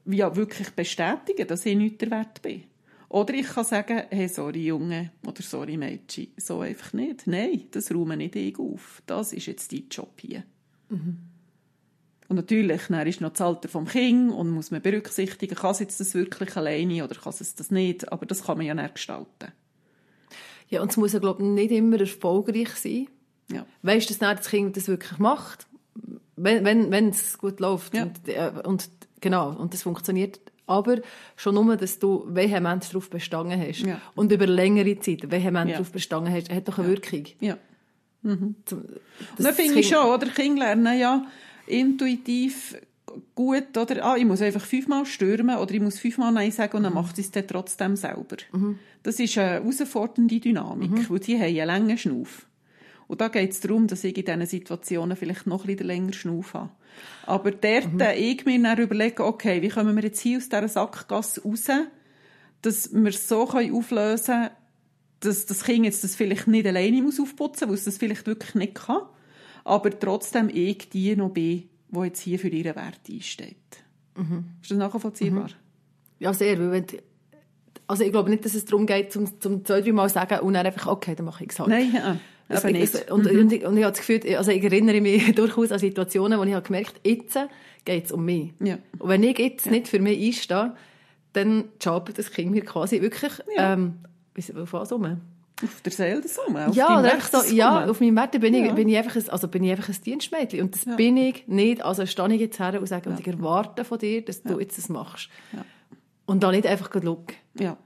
ja, 0.05 0.35
wirklich 0.35 0.69
bestätigen, 0.69 1.47
dass 1.47 1.65
ich 1.65 1.75
nicht 1.75 2.01
der 2.01 2.11
Wert 2.11 2.41
bin. 2.41 2.63
Oder 3.09 3.33
ich 3.33 3.47
kann 3.47 3.65
sagen, 3.65 4.03
hey, 4.09 4.27
sorry 4.27 4.65
Junge, 4.65 5.11
oder 5.25 5.41
sorry 5.41 5.77
Mädchen, 5.77 6.29
so 6.37 6.61
einfach 6.61 6.93
nicht. 6.93 7.27
Nein, 7.27 7.65
das 7.71 7.93
räume 7.93 8.17
nicht 8.17 8.35
ich 8.35 8.57
auf. 8.57 9.01
Das 9.05 9.33
ist 9.33 9.45
jetzt 9.45 9.71
dein 9.71 9.85
Job 9.89 10.13
hier. 10.19 10.43
Mhm. 10.89 11.17
Und 12.27 12.37
natürlich, 12.37 12.81
dann 12.89 13.05
ist 13.07 13.21
noch 13.21 13.31
das 13.31 13.41
Alter 13.41 13.69
vom 13.69 13.85
Kind 13.85 14.31
und 14.31 14.49
muss 14.49 14.71
man 14.71 14.81
berücksichtigen, 14.81 15.55
kann 15.55 15.71
es 15.71 15.79
jetzt 15.79 15.99
das 15.99 16.15
wirklich 16.15 16.55
alleine 16.57 17.03
oder 17.03 17.15
kann 17.15 17.33
es 17.39 17.55
das 17.55 17.71
nicht, 17.71 18.11
aber 18.11 18.25
das 18.25 18.43
kann 18.43 18.57
man 18.57 18.65
ja 18.65 18.73
nicht 18.73 18.95
gestalten. 18.95 19.51
Ja, 20.69 20.81
und 20.81 20.91
es 20.91 20.97
muss 20.97 21.13
ja, 21.13 21.19
glaube 21.19 21.43
ich, 21.43 21.49
nicht 21.49 21.71
immer 21.71 21.99
erfolgreich 21.99 22.69
sein. 22.69 23.07
Ja. 23.51 23.65
Weißt 23.83 24.09
du, 24.09 24.15
dass 24.15 24.37
das 24.37 24.49
Kind 24.49 24.75
das 24.75 24.87
wirklich 24.87 25.19
macht, 25.19 25.67
wenn, 26.35 26.65
wenn, 26.65 26.91
wenn 26.91 27.09
es 27.09 27.37
gut 27.37 27.59
läuft 27.59 27.93
ja. 27.93 28.03
und, 28.03 28.27
äh, 28.27 28.51
und, 28.63 28.89
genau, 29.21 29.51
und 29.51 29.73
das 29.73 29.83
funktioniert. 29.83 30.39
Aber 30.67 30.97
schon 31.35 31.53
nur, 31.53 31.77
dass 31.77 31.99
du 31.99 32.25
vehement 32.27 32.89
darauf 32.89 33.11
bestanden 33.11 33.59
hast 33.61 33.81
ja. 33.81 34.01
und 34.15 34.31
über 34.31 34.47
längere 34.47 34.99
Zeit 34.99 35.29
vehement 35.29 35.69
ja. 35.69 35.77
darauf 35.77 35.91
bestanden 35.91 36.33
hast, 36.33 36.51
hat 36.51 36.67
doch 36.67 36.79
eine 36.79 36.87
Wirkung. 36.87 37.25
Ja. 37.39 37.57
Mhm. 38.23 38.55
Das, 38.65 38.79
das 39.37 39.55
finde 39.55 39.79
ich 39.79 39.87
schon, 39.87 40.07
oder? 40.07 40.25
Kinder 40.27 40.65
lernen 40.65 40.99
ja, 40.99 41.27
intuitiv 41.67 42.75
gut, 43.33 43.77
oder? 43.77 44.03
Ah, 44.05 44.17
ich 44.17 44.25
muss 44.25 44.41
einfach 44.41 44.65
fünfmal 44.65 45.05
stürmen 45.05 45.57
oder 45.57 45.73
ich 45.73 45.81
muss 45.81 45.99
fünfmal 45.99 46.31
Nein 46.31 46.51
sagen 46.51 46.77
und 46.77 46.83
dann 46.83 46.93
mhm. 46.93 46.99
macht 46.99 47.17
es 47.19 47.31
dann 47.31 47.47
trotzdem 47.47 47.95
selber. 47.95 48.37
Mhm. 48.51 48.79
Das 49.03 49.19
ist 49.19 49.37
eine 49.37 49.49
herausfordernde 49.51 50.39
Dynamik, 50.39 50.91
mhm. 50.91 51.09
weil 51.09 51.19
die 51.19 51.35
haben 51.35 51.43
einen 51.43 51.67
langen 51.67 51.97
Schnuff. 51.97 52.47
Und 53.07 53.21
da 53.21 53.27
geht 53.27 53.51
es 53.51 53.59
darum, 53.59 53.85
dass 53.85 54.03
ich 54.03 54.17
in 54.17 54.25
diesen 54.25 54.45
Situationen 54.47 55.15
vielleicht 55.15 55.45
noch 55.45 55.63
ein 55.63 55.67
bisschen 55.67 55.87
länger 55.87 56.13
Schnuff 56.13 56.55
habe. 56.55 56.71
Aber 57.27 57.51
dort 57.51 57.93
mhm. 57.93 58.01
ich 58.15 58.45
mir 58.45 58.61
dann 58.61 58.79
überlegen, 58.79 59.21
okay, 59.21 59.61
wie 59.61 59.69
kommen 59.69 59.95
wir 59.95 60.03
jetzt 60.03 60.21
hier 60.21 60.37
aus 60.37 60.49
dieser 60.49 60.67
Sackgasse 60.67 61.43
raus, 61.43 61.67
dass 62.61 62.93
wir 62.93 63.09
es 63.09 63.27
so 63.27 63.43
auflösen 63.43 64.25
können, 64.25 64.49
dass 65.19 65.45
das 65.45 65.63
Kind 65.63 65.85
jetzt 65.85 66.03
das 66.03 66.15
vielleicht 66.15 66.47
nicht 66.47 66.65
alleine 66.65 67.01
muss 67.01 67.19
aufputzen 67.19 67.67
muss, 67.67 67.69
weil 67.69 67.75
es 67.75 67.85
das 67.85 67.97
vielleicht 67.97 68.25
wirklich 68.25 68.55
nicht 68.55 68.75
kann 68.75 69.01
aber 69.65 69.99
trotzdem 69.99 70.49
ich 70.53 70.89
die 70.89 71.15
noch 71.15 71.29
bin, 71.29 71.67
die 71.89 71.99
jetzt 71.99 72.21
hier 72.21 72.39
für 72.39 72.47
ihren 72.47 72.75
Wert 72.75 73.01
einsteht. 73.09 73.55
Mhm. 74.15 74.45
Ist 74.61 74.71
das 74.71 74.77
nachvollziehbar? 74.77 75.49
Mhm. 75.49 75.53
Ja, 76.19 76.33
sehr. 76.33 76.57
Weil 76.59 76.71
wenn, 76.71 76.85
also 77.87 78.03
ich 78.03 78.11
glaube 78.11 78.29
nicht, 78.29 78.45
dass 78.45 78.53
es 78.53 78.63
darum 78.63 78.85
geht, 78.85 79.11
zum, 79.11 79.41
zum 79.41 79.65
zwei, 79.65 79.81
drei 79.81 79.91
Mal 79.91 80.07
sagen 80.07 80.39
und 80.39 80.53
dann 80.53 80.65
einfach, 80.65 80.87
okay, 80.87 81.15
dann 81.15 81.25
mache 81.25 81.43
ich 81.43 81.51
es 81.51 81.59
halt. 81.59 81.69
Nein, 81.69 81.91
ja. 81.93 82.17
Also, 82.47 82.67
nicht. 82.67 83.11
Und, 83.11 83.31
mhm. 83.31 83.39
und, 83.39 83.53
ich, 83.53 83.65
und 83.65 83.75
ich 83.75 83.83
habe 83.83 83.91
das 83.91 84.05
Gefühl, 84.05 84.35
also 84.35 84.51
ich 84.51 84.63
erinnere 84.63 85.01
mich 85.01 85.33
durchaus 85.35 85.71
an 85.71 85.79
Situationen, 85.79 86.39
wo 86.39 86.43
ich 86.43 86.53
habe 86.53 86.65
gemerkt 86.65 86.95
habe, 86.97 87.09
jetzt 87.09 87.37
geht 87.85 88.05
es 88.05 88.11
um 88.11 88.23
mich. 88.23 88.53
Ja. 88.59 88.77
Und 88.99 89.09
wenn 89.09 89.23
ich 89.23 89.37
jetzt 89.39 89.65
ja. 89.65 89.71
nicht 89.71 89.87
für 89.87 89.99
mich 89.99 90.23
einstehe, 90.23 90.75
dann 91.33 91.65
jobbt 91.81 92.17
das 92.17 92.31
Kind 92.31 92.51
mir 92.51 92.63
quasi 92.63 93.01
wirklich 93.01 93.33
ja. 93.55 93.73
ähm, 93.73 93.95
auf 94.55 94.73
was 94.73 94.91
um. 94.91 95.21
Auf 95.63 95.81
der 95.81 95.91
Seele 95.91 96.21
das 96.21 96.37
auf 96.37 96.75
ja, 96.75 96.99
oder 96.99 97.17
so, 97.21 97.55
ja, 97.55 97.85
auf 97.85 98.01
meinem 98.01 98.17
Wert 98.17 98.39
bin 98.41 98.53
ich, 98.53 98.65
ja. 98.65 98.73
bin 98.73 98.89
ich 98.89 98.97
einfach 98.97 99.15
ein, 99.15 99.29
also 99.29 99.47
bin 99.47 99.63
ich 99.63 99.71
einfach 99.71 99.87
ein 99.87 100.01
Dienstmädchen. 100.03 100.61
Und 100.61 100.75
das 100.75 100.83
ja. 100.83 100.95
bin 100.95 101.15
ich 101.15 101.47
nicht. 101.47 101.81
Also 101.81 102.05
stehe 102.05 102.33
ich 102.33 102.41
jetzt 102.41 102.59
her 102.59 102.77
und 102.77 102.87
sage, 102.87 103.09
ja. 103.09 103.15
und 103.15 103.21
ich 103.21 103.27
erwarte 103.27 103.85
von 103.85 103.97
dir, 103.97 104.23
dass 104.23 104.43
du 104.43 104.59
jetzt 104.59 104.77
das 104.77 104.89
machst. 104.89 105.29
Und 106.25 106.43
dann 106.43 106.51
nicht 106.55 106.67
einfach 106.67 106.91
schauen. 106.91 107.25
Ja. 107.57 107.77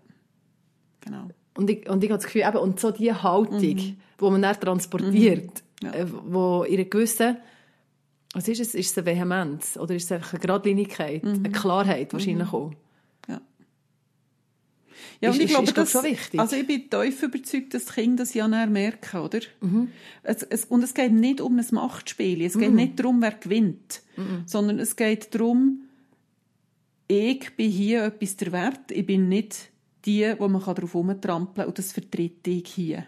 Genau. 1.01 1.27
Und 1.55 1.69
ich, 1.69 1.87
und 1.89 2.03
ich 2.03 2.09
habe 2.09 2.17
das 2.17 2.25
Gefühl, 2.25 2.43
eben, 2.47 2.57
und 2.57 2.79
so 2.79 2.91
diese 2.91 3.21
Haltung, 3.21 3.59
die 3.59 3.95
man 4.19 4.41
dann 4.41 4.59
transportiert, 4.59 5.63
Ja. 5.83 5.93
äh, 5.93 6.05
wo 6.09 6.61
einer 6.61 6.85
gewissen, 6.85 7.37
was 8.33 8.47
ist 8.47 8.61
es, 8.61 8.73
ist 8.75 8.91
es 8.91 8.97
eine 8.97 9.05
Vehemenz 9.05 9.77
oder 9.77 9.93
ist 9.93 10.05
es 10.05 10.11
einfach 10.11 10.33
eine 10.33 10.39
Geradlinigkeit, 10.39 11.23
eine 11.23 11.51
Klarheit 11.51 12.13
wahrscheinlich 12.13 12.51
auch. 12.51 12.71
Ja. 15.21 15.29
Ist- 15.29 15.35
und 15.35 15.41
ich 15.41 15.45
ist- 15.45 15.49
glaube, 15.51 15.67
ist, 15.67 15.77
das, 15.77 15.91
schon 15.91 16.03
wichtig. 16.03 16.39
Also 16.39 16.55
ich 16.55 16.65
bin 16.65 16.89
tief 16.89 17.23
überzeugt, 17.23 17.73
dass 17.73 17.93
Kinder 17.93 18.23
das 18.23 18.33
ja 18.33 18.47
merken, 18.47 19.19
oder? 19.19 19.39
Es, 20.23 20.43
es, 20.43 20.65
und 20.65 20.83
es 20.83 20.93
geht 20.93 21.11
nicht 21.11 21.41
um 21.41 21.57
ein 21.57 21.65
Machtspiel. 21.71 22.41
Es 22.41 22.57
geht 22.57 22.73
nicht 22.73 22.99
darum, 22.99 23.21
wer 23.21 23.31
gewinnt. 23.31 24.01
Sondern 24.45 24.79
es 24.79 24.95
geht 24.95 25.33
darum, 25.33 25.83
ich 27.07 27.55
bin 27.55 27.71
hier 27.71 28.03
etwas 28.03 28.35
der 28.37 28.51
Wert. 28.51 28.91
Ich 28.91 29.05
bin 29.05 29.29
nicht 29.29 29.69
die, 30.05 30.33
wo 30.37 30.47
man 30.47 30.61
darauf 30.61 30.93
herumtrampeln 30.93 31.55
kann. 31.55 31.67
Und 31.67 31.77
das 31.77 31.91
vertrete 31.91 32.49
ich 32.49 32.67
hier. 32.67 33.05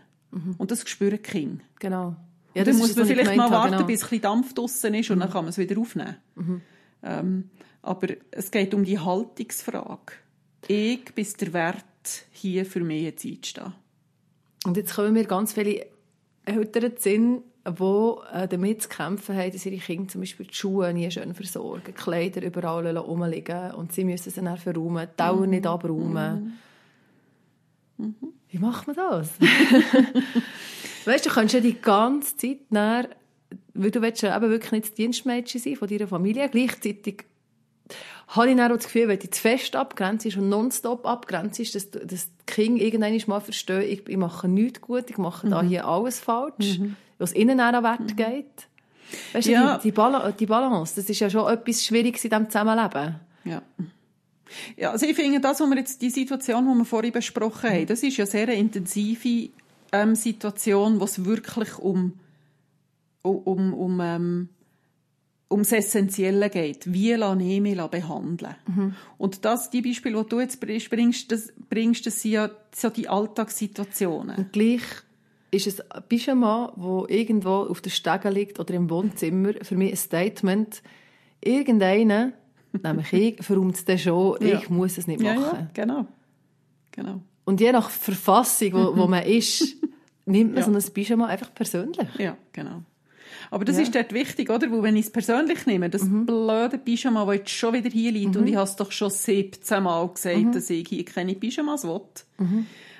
Und 0.57 0.71
das 0.71 0.87
spüren 0.89 1.21
Kinder. 1.21 1.63
Genau. 1.79 2.15
Ja, 2.53 2.63
dann 2.63 2.73
ist 2.73 2.79
muss 2.79 2.89
das, 2.89 2.97
man 2.97 3.07
vielleicht 3.07 3.35
mal 3.35 3.51
warten, 3.51 3.73
genau. 3.73 3.85
bis 3.85 4.03
ein 4.03 4.09
bisschen 4.09 4.21
Dampf 4.21 4.53
draussen 4.53 4.93
ist 4.93 5.09
und 5.09 5.19
dann 5.19 5.29
kann 5.29 5.45
man 5.45 5.49
es 5.49 5.57
wieder 5.57 5.79
aufnehmen. 5.79 6.17
Ähm, 7.03 7.49
aber 7.81 8.07
es 8.31 8.51
geht 8.51 8.73
um 8.73 8.83
die 8.83 8.99
Haltungsfrage. 8.99 10.13
Ich 10.67 11.05
bin 11.15 11.27
der 11.39 11.53
Wert, 11.53 11.85
hier 12.31 12.65
für 12.65 12.81
jetzt 12.91 13.25
einzustehen. 13.25 13.73
Und 14.65 14.77
jetzt 14.77 14.95
kommen 14.95 15.13
mir 15.13 15.25
ganz 15.25 15.53
viele 15.53 15.85
Eltern 16.45 16.93
Sinn, 16.97 17.43
die 17.67 18.13
äh, 18.33 18.47
damit 18.47 18.81
zu 18.81 18.89
kämpfen 18.89 19.35
haben, 19.35 19.51
dass 19.51 19.65
ihre 19.65 19.77
Kinder 19.77 20.07
zum 20.07 20.21
Beispiel 20.21 20.47
die 20.47 20.53
Schuhe 20.53 20.93
nie 20.93 21.09
schön 21.11 21.33
versorgen, 21.33 21.93
Kleider 21.93 22.41
überall 22.43 22.97
rumliegen 22.97 23.71
und 23.71 23.93
sie 23.93 24.03
müssen 24.03 24.31
sie 24.31 24.41
dann 24.41 24.57
verräumen, 24.57 25.07
die 25.11 25.17
Dauer 25.17 25.45
nicht 25.47 25.67
abräumen. 25.67 26.57
Wie 28.49 28.57
macht 28.57 28.87
man 28.87 28.95
das? 28.95 29.29
weißt 31.05 31.25
du, 31.25 31.29
du 31.29 31.35
kannst 31.35 31.53
ja 31.53 31.59
die 31.59 31.79
ganze 31.79 32.35
Zeit 32.35 32.71
näher, 32.71 33.09
weil 33.75 33.91
du 33.91 34.01
willst 34.01 34.23
ja 34.23 34.35
eben 34.35 34.49
wirklich 34.49 34.71
nicht 34.71 34.85
das 34.85 34.93
Dienstmädchen 34.95 35.61
sein 35.61 35.75
von 35.75 35.87
deiner 35.87 36.07
Familie, 36.07 36.49
gleichzeitig 36.49 37.25
habe 38.31 38.49
ich 38.49 38.55
dann 38.57 38.71
auch 38.71 38.75
das 38.77 38.85
Gefühl, 38.85 39.07
wenn 39.09 39.19
du 39.19 39.29
zu 39.29 39.41
fest 39.41 39.75
abgrenzt 39.75 40.25
ist 40.25 40.37
und 40.37 40.49
nonstop 40.49 41.05
abgrenzt 41.05 41.59
ist, 41.59 41.75
dass, 41.75 41.91
dass 41.91 42.27
die 42.27 42.45
Kinder 42.45 42.81
irgendwann 42.83 43.21
mal 43.27 43.39
verstehen, 43.41 43.81
ich, 43.83 44.07
ich 44.07 44.17
mache 44.17 44.47
nichts 44.47 44.81
gut, 44.81 45.09
ich 45.09 45.17
mache 45.17 45.49
da 45.49 45.61
hier 45.61 45.85
alles 45.85 46.19
falsch, 46.19 46.79
was 47.17 47.33
ihnen 47.35 47.59
auch 47.59 47.73
an 47.73 47.83
Wert 47.83 48.17
geht. 48.17 48.67
Weißt 49.33 49.47
du, 49.47 49.51
Ja. 49.51 49.77
die, 49.77 49.91
die, 49.91 50.33
die 50.39 50.45
Balance, 50.45 50.95
das 50.95 51.09
ist 51.09 51.19
ja 51.19 51.29
schon 51.29 51.51
etwas 51.51 51.85
Schwieriges 51.85 52.23
in 52.23 52.29
diesem 52.29 52.49
Zusammenleben. 52.49 53.15
Ja. 53.43 53.61
Ja, 54.77 54.91
also 54.91 55.05
ich 55.05 55.15
finde, 55.15 55.39
das, 55.39 55.59
was 55.59 55.69
wir 55.69 55.77
jetzt, 55.77 56.01
die 56.01 56.09
Situation, 56.09 56.65
die 56.67 56.77
wir 56.77 56.85
vorhin 56.85 57.11
besprochen 57.11 57.69
haben, 57.69 57.85
das 57.85 58.03
ist 58.03 58.17
ja 58.17 58.25
sehr 58.25 58.43
eine 58.43 58.55
intensive 58.55 59.49
ähm, 59.91 60.15
Situation, 60.15 60.99
wo 60.99 61.05
es 61.05 61.23
wirklich 61.25 61.77
um, 61.79 62.13
um, 63.21 63.73
um, 63.73 63.99
ähm, 64.01 64.49
ums 65.51 65.71
Essentielle 65.71 66.49
geht. 66.49 66.91
Wie 66.91 67.11
lasse 67.13 67.41
ich 67.43 67.61
mich 67.61 67.77
behandeln? 67.79 68.55
Und 69.17 69.45
das, 69.45 69.69
die 69.69 69.81
Beispiele, 69.81 70.23
die 70.23 70.29
du 70.29 70.39
jetzt 70.39 70.59
bringst, 70.61 71.31
das, 71.31 71.51
bringst, 71.69 72.05
das 72.05 72.21
sind 72.21 72.31
ja 72.31 72.49
so 72.73 72.89
die 72.89 73.07
Alltagssituationen. 73.09 74.37
Und 74.37 74.53
gleich 74.53 74.81
ist 75.51 75.67
es 75.67 75.81
ein 75.91 76.03
Pyjama, 76.07 76.71
wo 76.77 77.05
irgendwo 77.07 77.63
auf 77.69 77.81
der 77.81 77.89
Stege 77.89 78.29
liegt 78.29 78.59
oder 78.59 78.73
im 78.73 78.89
Wohnzimmer, 78.89 79.53
für 79.61 79.75
mich 79.75 79.91
ein 79.91 79.97
Statement. 79.97 80.81
Irgendeiner, 81.43 82.31
nämlich 82.83 83.11
ich, 83.13 83.43
verräumt 83.43 83.75
es 83.75 83.85
dann 83.85 83.97
schon, 83.99 84.37
Ja. 84.41 84.59
ich 84.59 84.69
muss 84.69 84.97
es 84.97 85.07
nicht 85.07 85.21
Ja, 85.21 85.35
machen. 85.35 85.59
ja, 85.59 85.67
genau. 85.73 86.05
genau. 86.91 87.21
Und 87.43 87.59
je 87.59 87.71
nach 87.71 87.89
Verfassung, 87.89 88.73
wo, 88.73 88.95
wo 88.97 89.07
man 89.07 89.23
ist, 89.23 89.75
nimmt 90.25 90.53
man 90.53 90.63
Ja. 90.71 90.79
so 90.81 90.87
ein 90.87 90.93
Pyjama 90.93 91.25
einfach 91.27 91.53
persönlich. 91.53 92.07
Ja, 92.17 92.37
genau. 92.53 92.83
Aber 93.51 93.65
das 93.65 93.75
Ja. 93.75 93.83
ist 93.83 93.93
dort 93.93 94.13
wichtig, 94.13 94.49
oder? 94.49 94.71
Weil 94.71 94.81
wenn 94.81 94.95
ich 94.95 95.05
es 95.07 95.11
persönlich 95.11 95.65
nehme, 95.65 95.89
das 95.89 96.03
blöde 96.09 96.77
Pyjama, 96.77 97.25
das 97.25 97.35
jetzt 97.35 97.49
schon 97.51 97.73
wieder 97.73 97.89
hier 97.89 98.11
liegt, 98.13 98.35
und 98.37 98.47
ich 98.47 98.55
habe 98.55 98.63
es 98.67 98.75
doch 98.77 98.91
schon 98.91 99.09
17 99.11 99.83
Mal 99.83 100.07
gesagt, 100.07 100.55
dass 100.55 100.69
ich 100.69 100.87
hier 100.87 101.05
keine 101.05 101.35
Pyjamas 101.35 101.83
will. 101.83 102.01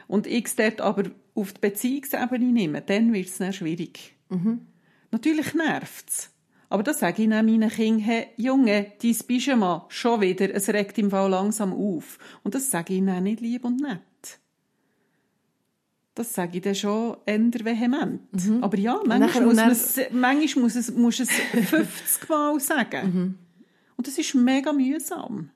Und 0.07 0.27
ich 0.27 0.45
es 0.45 0.55
dort 0.57 0.81
aber 0.81 1.03
auf 1.35 1.53
die 1.53 1.59
Beziehungsebene 1.61 2.45
nehme, 2.45 2.81
dann 2.81 3.13
wird 3.13 3.27
es 3.29 3.37
dann 3.37 3.53
schwierig. 3.53 4.13
Natürlich 5.11 5.53
nervt 5.53 6.09
es. 6.09 6.29
Aber 6.69 6.83
das 6.83 6.99
sage 6.99 7.23
ich 7.23 7.29
dann 7.29 7.45
meinen 7.45 7.69
Kindern, 7.69 7.99
hey, 7.99 8.27
Junge, 8.37 8.93
dein 9.01 9.17
Pyjama, 9.27 9.85
schon 9.89 10.21
wieder, 10.21 10.53
es 10.53 10.69
regt 10.69 10.97
im 10.97 11.09
Fall 11.11 11.29
langsam 11.29 11.73
auf. 11.73 12.17
Und 12.43 12.55
das 12.55 12.71
sage 12.71 12.93
ich 12.93 12.99
ihnen 12.99 13.23
nicht 13.23 13.41
lieb 13.41 13.65
und 13.65 13.81
nett. 13.81 13.99
Das 16.13 16.33
sage 16.33 16.57
ich 16.57 16.63
dann 16.63 16.75
schon 16.75 17.15
eher 17.25 17.39
vehement. 17.39 18.21
Aber 18.61 18.77
ja, 18.77 18.99
manchmal, 19.05 19.45
muss, 19.45 19.97
es, 19.97 19.99
manchmal 20.11 20.63
muss, 20.63 20.75
es, 20.75 20.91
muss 20.91 21.19
es 21.21 21.29
50 21.31 22.27
Mal 22.29 22.59
sagen. 22.59 23.37
Und 23.95 24.07
das 24.07 24.17
ist 24.17 24.35
mega 24.35 24.73
mühsam. 24.73 25.49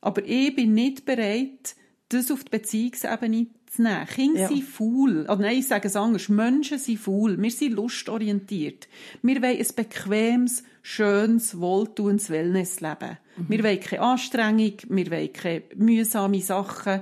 Aber 0.00 0.24
ich 0.24 0.54
bin 0.54 0.72
nicht 0.74 1.04
bereit, 1.04 1.76
das 2.08 2.30
auf 2.30 2.44
die 2.44 2.50
Beziehungsebene 2.50 3.46
zu 3.66 3.82
nehmen. 3.82 4.06
Kinder 4.06 4.40
Ja. 4.42 4.48
sind 4.48 4.62
faul. 4.64 5.22
Oder 5.22 5.36
nein, 5.36 5.58
ich 5.58 5.66
sage 5.66 5.88
es 5.88 5.96
anders. 5.96 6.28
Menschen 6.28 6.78
sind 6.78 6.98
faul. 6.98 7.40
Wir 7.40 7.50
sind 7.50 7.72
lustorientiert. 7.74 8.88
Wir 9.22 9.42
wollen 9.42 9.58
ein 9.58 9.66
bequemes, 9.74 10.62
schönes, 10.82 11.58
wohltuendes 11.58 12.30
Wellnessleben. 12.30 13.18
Wir 13.48 13.62
wollen 13.64 13.80
keine 13.80 14.02
Anstrengung, 14.02 14.74
wir 14.88 15.10
wollen 15.10 15.32
keine 15.32 15.62
mühsame 15.74 16.40
Sachen, 16.40 17.00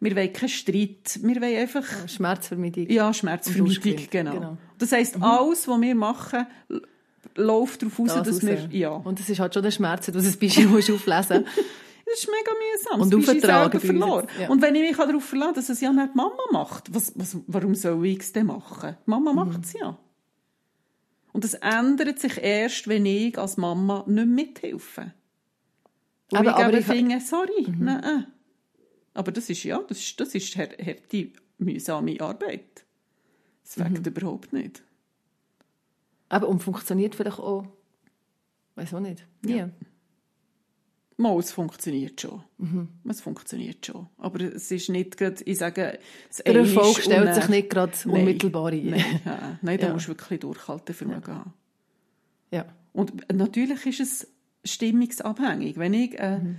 wir 0.00 0.16
wollen 0.16 0.32
keinen 0.32 0.48
Streit. 0.48 1.18
Wir 1.22 1.40
wollen 1.40 1.56
einfach 1.56 1.84
Schmerzvermeidung. 2.08 2.88
ja, 2.90 3.12
Schmerzvermeidung, 3.12 4.06
genau. 4.10 4.32
genau. 4.32 4.56
Das 4.78 4.92
heisst, 4.92 5.16
alles, 5.22 5.66
was 5.68 5.80
wir 5.80 5.94
machen, 5.94 6.46
läuft 7.34 7.82
darauf 7.82 7.98
raus, 7.98 8.08
Das 8.14 8.26
dass 8.26 8.42
wir, 8.46 8.54
raus. 8.60 8.68
ja. 8.70 8.90
Und 8.90 9.20
es 9.20 9.28
ist 9.28 9.40
halt 9.40 9.54
schon 9.54 9.62
der 9.62 9.70
Schmerz, 9.70 10.06
dass 10.06 10.22
du 10.22 10.28
ein 10.28 10.38
Pyjama 10.38 10.70
musst 10.76 10.90
auflesen 10.90 11.42
musst. 11.42 11.56
Das 12.08 12.18
ist 12.20 12.28
mega 12.28 12.52
mühsam. 12.52 13.00
Und 13.00 13.12
das 13.12 13.74
uns 13.74 13.84
verloren. 13.84 14.26
ja. 14.40 14.48
Und 14.48 14.62
wenn 14.62 14.74
ich 14.76 14.82
mich 14.88 14.96
darauf 14.96 15.24
verlasse, 15.24 15.54
dass 15.54 15.68
es 15.70 15.80
ja 15.80 15.92
nicht 15.92 16.12
die 16.14 16.16
Mama 16.16 16.42
macht, 16.52 16.94
was, 16.94 17.12
was, 17.16 17.36
warum 17.48 17.74
soll 17.74 18.06
ich 18.06 18.20
es 18.20 18.32
denn 18.32 18.46
machen? 18.46 18.96
Die 19.06 19.10
Mama 19.10 19.32
Mhm. 19.32 19.36
macht 19.36 19.64
es 19.64 19.72
ja. 19.72 19.98
Und 21.32 21.44
es 21.44 21.54
ändert 21.54 22.18
sich 22.20 22.38
erst, 22.42 22.86
wenn 22.88 23.04
ich 23.06 23.36
als 23.38 23.56
Mama 23.56 24.04
nicht 24.06 24.26
mithelfe. 24.28 25.12
Und 26.32 26.38
Aber- 26.38 26.50
ich 26.50 26.64
aber 26.64 26.78
ich- 26.78 26.86
finde, 26.86 27.20
sorry, 27.20 27.66
nein. 27.78 28.26
Aber 29.16 29.32
das 29.32 29.48
ist, 29.50 29.64
ja, 29.64 29.80
das 29.88 29.98
ist, 29.98 30.20
das 30.20 30.34
ist 30.34 30.56
harte, 30.56 30.76
mühsame 31.58 32.20
Arbeit. 32.20 32.84
Das 33.64 33.76
Mhm. 33.76 33.82
fängt 33.82 34.06
überhaupt 34.06 34.52
nicht. 34.52 34.82
Aber 36.28 36.48
und 36.48 36.60
funktioniert 36.62 37.14
vielleicht 37.14 37.38
auch, 37.38 37.66
weiß 38.74 38.94
auch 38.94 39.00
nicht, 39.00 39.26
nie. 39.42 39.64
Mal, 41.18 41.38
es 41.38 41.50
funktioniert 41.50 42.20
schon. 42.20 42.42
Mhm. 42.58 42.88
Es 43.08 43.22
funktioniert 43.22 43.86
schon. 43.86 44.06
Aber 44.18 44.38
es 44.40 44.70
ist 44.70 44.90
nicht 44.90 45.16
gerade, 45.16 45.42
ich 45.44 45.56
sage, 45.56 45.98
das 46.28 46.36
Der 46.44 46.56
Erfolg 46.56 46.98
stellt 47.00 47.34
sich 47.34 47.48
nicht 47.48 47.70
gerade 47.70 47.92
Nein. 48.04 48.14
unmittelbar 48.20 48.66
ein. 48.70 48.90
Nein, 48.90 49.20
ja, 49.24 49.58
nein 49.62 49.78
da 49.78 49.86
Ja. 49.86 49.92
musst 49.94 50.06
du 50.06 50.10
wirklich 50.10 50.40
Durchhaltevermögen 50.40 51.34
haben. 51.34 51.54
Ja. 52.50 52.66
Und 52.92 53.32
natürlich 53.32 53.86
ist 53.86 54.00
es 54.00 54.70
stimmungsabhängig. 54.70 55.78
Wenn 55.78 55.94
ich 55.94 56.18
äh, 56.18 56.38
Mhm. 56.38 56.56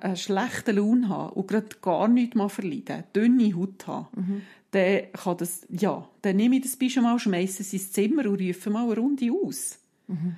Äh, 0.00 0.04
einen 0.06 0.16
schlechten 0.16 0.76
Lohn 0.76 1.08
habe 1.08 1.34
und 1.34 1.48
gerade 1.48 1.68
gar 1.80 2.08
nichts 2.08 2.34
mal 2.36 2.48
verleiden, 2.48 3.04
dünne 3.14 3.54
Haut 3.54 3.86
habe, 3.86 4.08
Mhm. 4.16 4.42
dann 4.70 5.12
kann 5.12 5.36
das, 5.36 5.66
ja, 5.70 6.08
dann 6.22 6.36
nehme 6.36 6.56
ich 6.56 6.62
das 6.62 6.76
Pyjama, 6.76 7.18
schmeiße 7.18 7.62
es 7.62 7.72
ins 7.72 7.92
Zimmer 7.92 8.26
und 8.26 8.40
rufe 8.40 8.70
mal 8.70 8.84
eine 8.84 8.96
Runde 8.96 9.30
aus. 9.32 9.78
Mhm. 10.08 10.34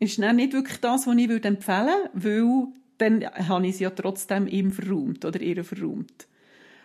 Ist 0.00 0.18
dann 0.20 0.36
nicht 0.36 0.52
wirklich 0.52 0.78
das, 0.78 1.06
was 1.06 1.16
ich 1.16 1.28
würde 1.28 1.48
empfehlen 1.48 2.08
würde, 2.12 2.42
weil 2.54 2.68
dann 2.98 3.24
habe 3.48 3.66
ich 3.66 3.74
es 3.74 3.80
ja 3.80 3.90
trotzdem 3.90 4.46
ihm 4.46 4.72
verräumt 4.72 5.24
oder 5.24 5.40
ihr 5.40 5.62
verräumt. 5.64 6.26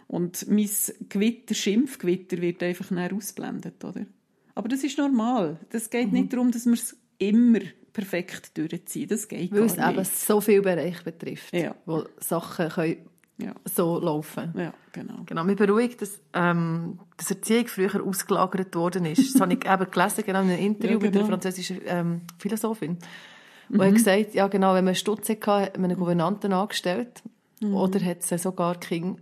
Und 0.08 0.46
mein 0.50 0.70
Gewitter, 1.10 1.56
Schimpfgewitter 1.56 2.42
wird 2.42 2.62
einfach 2.62 2.92
ausblendet, 3.14 3.84
oder? 3.84 4.06
Aber 4.56 4.68
das 4.68 4.84
ist 4.84 4.98
normal. 4.98 5.58
Das 5.70 5.90
geht 5.90 6.08
Mhm. 6.08 6.14
nicht 6.14 6.34
darum, 6.34 6.52
dass 6.52 6.66
wir 6.66 6.74
es 6.74 6.98
immer 7.18 7.60
perfekt 7.94 8.58
durchziehen. 8.58 9.08
Das 9.10 9.28
geht 9.28 9.52
Weil 9.52 9.64
es 9.64 9.76
gar 9.76 9.90
eben 9.92 10.00
nicht. 10.00 10.18
so 10.18 10.42
viele 10.42 10.62
Bereiche 10.62 11.04
betrifft, 11.04 11.54
Ja. 11.54 11.76
wo 11.86 12.04
Sachen 12.20 12.70
können 12.70 12.98
Ja, 13.38 13.54
so 13.66 14.00
laufen 14.00 14.54
ja, 14.56 14.72
genau. 14.92 15.24
Genau, 15.26 15.44
mich 15.44 15.58
beruhigt, 15.58 16.02
dass, 16.02 16.20
ähm, 16.34 17.00
dass 17.18 17.32
Erziehung 17.32 17.68
früher 17.68 18.04
ausgelagert 18.06 18.76
worden 18.76 19.06
ist. 19.06 19.34
Das 19.34 19.42
habe 19.42 19.54
ich 19.54 19.66
eben 19.66 19.92
gelesen, 19.92 20.24
genau 20.26 20.42
in 20.42 20.50
einem 20.52 20.60
Interview 20.60 20.98
Ja, 20.98 21.00
mit 21.00 21.06
einer 21.08 21.12
genau. 21.12 21.28
französischen 21.28 21.82
ähm, 21.88 22.22
Philosophin. 22.38 22.98
Und 23.70 23.82
hat 23.82 23.94
gesagt, 23.94 24.34
ja 24.36 24.48
genau, 24.48 24.74
wenn 24.76 24.86
man 24.86 24.96
Stutz 24.96 25.30
hatte, 25.30 25.52
hat 25.52 25.78
man 25.78 25.90
einen 25.90 26.00
Gouvernanten 26.00 26.52
angestellt. 26.54 27.24
Oder 27.64 28.04
hat 28.04 28.22
sie 28.24 28.38
sogar 28.38 28.80
Kinder 28.80 29.18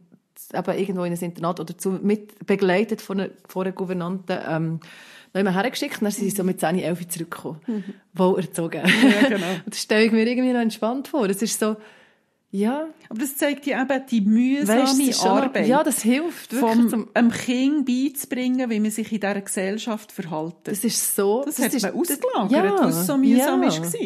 eben 0.53 0.77
irgendwo 0.79 1.03
in 1.03 1.13
ein 1.13 1.19
Internat 1.19 1.59
oder 1.59 1.77
zu, 1.77 1.91
mit, 1.91 2.45
begleitet 2.47 3.01
von 3.01 3.19
einer, 3.19 3.29
von 3.47 3.63
einer 3.65 3.73
Gouvernanten 3.75 4.39
ähm, 4.47 4.79
noch 5.33 5.39
jemand 5.39 5.55
hergeschickt 5.55 5.95
und 5.95 6.03
dann 6.03 6.11
sind 6.11 6.29
sie 6.29 6.35
so 6.35 6.43
mit 6.43 6.59
10, 6.59 6.79
11 6.79 7.07
zurückgekommen. 7.07 7.83
Wohl 8.13 8.39
erzogen. 8.39 8.81
Ja, 8.83 9.27
genau. 9.29 9.51
Und 9.65 9.73
das 9.73 9.81
stelle 9.81 10.05
ich 10.05 10.11
mir 10.11 10.27
irgendwie 10.27 10.51
noch 10.51 10.61
entspannt 10.61 11.07
vor. 11.07 11.29
Es 11.29 11.41
ist 11.41 11.59
so, 11.59 11.75
Ja. 12.51 12.87
Aber 13.09 13.19
das 13.19 13.37
zeigt 13.37 13.65
ja 13.67 13.81
eben 13.81 14.05
die 14.09 14.21
mühsame 14.21 14.81
Weißt, 14.81 15.07
das 15.07 15.25
Arbeit. 15.25 15.67
Ja, 15.67 15.83
das 15.83 16.01
hilft 16.01 16.53
wirklich. 16.53 16.71
vom 16.71 16.89
zum, 16.89 17.07
einem 17.13 17.31
Kind 17.31 17.85
beizubringen, 17.85 18.69
wie 18.69 18.79
man 18.79 18.91
sich 18.91 19.11
in 19.11 19.19
dieser 19.19 19.41
Gesellschaft 19.41 20.11
verhält. 20.11 20.55
das 20.63 20.83
ist 20.83 21.15
so. 21.15 21.43
Das, 21.45 21.59
hat 21.59 21.73
ist, 21.73 21.83
man 21.83 21.93
ausgelagert, 21.93 22.51
ja, 22.51 22.79
weil 22.81 22.89
es 22.89 23.05
so 23.05 23.17
mühsam 23.17 23.63
ja. 23.63 23.71
war. 23.71 23.99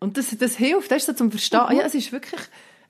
Und 0.00 0.18
das, 0.18 0.36
das 0.36 0.56
hilft, 0.56 0.90
das 0.90 0.98
ist 0.98 1.06
so 1.06 1.12
zum 1.12 1.30
Verstehen. 1.30 1.64
Mhm. 1.70 1.76
Ja, 1.76 1.84
es 1.84 1.94
ist 1.94 2.12
wirklich, 2.12 2.40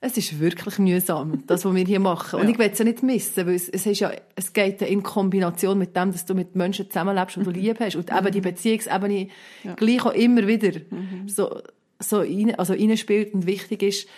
es 0.05 0.17
ist 0.17 0.41
wirklich 0.41 0.79
mühsam, 0.81 1.45
das, 1.47 1.65
was 1.65 1.75
wir 1.75 1.85
hier 1.85 2.01
machen. 2.01 2.41
Und 2.41 2.47
Ja. 2.47 2.51
ich 2.51 2.59
will 2.59 2.69
es 2.73 2.79
ja 2.79 2.85
nicht 2.85 3.05
missen, 3.05 3.47
weil 3.47 3.55
es, 3.55 3.69
es, 3.69 3.87
ist 3.87 4.01
ja, 4.01 4.11
es 4.35 4.53
geht 4.53 4.81
ja 4.81 4.89
in 4.89 5.05
Kombination 5.05 5.79
mit 5.79 5.97
dem, 5.97 6.11
dass 6.11 6.27
du 6.27 6.35
mit 6.35 6.57
Menschen 6.57 6.91
zusammenlebst 6.91 7.37
und 7.37 7.47
du 7.47 7.53
lieb 7.53 7.79
hast. 7.79 7.95
Und 7.95 8.11
eben 8.11 8.33
die 8.33 8.41
Beziehungsebene 8.41 9.15
Mhm. 9.25 9.31
Ja. 9.63 9.71
Mhm. 9.71 9.77
gleich 9.77 10.05
auch 10.05 10.13
immer 10.13 10.47
wieder 10.49 10.81
so, 11.27 11.61
so 12.01 12.19
rein, 12.19 12.55
also 12.57 12.73
reinspielt 12.73 13.33
und 13.33 13.47
wichtig 13.47 13.83
ist. 13.85 14.09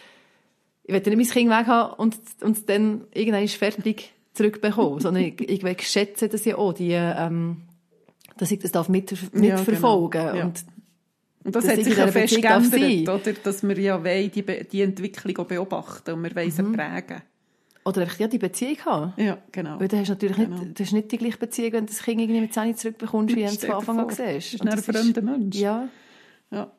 Ich 0.85 0.93
will 0.95 1.17
nicht 1.17 1.35
mein 1.35 1.43
Kind 1.43 1.51
weg 1.51 1.67
haben 1.67 1.95
und, 1.99 2.17
und 2.41 2.57
es 2.57 2.65
dann 2.65 3.03
irgendwann 3.13 3.47
fertig 3.49 4.13
zurückbekommen, 4.33 5.01
sondern 5.01 5.23
ich, 5.23 5.41
ich 5.41 5.63
will 5.63 5.77
schätzen, 5.81 6.31
dass 6.31 6.47
ich 6.47 6.55
auch 6.55 6.73
die, 6.73 6.93
ähm, 6.93 7.59
dass 8.39 8.51
ich 8.51 8.59
das 8.59 8.73
darf 8.73 8.89
mit, 8.89 9.15
mitverfolgen 9.35 10.21
genau. 10.23 10.35
Ja. 10.35 10.45
und 10.47 10.65
Und 11.45 11.55
das 11.55 11.65
dass 11.65 11.73
hat 11.73 11.79
ich 11.79 11.85
sich 11.85 11.97
ja 11.97 12.07
dieser 12.07 12.13
fest 12.21 12.35
Beziehung 12.35 12.43
darf 12.53 12.71
geändert, 12.71 13.27
oder? 13.27 13.33
Dass 13.45 13.63
wir 13.63 13.79
ja 13.79 14.03
wollen, 14.03 14.31
die, 14.31 14.43
Be- 14.43 14.65
die 14.65 14.81
Entwicklung 14.81 15.47
beobachten 15.47 16.13
und 16.15 16.23
wir 16.23 16.35
wollen 16.35 16.51
sie 16.51 16.63
Mhm. 16.63 16.73
prägen. 16.73 17.23
Oder 17.85 18.01
einfach 18.03 18.19
ja, 18.19 18.29
die 18.29 18.39
Beziehung 18.39 18.79
haben. 18.87 19.13
Ja, 19.23 19.37
genau. 19.53 19.79
Weil 19.79 19.89
du 19.89 19.99
hast 19.99 20.09
natürlich 20.09 20.37
Genau. 20.39 20.57
nicht, 20.59 20.79
du 20.79 20.83
hast 20.85 20.93
nicht 20.93 21.13
die 21.13 21.19
gleiche 21.19 21.37
Beziehung, 21.37 21.73
wenn 21.75 21.87
du 21.87 21.93
das 21.93 22.03
Kind 22.03 22.19
irgendwie 22.21 22.41
mit 22.41 22.55
10 22.55 22.75
zurückbekommst, 22.77 23.37
wie 23.37 23.41
du 23.41 23.47
es 23.47 23.59
von 23.65 23.71
Anfang 23.75 24.01
an 24.01 24.09
siehst. 24.09 24.19
Das 24.21 24.55
ist 24.55 24.61
Und 24.63 24.69
ein 24.69 24.77
das 24.77 24.85
fremder 24.87 25.21
Mensch. 25.23 25.57
Ja, 25.57 25.89
Ja. 26.51 26.73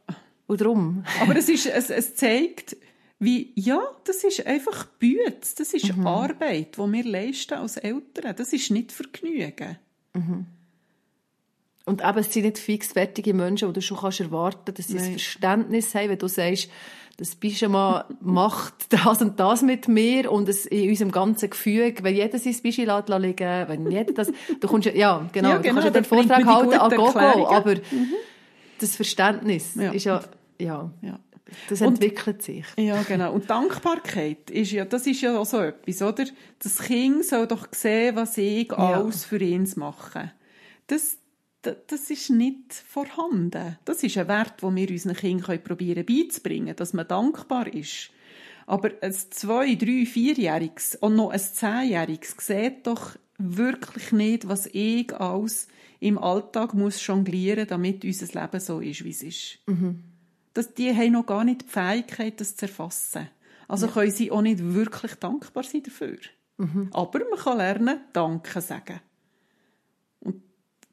und 0.48 0.62
darum. 0.62 1.04
Aber 1.22 1.36
es, 1.36 1.48
ist, 1.48 1.68
es, 1.68 1.92
es 1.92 2.16
zeigt, 2.16 2.76
wie, 3.20 3.52
ja, 3.56 3.80
das 4.06 4.24
ist 4.24 4.48
einfach 4.48 4.86
Bütz, 4.98 5.54
das 5.54 5.74
ist 5.74 5.96
Mhm. 5.96 6.08
Arbeit, 6.08 6.76
die 6.78 6.92
wir 6.92 7.04
leisten 7.04 7.54
als 7.54 7.78
Eltern. 7.78 8.36
Das 8.36 8.52
ist 8.52 8.72
nicht 8.72 8.92
Vergnügen. 8.92 9.78
Und 11.86 12.04
eben, 12.04 12.18
es 12.18 12.34
sind 12.34 12.44
nicht 12.44 12.58
fixfertige 12.58 13.34
Menschen, 13.34 13.68
wo 13.68 13.72
du 13.72 13.82
schon 13.82 13.98
kannst 13.98 14.20
erwarten 14.20 14.74
dass 14.74 14.88
sie 14.88 14.98
ein. 14.98 15.12
Verständnis 15.12 15.94
haben, 15.94 16.10
wenn 16.10 16.18
du 16.18 16.28
sagst, 16.28 16.70
das 17.18 17.36
Bischema 17.36 18.06
macht 18.22 18.92
das 18.92 19.22
und 19.22 19.40
das 19.40 19.62
mit 19.62 19.88
mir 19.88 20.32
und 20.32 20.50
es 20.50 20.66
in 20.66 20.90
unserem 20.90 21.12
ganzen 21.12 21.50
Gefüge, 21.50 22.04
wenn 22.04 22.16
jeder 22.16 22.40
sein 22.40 22.56
Bischi 22.62 22.86
lässt 22.86 23.08
liegen, 23.10 23.68
wenn 23.68 23.90
jeder 23.92 24.14
das, 24.14 24.32
du 24.60 24.68
kommst 24.68 24.88
ja, 24.88 24.94
ja, 24.94 25.30
genau, 25.32 25.50
Ja, 25.50 25.56
du 25.58 25.62
genau, 25.62 25.74
kannst 25.76 25.86
ja 25.86 25.92
da 25.92 26.00
den 26.02 26.06
Vortrag 26.06 26.46
halten 26.46 26.70
die 26.72 26.76
an 26.76 26.92
Gogo, 26.96 27.48
aber 27.48 27.76
das 28.80 28.96
Verständnis 28.96 29.76
Ja. 29.76 29.92
ist 29.92 30.04
ja, 30.06 30.22
ja, 30.60 30.90
Ja. 31.02 31.20
das 31.70 31.82
Und- 31.82 31.88
entwickelt 31.90 32.42
sich. 32.42 32.66
Ja, 32.78 33.02
genau. 33.04 33.32
Und 33.34 33.50
Dankbarkeit 33.50 34.50
ist 34.50 34.72
ja, 34.72 34.86
das 34.86 35.06
ist 35.08 35.22
ja 35.22 35.38
auch 35.38 35.46
so 35.46 35.60
etwas, 35.62 36.02
oder? 36.02 36.26
Das 36.62 36.80
Kind 36.80 37.24
soll 37.26 37.48
doch 37.48 37.68
sehen, 37.72 38.16
was 38.16 38.38
ich 38.38 38.74
alles 38.74 39.24
für 39.24 39.38
ihn 39.40 39.70
mache. 39.76 40.32
Das, 40.88 41.18
das, 41.66 41.76
das 41.88 42.10
ist 42.10 42.30
nicht 42.30 42.74
vorhanden. 42.74 43.78
Das 43.86 44.04
ist 44.04 44.18
ein 44.18 44.28
Wert, 44.28 44.62
den 44.62 44.76
wir 44.76 44.90
unseren 44.90 45.16
Kindern 45.16 45.64
probieren 45.64 46.06
beizubringen, 46.06 46.76
dass 46.76 46.94
man 46.94 47.08
dankbar 47.08 47.68
ist. 47.74 48.12
Aber 48.68 48.92
ein 49.02 49.14
zwei-, 49.14 49.76
drei-, 49.76 50.06
vierjähriges 50.06 50.96
und 50.96 51.16
noch 51.16 51.30
ein 51.30 51.40
zehnjähriges 51.40 52.36
sieht 52.40 52.88
doch 52.88 53.16
wirklich 53.38 54.12
nicht, 54.12 54.48
was 54.48 54.68
ich 54.68 55.14
alles 55.14 55.68
im 56.00 56.18
Alltag 56.18 56.74
muss 56.74 57.06
jonglieren, 57.06 57.68
damit 57.68 58.04
unser 58.04 58.42
Leben 58.42 58.60
so 58.60 58.80
ist, 58.80 59.04
wie 59.04 59.10
es 59.10 59.24
ist 59.24 59.60
dass 60.56 60.74
die 60.74 60.96
haben 60.96 61.12
noch 61.12 61.26
gar 61.26 61.44
nicht 61.44 61.64
die 61.64 61.68
Fähigkeit, 61.68 62.40
das 62.40 62.56
zu 62.56 62.66
erfassen. 62.66 63.28
Also 63.68 63.88
können 63.88 64.12
sie 64.12 64.32
auch 64.32 64.42
nicht 64.42 64.74
wirklich 64.74 65.16
dankbar 65.16 65.64
sein 65.64 65.84
dafür. 65.84 66.18
Aber 66.94 67.20
man 67.30 67.40
kann 67.40 67.58
lernen, 67.58 68.00
Danke 68.14 68.62
sagen. 68.62 69.02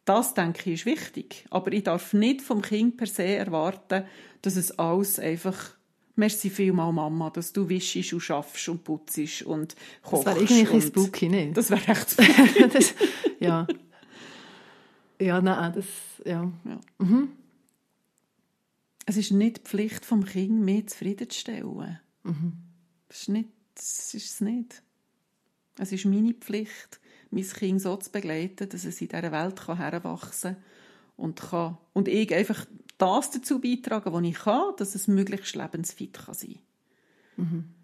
Das, 0.04 0.34
denke 0.34 0.70
ich, 0.70 0.80
ist 0.80 0.86
wichtig. 0.86 1.46
Aber 1.50 1.72
ich 1.72 1.84
darf 1.84 2.12
nicht 2.12 2.42
vom 2.42 2.60
Kind 2.62 2.96
per 2.96 3.06
se 3.06 3.24
erwarten, 3.24 4.04
dass 4.42 4.56
es 4.56 4.78
alles 4.78 5.18
einfach 5.18 5.76
Merci 6.14 6.50
vielmal, 6.50 6.92
Mama, 6.92 7.30
dass 7.30 7.54
du 7.54 7.68
wischst 7.70 8.12
und 8.12 8.20
schaffst 8.20 8.68
und 8.68 8.84
putzt 8.84 9.42
und 9.44 9.74
Das 10.02 10.10
kochst. 10.10 10.26
wäre 10.26 10.40
irgendwie 10.40 10.74
ein 10.74 10.82
spooky, 10.82 11.28
nicht? 11.30 11.56
Das 11.56 11.70
wäre 11.70 11.80
echt 11.90 12.10
spooky. 12.12 12.68
das, 12.68 12.94
ja. 13.40 13.66
Ja, 15.18 15.40
nein, 15.40 15.72
das, 15.72 15.86
ja. 16.26 16.52
Es 19.06 19.16
ist 19.16 19.30
nicht 19.30 19.56
die 19.58 19.62
Pflicht 19.62 20.04
vom 20.04 20.24
Kind, 20.26 20.60
mehr 20.60 20.86
zufriedenzustellen. 20.86 21.98
Das 23.08 23.20
ist 23.22 23.28
nicht, 23.30 23.48
das 23.74 24.14
ist 24.14 24.34
es 24.34 24.40
nicht. 24.42 24.82
Es 25.78 25.92
ist 25.92 26.04
meine 26.04 26.34
Pflicht, 26.34 27.00
mein 27.32 27.44
Kind 27.44 27.80
so 27.80 27.96
zu 27.96 28.12
begleiten, 28.12 28.68
dass 28.68 28.84
es 28.84 29.00
in 29.00 29.08
dieser 29.08 29.32
Welt 29.32 29.56
kann 29.56 29.78
heranwachsen 29.78 30.54
kann 30.54 30.64
und 31.16 31.40
kann. 31.40 31.78
Und 31.94 32.08
ich 32.08 32.32
einfach 32.34 32.66
das 32.98 33.30
dazu 33.30 33.58
beitragen, 33.58 34.12
was 34.12 34.22
ich 34.22 34.38
kann, 34.38 34.76
dass 34.76 34.94
es 34.94 35.08
möglichst 35.08 35.56
lebensfit 35.56 36.12
kann 36.12 36.34
sein 36.34 36.58
kann. 37.36 37.74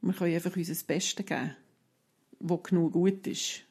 Wir 0.00 0.12
können 0.14 0.34
einfach 0.34 0.56
unser 0.56 0.84
Bestes 0.86 1.26
geben, 1.26 1.56
was 2.40 2.62
genug 2.62 2.92
gut 2.92 3.26
ist. 3.26 3.62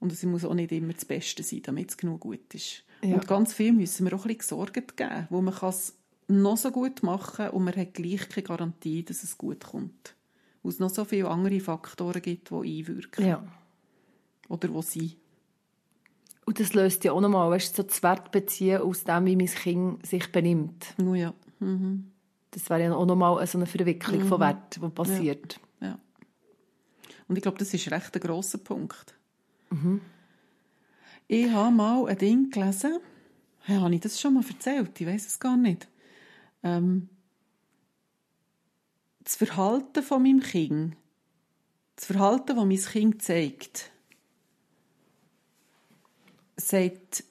Und 0.00 0.12
es 0.12 0.22
muss 0.24 0.44
auch 0.44 0.54
nicht 0.54 0.72
immer 0.72 0.92
das 0.92 1.04
Beste 1.04 1.42
sein, 1.42 1.62
damit 1.62 1.90
es 1.90 1.96
genug 1.96 2.20
gut 2.20 2.52
ist. 2.52 2.82
Ja. 3.02 3.14
Und 3.14 3.26
ganz 3.28 3.54
viel 3.54 3.72
müssen 3.72 4.06
wir 4.06 4.14
auch 4.14 4.24
ein 4.24 4.36
bisschen 4.36 4.38
gesorgt 4.38 4.96
geben, 4.96 5.26
wo 5.30 5.40
man 5.40 5.54
kann 5.54 5.70
es 5.70 5.94
noch 6.28 6.56
so 6.56 6.72
gut 6.72 7.02
machen 7.02 7.50
und 7.50 7.64
man 7.64 7.76
hat 7.76 7.94
gleich 7.94 8.28
keine 8.28 8.46
Garantie, 8.46 9.04
dass 9.04 9.22
es 9.22 9.38
gut 9.38 9.64
kommt. 9.64 10.16
Weil 10.62 10.72
es 10.72 10.80
noch 10.80 10.90
so 10.90 11.04
viele 11.04 11.28
andere 11.28 11.60
Faktoren 11.60 12.20
gibt, 12.20 12.50
die 12.50 12.54
einwirken. 12.54 13.24
ja. 13.24 13.44
Oder 14.48 14.68
die 14.68 14.82
sind. 14.82 15.16
Und 16.44 16.60
das 16.60 16.74
löst 16.74 17.02
ja 17.04 17.12
auch 17.12 17.20
nochmal, 17.20 17.50
weißt 17.50 17.76
du, 17.76 17.82
so 17.82 17.88
das 17.88 18.02
Wert 18.02 18.30
beziehen 18.30 18.80
aus 18.80 19.04
dem, 19.04 19.26
wie 19.26 19.36
mein 19.36 19.46
Kind 19.46 20.06
sich 20.06 20.30
benimmt. 20.30 20.94
Oh 21.00 21.14
ja. 21.14 21.34
Mhm. 21.58 22.12
Das 22.52 22.70
wäre 22.70 22.82
ja 22.82 22.94
auch 22.94 23.04
nochmal 23.04 23.44
so 23.46 23.58
eine 23.58 23.66
Verwicklung 23.66 24.24
von 24.26 24.40
Wert, 24.40 24.76
die 24.76 24.88
passiert. 24.88 25.60
ja. 25.80 25.98
Und 27.28 27.36
ich 27.36 27.42
glaube, 27.42 27.58
das 27.58 27.74
ist 27.74 27.90
recht 27.90 28.14
ein 28.14 28.20
grosser 28.20 28.58
Punkt. 28.58 29.14
Ich 31.26 31.50
habe 31.50 31.74
mal 31.74 32.06
ein 32.06 32.18
Ding 32.18 32.50
gelesen. 32.50 33.00
Hey, 33.62 33.78
habe 33.78 33.94
ich 33.94 34.00
das 34.00 34.20
schon 34.20 34.34
mal 34.34 34.44
erzählt? 34.48 35.00
Ich 35.00 35.06
weiß 35.06 35.26
es 35.26 35.40
gar 35.40 35.56
nicht. 35.56 35.88
Ähm, 36.62 37.08
das 39.24 39.34
Verhalten 39.34 40.04
von 40.04 40.22
meinem 40.22 40.38
Kind, 40.38 40.96
das 41.96 42.06
Verhalten, 42.06 42.54
das 42.56 42.64
mein 42.64 42.80
Kind 42.80 43.22
zeigt, 43.22 43.90
sagt 46.56 47.24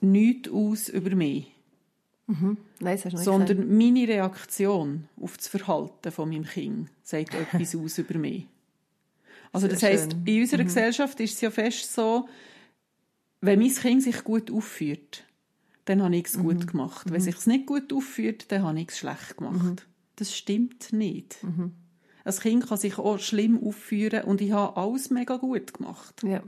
nichts 0.00 0.50
aus 0.50 0.88
über 0.88 1.14
mich, 1.14 1.52
Nein, 2.26 2.58
noch 2.80 3.04
nicht 3.04 3.18
sondern 3.18 3.76
meine 3.76 4.08
Reaktion 4.08 5.08
auf 5.20 5.36
das 5.36 5.48
Verhalten 5.48 6.10
von 6.10 6.28
meinem 6.28 6.44
Kind 6.44 6.88
sagt 7.02 7.34
etwas 7.52 7.74
aus 7.74 7.98
über 7.98 8.18
mich. 8.18 8.46
Also 9.52 9.68
das 9.68 9.82
heisst, 9.82 10.12
schön. 10.12 10.22
in 10.24 10.40
unserer 10.42 10.64
Gesellschaft 10.64 11.20
ist 11.20 11.34
es 11.34 11.40
ja 11.42 11.50
fest 11.50 11.92
so, 11.92 12.28
wenn 13.40 13.58
mein 13.58 13.74
Kind 13.74 14.02
sich 14.02 14.24
gut 14.24 14.50
aufführt, 14.50 15.24
dann 15.84 16.02
habe 16.02 16.16
ich 16.16 16.26
es 16.26 16.38
gut 16.38 16.68
gemacht. 16.68 17.10
Wenn 17.10 17.20
sich 17.20 17.36
es 17.36 17.46
nicht 17.46 17.66
gut 17.66 17.92
aufführt, 17.92 18.50
dann 18.50 18.62
habe 18.62 18.80
ich 18.80 18.88
es 18.88 18.98
schlecht 18.98 19.36
gemacht. 19.36 19.86
Das 20.16 20.34
stimmt 20.34 20.92
nicht. 20.92 21.38
Ein 22.24 22.34
Kind 22.36 22.68
kann 22.68 22.78
sich 22.78 22.98
auch 22.98 23.18
schlimm 23.18 23.62
aufführen 23.62 24.22
und 24.24 24.40
ich 24.40 24.52
habe 24.52 24.76
alles 24.76 25.10
mega 25.10 25.36
gut 25.36 25.74
gemacht. 25.74 26.22
Ja. 26.22 26.42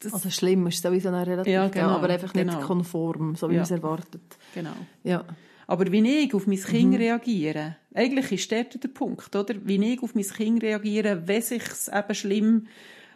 Das, 0.00 0.12
Also 0.12 0.30
schlimm 0.30 0.66
ist 0.66 0.82
sowieso 0.82 1.10
noch 1.10 1.26
relativ, 1.26 1.52
Ja, 1.52 1.68
genau, 1.68 1.88
aber 1.90 2.10
einfach 2.10 2.34
nicht 2.34 2.46
genau. 2.50 2.60
konform, 2.60 3.36
so 3.36 3.48
wie 3.48 3.54
Ja. 3.54 3.60
man 3.60 3.64
es 3.64 3.70
erwartet. 3.70 4.38
genau. 4.54 4.74
Ja. 5.02 5.24
Aber 5.66 5.90
wie 5.90 6.06
ich 6.24 6.34
auf 6.34 6.46
mein 6.46 6.58
Mhm. 6.58 6.62
Kind 6.64 6.98
reagiere, 6.98 7.76
eigentlich 7.94 8.32
ist 8.32 8.52
dort 8.52 8.82
der 8.84 8.88
Punkt, 8.88 9.34
oder? 9.34 9.54
Wie 9.64 9.82
ich 9.92 10.02
auf 10.02 10.14
mein 10.14 10.24
Kind 10.24 10.62
reagiere, 10.62 11.26
wenn 11.26 11.40
sich 11.40 11.62
eben 11.90 12.14
schlimm, 12.14 12.66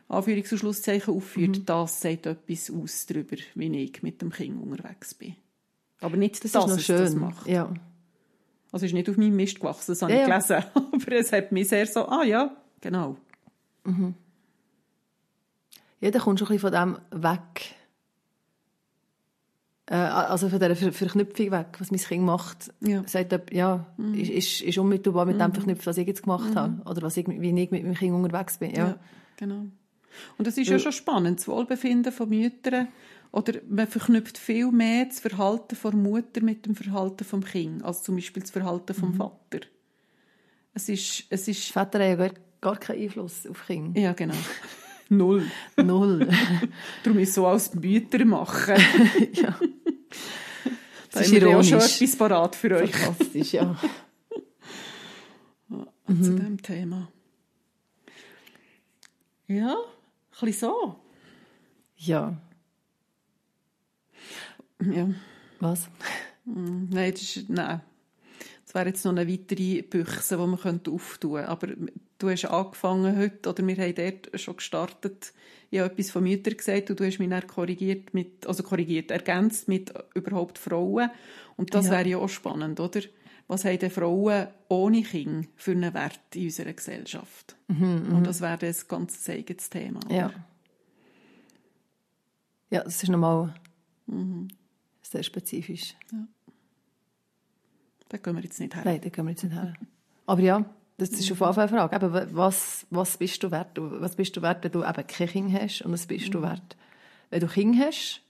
Anführungs- 0.09 0.51
und 0.53 0.59
Schlusszeichen, 0.59 1.13
aufführt, 1.13 1.59
Mhm. 1.59 1.67
das 1.67 2.01
sagt 2.01 2.25
etwas 2.25 2.71
aus 2.71 3.05
darüber, 3.05 3.37
wie 3.55 3.83
ich 3.85 4.03
mit 4.03 4.23
dem 4.23 4.31
Kind 4.31 4.63
unterwegs 4.63 5.13
bin. 5.15 5.37
Aber 6.01 6.17
nicht, 6.17 6.43
Das 6.43 6.53
dass 6.53 6.65
ist 6.65 6.71
noch 6.71 6.77
es 6.79 6.85
schön. 6.87 6.97
das 6.99 7.15
macht. 7.15 7.47
Ja. 7.47 7.65
Also 8.73 8.87
es 8.87 8.91
ist 8.93 8.95
nicht 8.95 9.11
auf 9.11 9.19
meinem 9.19 9.37
Mist 9.37 9.61
gewachsen, 9.61 9.91
das 9.93 10.01
habe 10.01 10.13
Ja, 10.15 10.23
ich 10.23 10.29
ja. 10.29 10.39
gelesen. 10.39 10.65
Aber 10.93 11.13
es 11.13 11.33
hat 11.33 11.53
mich 11.53 11.69
sehr 11.69 11.87
so, 11.87 12.07
ah 12.09 12.23
ja, 12.25 12.57
genau. 12.81 13.17
Ja, 16.01 16.11
dann 16.11 16.23
kommst 16.23 16.41
du 16.41 16.47
ein 16.47 16.57
bisschen 16.57 16.73
von 16.73 16.99
dem 17.13 17.23
weg. 17.23 17.75
Äh, 19.87 19.95
also 19.95 20.49
von 20.49 20.59
dieser 20.59 20.77
Ver 20.77 20.93
Verknüpfung 20.93 21.51
weg, 21.51 21.77
was 21.79 21.91
mein 21.91 22.01
Kind 22.01 22.25
macht. 22.25 22.73
Ja. 22.81 23.03
Sagt, 23.07 23.53
ja, 23.53 23.87
ist, 24.15 24.31
ist, 24.31 24.61
ist 24.61 24.79
unmittelbar 24.79 25.25
mit 25.25 25.41
dem 25.41 25.53
verknüpft, 25.53 25.87
was 25.87 25.97
ich 25.97 26.07
jetzt 26.07 26.23
gemacht 26.23 26.55
habe. 26.55 26.83
Oder 26.85 27.03
was 27.03 27.17
ich, 27.17 27.27
wie 27.27 27.63
ich 27.63 27.71
mit 27.71 27.83
meinem 27.83 27.95
Kind 27.95 28.15
unterwegs 28.15 28.59
bin. 28.59 28.75
Ja. 28.75 28.89
Ja, 28.89 28.99
genau. 29.37 29.67
Und 30.37 30.47
das 30.47 30.57
ist 30.59 30.69
ja 30.69 30.79
schon 30.79 30.93
spannend, 30.93 31.39
das 31.39 31.49
Wohlbefinden 31.49 32.13
von 32.13 32.29
Müttern. 32.29 32.89
Oder 33.31 33.61
man 33.69 33.87
verknüpft 33.87 34.39
viel 34.39 34.71
mehr 34.73 35.05
das 35.07 35.21
Verhalten 35.21 35.77
der 35.83 35.93
Mutter 35.95 36.43
mit 36.43 36.65
dem 36.65 36.75
Verhalten 36.75 37.25
vom 37.25 37.45
Kind, 37.45 37.85
als 37.85 38.03
zum 38.03 38.17
Beispiel 38.17 38.43
das 38.43 38.51
Verhalten 38.51 38.95
vom 38.95 39.15
Vater. 39.15 39.61
Es 40.73 40.89
ist, 40.89 41.25
es 41.29 41.47
ist, 41.47 41.71
Väter 41.71 41.99
haben 41.99 42.09
ja 42.09 42.17
gar, 42.17 42.31
gar 42.61 42.77
keinen 42.77 43.03
Einfluss 43.03 43.47
auf 43.47 43.67
Kinder. 43.67 44.01
ja 44.01 44.13
genau, 44.13 44.35
null. 45.09 45.51
Null. 45.77 46.29
Darum 47.03 47.19
ist 47.19 47.35
so 47.35 47.47
als 47.47 47.75
Mütter 47.75 48.25
machen. 48.25 48.77
ja. 49.33 49.59
Da 49.59 49.61
Das 51.11 51.15
haben 51.17 51.23
ist 51.25 51.33
wir 51.33 51.41
ja 51.51 51.57
auch 51.59 51.63
schon 51.65 51.79
etwas 51.79 52.17
parat 52.17 52.55
für 52.57 52.77
euch 52.77 52.95
Sarkastisch, 52.95 53.53
ja. 53.53 53.77
zu 55.69 55.85
Mhm. 56.13 56.37
diesem 56.37 56.63
Thema. 56.63 57.09
Ja, 59.47 59.75
ein 59.75 60.47
bisschen 60.47 60.71
so. 60.71 60.97
Ja. 61.97 62.37
Ja. 64.83 65.09
Was? 65.61 65.89
Mm, 66.45 66.89
Nein, 66.91 67.13
das, 67.13 67.23
ist, 67.23 67.49
nein. 67.51 67.81
das 68.65 68.75
wäre 68.75 68.87
jetzt 68.89 69.05
noch 69.05 69.13
eine 69.13 69.27
weitere 69.31 69.83
Büchse, 69.83 70.37
die 70.37 70.47
man 70.47 70.59
könnte 70.59 70.91
auftun 70.91 71.33
könnte. 71.35 71.49
Aber 71.49 71.69
du 72.19 72.29
hast 72.31 72.45
angefangen 72.47 73.17
heute, 73.17 73.49
oder 73.49 73.67
wir 73.67 73.77
haben 73.77 73.95
dort 73.95 74.41
schon 74.41 74.57
gestartet, 74.57 75.33
ich 75.71 75.79
habe 75.81 75.93
etwas 75.93 76.11
von 76.11 76.23
Müttern 76.23 76.57
gesagt 76.57 76.91
und 76.91 76.99
du 76.99 77.05
hast 77.07 77.19
mich 77.19 77.29
dann 77.29 77.47
korrigiert, 77.47 78.15
mit, 78.15 78.47
also 78.47 78.63
korrigiert, 78.63 79.11
ergänzt 79.11 79.69
mit 79.69 79.93
überhaupt 80.15 80.59
Frauen. 80.59 81.11
Und 81.57 81.75
das 81.75 81.87
Ja. 81.87 81.93
wäre 81.93 82.09
ja 82.09 82.19
auch 82.19 82.29
spannend, 82.29 82.81
oder? 82.81 83.01
Was 83.49 83.65
haben 83.65 83.79
denn 83.79 83.91
Frauen 83.91 84.49
ohne 84.69 85.03
Kind 85.03 85.49
für 85.57 85.71
einen 85.73 85.93
Wert 85.95 86.21
in 86.35 86.45
unserer 86.45 86.73
Gesellschaft? 86.73 87.57
und 87.69 88.23
das 88.25 88.41
wäre 88.41 88.59
ein 88.67 88.75
ganz 88.89 89.29
eigenes 89.29 89.69
Thema. 89.71 90.01
oder? 90.01 90.09
Mhm, 90.09 90.15
Ja. 90.17 90.33
Ja, 92.71 92.85
das 92.85 93.03
ist 93.03 93.09
nochmal 93.09 93.55
Mhm. 94.07 94.49
sehr 95.03 95.23
spezifisch. 95.23 95.95
Da 98.09 98.17
gehen 98.19 98.35
wir 98.37 98.43
jetzt 98.43 98.59
nicht 98.61 98.75
her. 98.75 98.83
Nein, 98.85 99.01
da 99.03 99.09
gehen 99.11 99.25
wir 99.27 99.31
jetzt 99.31 99.45
nicht 99.45 99.55
her. 99.55 99.75
Aber 100.27 100.41
ja, 100.41 100.65
das 100.99 101.11
ist 101.11 101.31
auf 101.33 101.41
jeden 101.41 101.55
Fall 101.55 101.59
eine 101.59 101.69
Frage. 101.69 102.13
Wa- 102.13 102.27
was, 102.33 102.87
was 102.91 103.17
bist 103.17 103.43
du 103.43 103.51
wert? 103.51 103.71
Was 103.77 104.15
bist 104.17 104.37
du 104.37 104.43
wert, 104.43 104.63
wenn 104.65 104.73
du 104.73 104.85
eben 104.85 105.07
kein 105.07 105.29
Kind 105.29 105.53
hast? 105.55 105.83
Und 105.83 105.93
was 105.93 106.07
bist 106.07 106.33
du 106.35 106.43
wert, 106.43 106.77
wenn 107.31 107.41
du 107.41 107.47
Kinder 107.47 107.87
hast, 107.87 108.21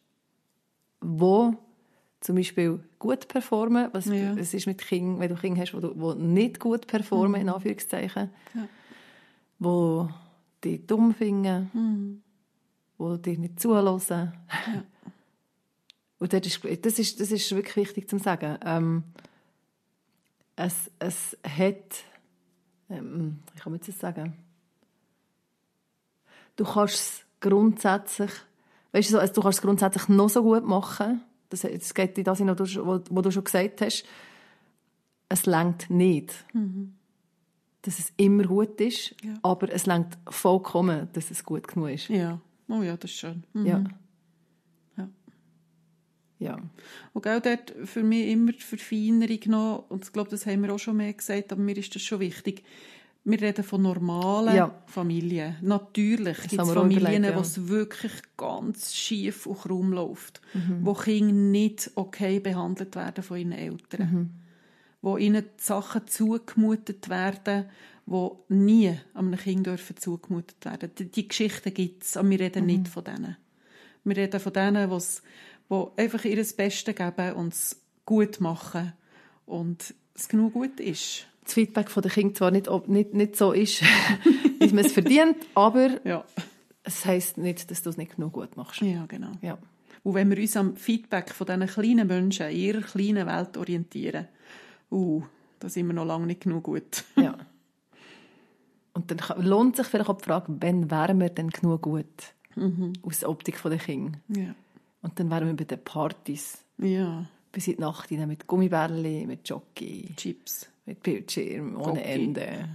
wo 1.00 1.54
zum 2.20 2.36
Beispiel 2.36 2.80
gut 2.98 3.26
performen? 3.28 3.88
Was, 3.92 4.06
Ja. 4.06 4.36
was 4.38 4.52
ist 4.54 4.66
mit 4.66 4.78
Kindern, 4.78 5.18
wenn 5.20 5.28
du 5.28 5.34
Kinder 5.40 5.60
hast, 5.62 5.72
wo, 5.74 5.80
du, 5.80 5.92
wo 5.98 6.14
nicht 6.14 6.60
gut 6.60 6.86
performen, 6.86 7.40
in 7.40 7.48
Anführungszeichen? 7.48 8.30
Ja. 8.54 8.68
Wo 9.58 10.08
dich 10.62 10.86
dumm 10.86 11.14
finden, 11.14 12.22
wo 12.98 13.16
dich 13.16 13.38
nicht 13.38 13.60
zuhören. 13.60 14.32
Und 16.20 16.32
das 16.32 16.40
ist, 16.46 16.64
das, 16.84 16.98
ist, 16.98 17.20
das 17.20 17.30
ist 17.30 17.54
wirklich 17.54 17.76
wichtig 17.76 18.08
zu 18.10 18.18
sagen. 18.18 18.58
Ähm, 18.64 19.04
es, 20.56 20.90
es 20.98 21.36
hat, 21.44 22.04
ähm, 22.90 23.38
wie 23.54 23.60
kann 23.60 23.72
man 23.72 23.80
jetzt 23.84 23.98
sagen? 24.00 24.34
Du 26.56 26.64
kannst 26.64 26.94
es 26.94 27.24
grundsätzlich, 27.40 28.30
weißt 28.92 29.08
du, 29.10 29.12
so, 29.12 29.18
also 29.20 29.34
du 29.34 29.42
kannst 29.42 29.58
es 29.58 29.62
grundsätzlich 29.62 30.08
noch 30.08 30.28
so 30.28 30.42
gut 30.42 30.66
machen. 30.66 31.22
Das, 31.50 31.60
das 31.62 31.94
geht 31.94 32.18
in 32.18 32.24
das 32.24 32.38
hinein, 32.38 32.58
was 32.58 32.72
du, 32.74 33.30
schon 33.30 33.44
gesagt 33.44 33.80
hast. 33.80 34.04
Es 35.28 35.46
längt 35.46 35.88
nicht, 35.90 36.44
dass 37.82 37.98
es 37.98 38.12
immer 38.16 38.44
gut 38.44 38.80
ist, 38.80 39.14
Ja. 39.22 39.34
aber 39.42 39.72
es 39.72 39.86
längt 39.86 40.18
vollkommen, 40.28 41.08
dass 41.12 41.30
es 41.30 41.44
gut 41.44 41.68
genug 41.68 41.90
ist. 41.90 42.08
Ja. 42.08 42.40
Oh 42.68 42.82
ja, 42.82 42.96
das 42.96 43.10
ist 43.10 43.18
schön. 43.18 43.44
Mhm. 43.52 43.66
Ja. 43.66 43.84
Ja. 46.40 46.56
Und 47.12 47.26
auch 47.26 47.40
dort 47.40 47.74
für 47.84 48.02
mich 48.02 48.28
immer 48.28 48.52
die 48.52 48.60
Verfeinerung 48.60 49.40
noch, 49.46 49.84
und 49.88 50.04
ich 50.04 50.12
glaube, 50.12 50.30
das 50.30 50.46
haben 50.46 50.62
wir 50.62 50.72
auch 50.72 50.78
schon 50.78 50.96
mehr 50.96 51.12
gesagt, 51.12 51.52
aber 51.52 51.60
mir 51.60 51.76
ist 51.76 51.94
das 51.94 52.02
schon 52.02 52.20
wichtig. 52.20 52.62
Wir 53.24 53.40
reden 53.42 53.64
von 53.64 53.82
normalen 53.82 54.54
Ja. 54.56 54.82
Familien. 54.86 55.56
Natürlich 55.60 56.38
gibt 56.48 56.62
es 56.62 56.70
Familien, 56.72 57.24
ja. 57.24 57.36
wo 57.36 57.40
es 57.40 57.68
wirklich 57.68 58.12
ganz 58.36 58.94
schief 58.94 59.44
und 59.46 59.58
krumm 59.58 59.92
läuft. 59.92 60.40
Mhm. 60.54 60.78
Wo 60.82 60.94
Kinder 60.94 61.32
nicht 61.34 61.90
okay 61.96 62.38
behandelt 62.40 62.94
werden 62.96 63.22
von 63.24 63.36
ihren 63.36 63.52
Eltern. 63.52 64.00
Mhm. 64.12 64.30
Wo 65.02 65.16
ihnen 65.18 65.44
Sachen 65.58 66.06
zugemutet 66.06 67.08
werden, 67.08 67.66
die 68.06 68.28
nie 68.54 68.94
einem 69.12 69.36
Kind 69.36 69.66
dürfen 69.66 69.96
zugemutet 69.96 70.64
werden. 70.64 70.90
Die, 70.98 71.10
die 71.10 71.28
Geschichten 71.28 71.74
gibt 71.74 72.04
es, 72.04 72.16
aber 72.16 72.30
wir 72.30 72.40
reden 72.40 72.60
Mhm. 72.62 72.66
nicht 72.66 72.88
von 72.88 73.04
denen. 73.04 73.36
Wir 74.04 74.16
reden 74.16 74.40
von 74.40 74.52
denen, 74.52 74.88
die's- 74.88 75.22
die 75.70 75.84
einfach 75.96 76.24
ihr 76.24 76.36
Bestes 76.36 76.94
geben 76.94 77.32
und 77.34 77.52
es 77.52 77.80
gut 78.06 78.40
machen 78.40 78.92
und 79.46 79.94
es 80.14 80.28
genug 80.28 80.54
gut 80.54 80.80
ist. 80.80 81.26
Das 81.44 81.54
Feedback 81.54 81.90
von 81.90 82.02
den 82.02 82.12
Kindern 82.12 82.34
zwar 82.34 82.50
nicht, 82.50 82.68
ob- 82.68 82.88
nicht, 82.88 83.14
nicht 83.14 83.36
so 83.36 83.52
ist, 83.52 83.82
wie 84.60 84.68
man 84.72 84.84
es 84.84 84.92
verdient, 84.92 85.36
aber 85.54 86.00
Ja, 86.04 86.24
es 86.84 87.04
heisst 87.06 87.38
nicht, 87.38 87.70
dass 87.70 87.82
du 87.82 87.90
es 87.90 87.96
nicht 87.96 88.16
genug 88.16 88.32
gut 88.34 88.56
machst. 88.56 88.80
ja 88.82 89.06
genau. 89.06 89.32
Ja. 89.42 89.58
Und 90.04 90.14
wenn 90.14 90.30
wir 90.30 90.38
uns 90.38 90.56
am 90.56 90.76
Feedback 90.76 91.30
von 91.32 91.46
diesen 91.46 91.66
kleinen 91.66 92.06
Menschen 92.06 92.46
in 92.48 92.56
ihrer 92.56 92.80
kleinen 92.82 93.26
Welt 93.26 93.56
orientieren, 93.56 94.28
uh, 94.90 95.22
da 95.58 95.68
sind 95.68 95.86
wir 95.88 95.92
noch 95.94 96.04
lange 96.06 96.26
nicht 96.26 96.42
genug 96.42 96.64
gut. 96.64 97.04
ja. 97.16 97.36
Und 98.94 99.10
dann 99.10 99.20
lohnt 99.46 99.76
sich 99.76 99.86
vielleicht 99.86 100.08
auch 100.10 100.18
die 100.18 100.24
Frage, 100.24 100.46
wann 100.60 100.90
wären 100.90 101.20
wir 101.20 101.28
denn 101.30 101.50
genug 101.50 101.82
gut? 101.82 102.06
Aus 103.02 103.20
der 103.20 103.28
Optik 103.30 103.62
der 103.62 103.78
Kinder. 103.78 104.18
Ja, 104.28 104.54
Und 105.02 105.18
dann 105.18 105.30
wären 105.30 105.46
wir 105.46 105.56
bei 105.56 105.64
den 105.64 105.82
Partys. 105.82 106.64
ja. 106.78 107.26
bis 107.50 107.66
in 107.68 107.76
die 107.76 107.80
Nacht 107.80 108.08
hinein 108.10 108.28
mit 108.28 108.46
Gummibärli, 108.46 109.26
mit 109.26 109.48
Jockey, 109.48 110.14
Chips. 110.16 110.68
mit 110.84 111.02
Bildschirm 111.02 111.76
ohne 111.76 112.00
Gocki. 112.00 112.02
Ende. 112.02 112.68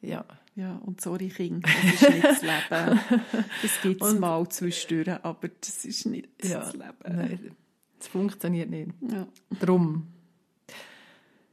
Ja. 0.00 0.24
Ja, 0.56 0.76
und 0.84 1.00
sorry, 1.00 1.28
Kinder, 1.28 1.68
das 1.68 2.02
ist 2.02 2.10
nicht 2.10 2.24
das 2.24 2.42
Leben. 2.42 3.00
Das 3.62 3.80
gibt 3.82 4.02
es 4.02 4.18
mal 4.18 4.46
zwischendurch, 4.48 5.18
aber 5.22 5.48
das 5.48 5.84
ist 5.84 6.06
nicht 6.06 6.28
das 6.38 6.72
Leben. 6.74 6.94
Nein, 7.04 7.56
das 7.98 8.08
funktioniert 8.08 8.68
nicht. 8.68 8.90
Ja. 9.10 9.26
Drum. 9.60 10.08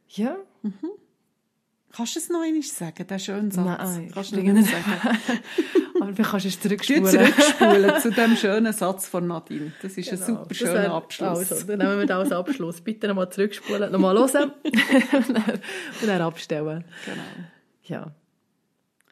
Ja. 0.09 0.37
Kannst 1.93 2.15
du 2.15 2.19
es 2.19 2.29
noch 2.29 2.41
einmal 2.41 2.61
sagen, 2.61 3.07
den 3.07 3.19
schönen 3.19 3.49
Satz? 3.51 3.65
Nein, 3.65 4.11
Kannst 4.13 4.31
du 4.31 4.37
ich 4.39 4.43
nicht 4.43 4.69
sagen? 4.69 5.17
Aber 6.01 6.11
du 6.11 6.21
kannst 6.21 6.45
es 6.45 6.59
zurückspulen. 6.59 7.05
zurückspulen 7.05 8.01
zu 8.01 8.11
dem 8.11 8.35
schönen 8.35 8.71
Satz 8.73 9.07
von 9.07 9.25
Nadine. 9.25 9.71
Das 9.81 9.97
ist 9.97 10.11
ein 10.11 10.17
super 10.17 10.43
Genau. 10.45 10.53
Schöner 10.53 10.73
wär- 10.73 10.91
Abschluss. 10.93 11.51
Also, 11.51 11.65
dann 11.67 11.79
nehmen 11.79 11.99
wir 11.99 12.05
das 12.05 12.19
als 12.19 12.31
Abschluss. 12.33 12.81
Bitte 12.81 13.07
nochmal 13.07 13.31
zurückspulen, 13.31 13.91
nochmal 13.91 14.15
hören 14.15 14.51
und 14.63 14.73
dann- 15.35 15.43
und 16.01 16.07
dann 16.07 16.21
abstellen. 16.21 16.83
Genau. 17.05 17.23
Ja. 17.83 18.11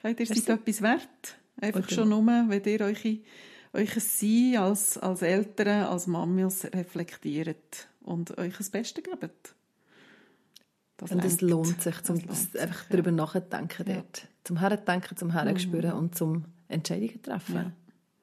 Hey, 0.02 0.16
ihr 0.20 0.26
seid 0.28 0.50
etwas 0.50 0.82
wert. 0.84 1.38
Einfach 1.60 1.80
Okay. 1.80 1.96
schon 1.96 2.10
nur, 2.10 2.24
wenn 2.26 2.64
ihr 2.66 2.82
euch, 2.82 3.22
euch 3.74 3.94
Sein 4.04 4.58
als, 4.60 4.98
als 5.00 5.22
Eltern, 5.24 5.86
als 5.86 6.06
Mamis 6.06 6.66
reflektiert 6.66 7.88
und 8.04 8.38
euch 8.38 8.58
das 8.58 8.70
Beste 8.70 9.02
gebt. 9.02 9.56
Das 10.98 11.12
Und 11.12 11.24
es 11.26 11.42
lohnt 11.42 11.82
sich, 11.82 12.02
zum, 12.04 12.16
Das 12.16 12.26
lohnt 12.26 12.52
sich, 12.52 12.62
einfach 12.62 12.84
ja. 12.84 12.86
darüber 12.92 13.12
nachzudenken 13.12 13.86
dort. 13.86 14.28
Zum 14.44 14.60
Herdenken, 14.60 15.18
zum 15.18 15.32
Herspüren 15.32 15.92
und 15.94 16.16
zum 16.16 16.46
Entscheidungen 16.68 17.22
treffen. 17.22 17.74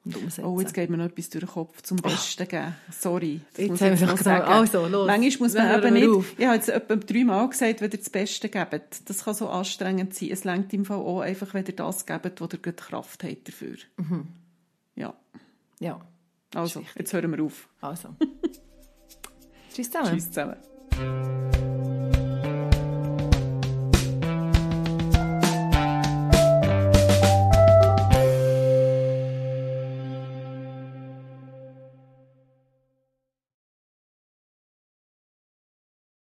Und 0.05 0.17
umsetzen. 0.17 0.43
Oh, 0.45 0.59
jetzt 0.59 0.73
geht 0.73 0.89
mir 0.89 0.97
noch 0.97 1.05
etwas 1.05 1.29
durch 1.29 1.45
den 1.45 1.49
Kopf 1.49 1.81
zum 1.81 1.97
Besten 1.97 2.45
geben. 2.47 2.75
Sorry. 2.91 3.39
das 3.51 3.57
Jetzt 3.59 3.69
muss 3.71 3.81
haben 3.81 3.99
wir 3.99 4.07
noch 4.07 4.17
gesagt, 4.17 4.47
sagen. 4.47 4.59
also, 4.59 4.87
los. 4.87 5.07
Manchmal 5.07 5.47
muss 5.47 5.53
man 5.53 5.77
eben 5.83 5.93
nicht... 5.93 6.09
auf. 6.09 6.33
Ich 6.37 6.45
habe 6.45 6.55
jetzt 6.55 6.67
etwa 6.69 6.95
dreimal 6.97 7.47
gesagt, 7.49 7.79
wenn 7.79 7.89
ihr 7.91 7.97
das 7.97 8.09
Beste 8.09 8.49
gebt. 8.49 9.09
Das 9.09 9.23
kann 9.23 9.33
so 9.33 9.47
anstrengend 9.47 10.13
sein. 10.13 10.29
Es 10.31 10.43
lenkt 10.43 10.73
im 10.73 10.83
Fall 10.83 10.97
auch 10.97 11.21
einfach, 11.21 11.53
wenn 11.53 11.65
ihr 11.65 11.75
das 11.75 12.05
gebt, 12.05 12.41
wo 12.41 12.45
ihr 12.45 12.49
gute 12.57 12.73
Kraft 12.73 13.23
habt 13.23 13.47
dafür. 13.47 13.75
Ja. 14.95 15.13
Ja, 15.79 16.01
Also, 16.53 16.83
jetzt 16.97 17.13
hören 17.13 17.31
wir 17.31 17.43
auf. 17.43 17.69
also. 17.79 18.09
Tschüss 19.73 19.89
zusammen. 19.89 20.09
Tschüss 20.11 20.31
zusammen. 20.31 21.92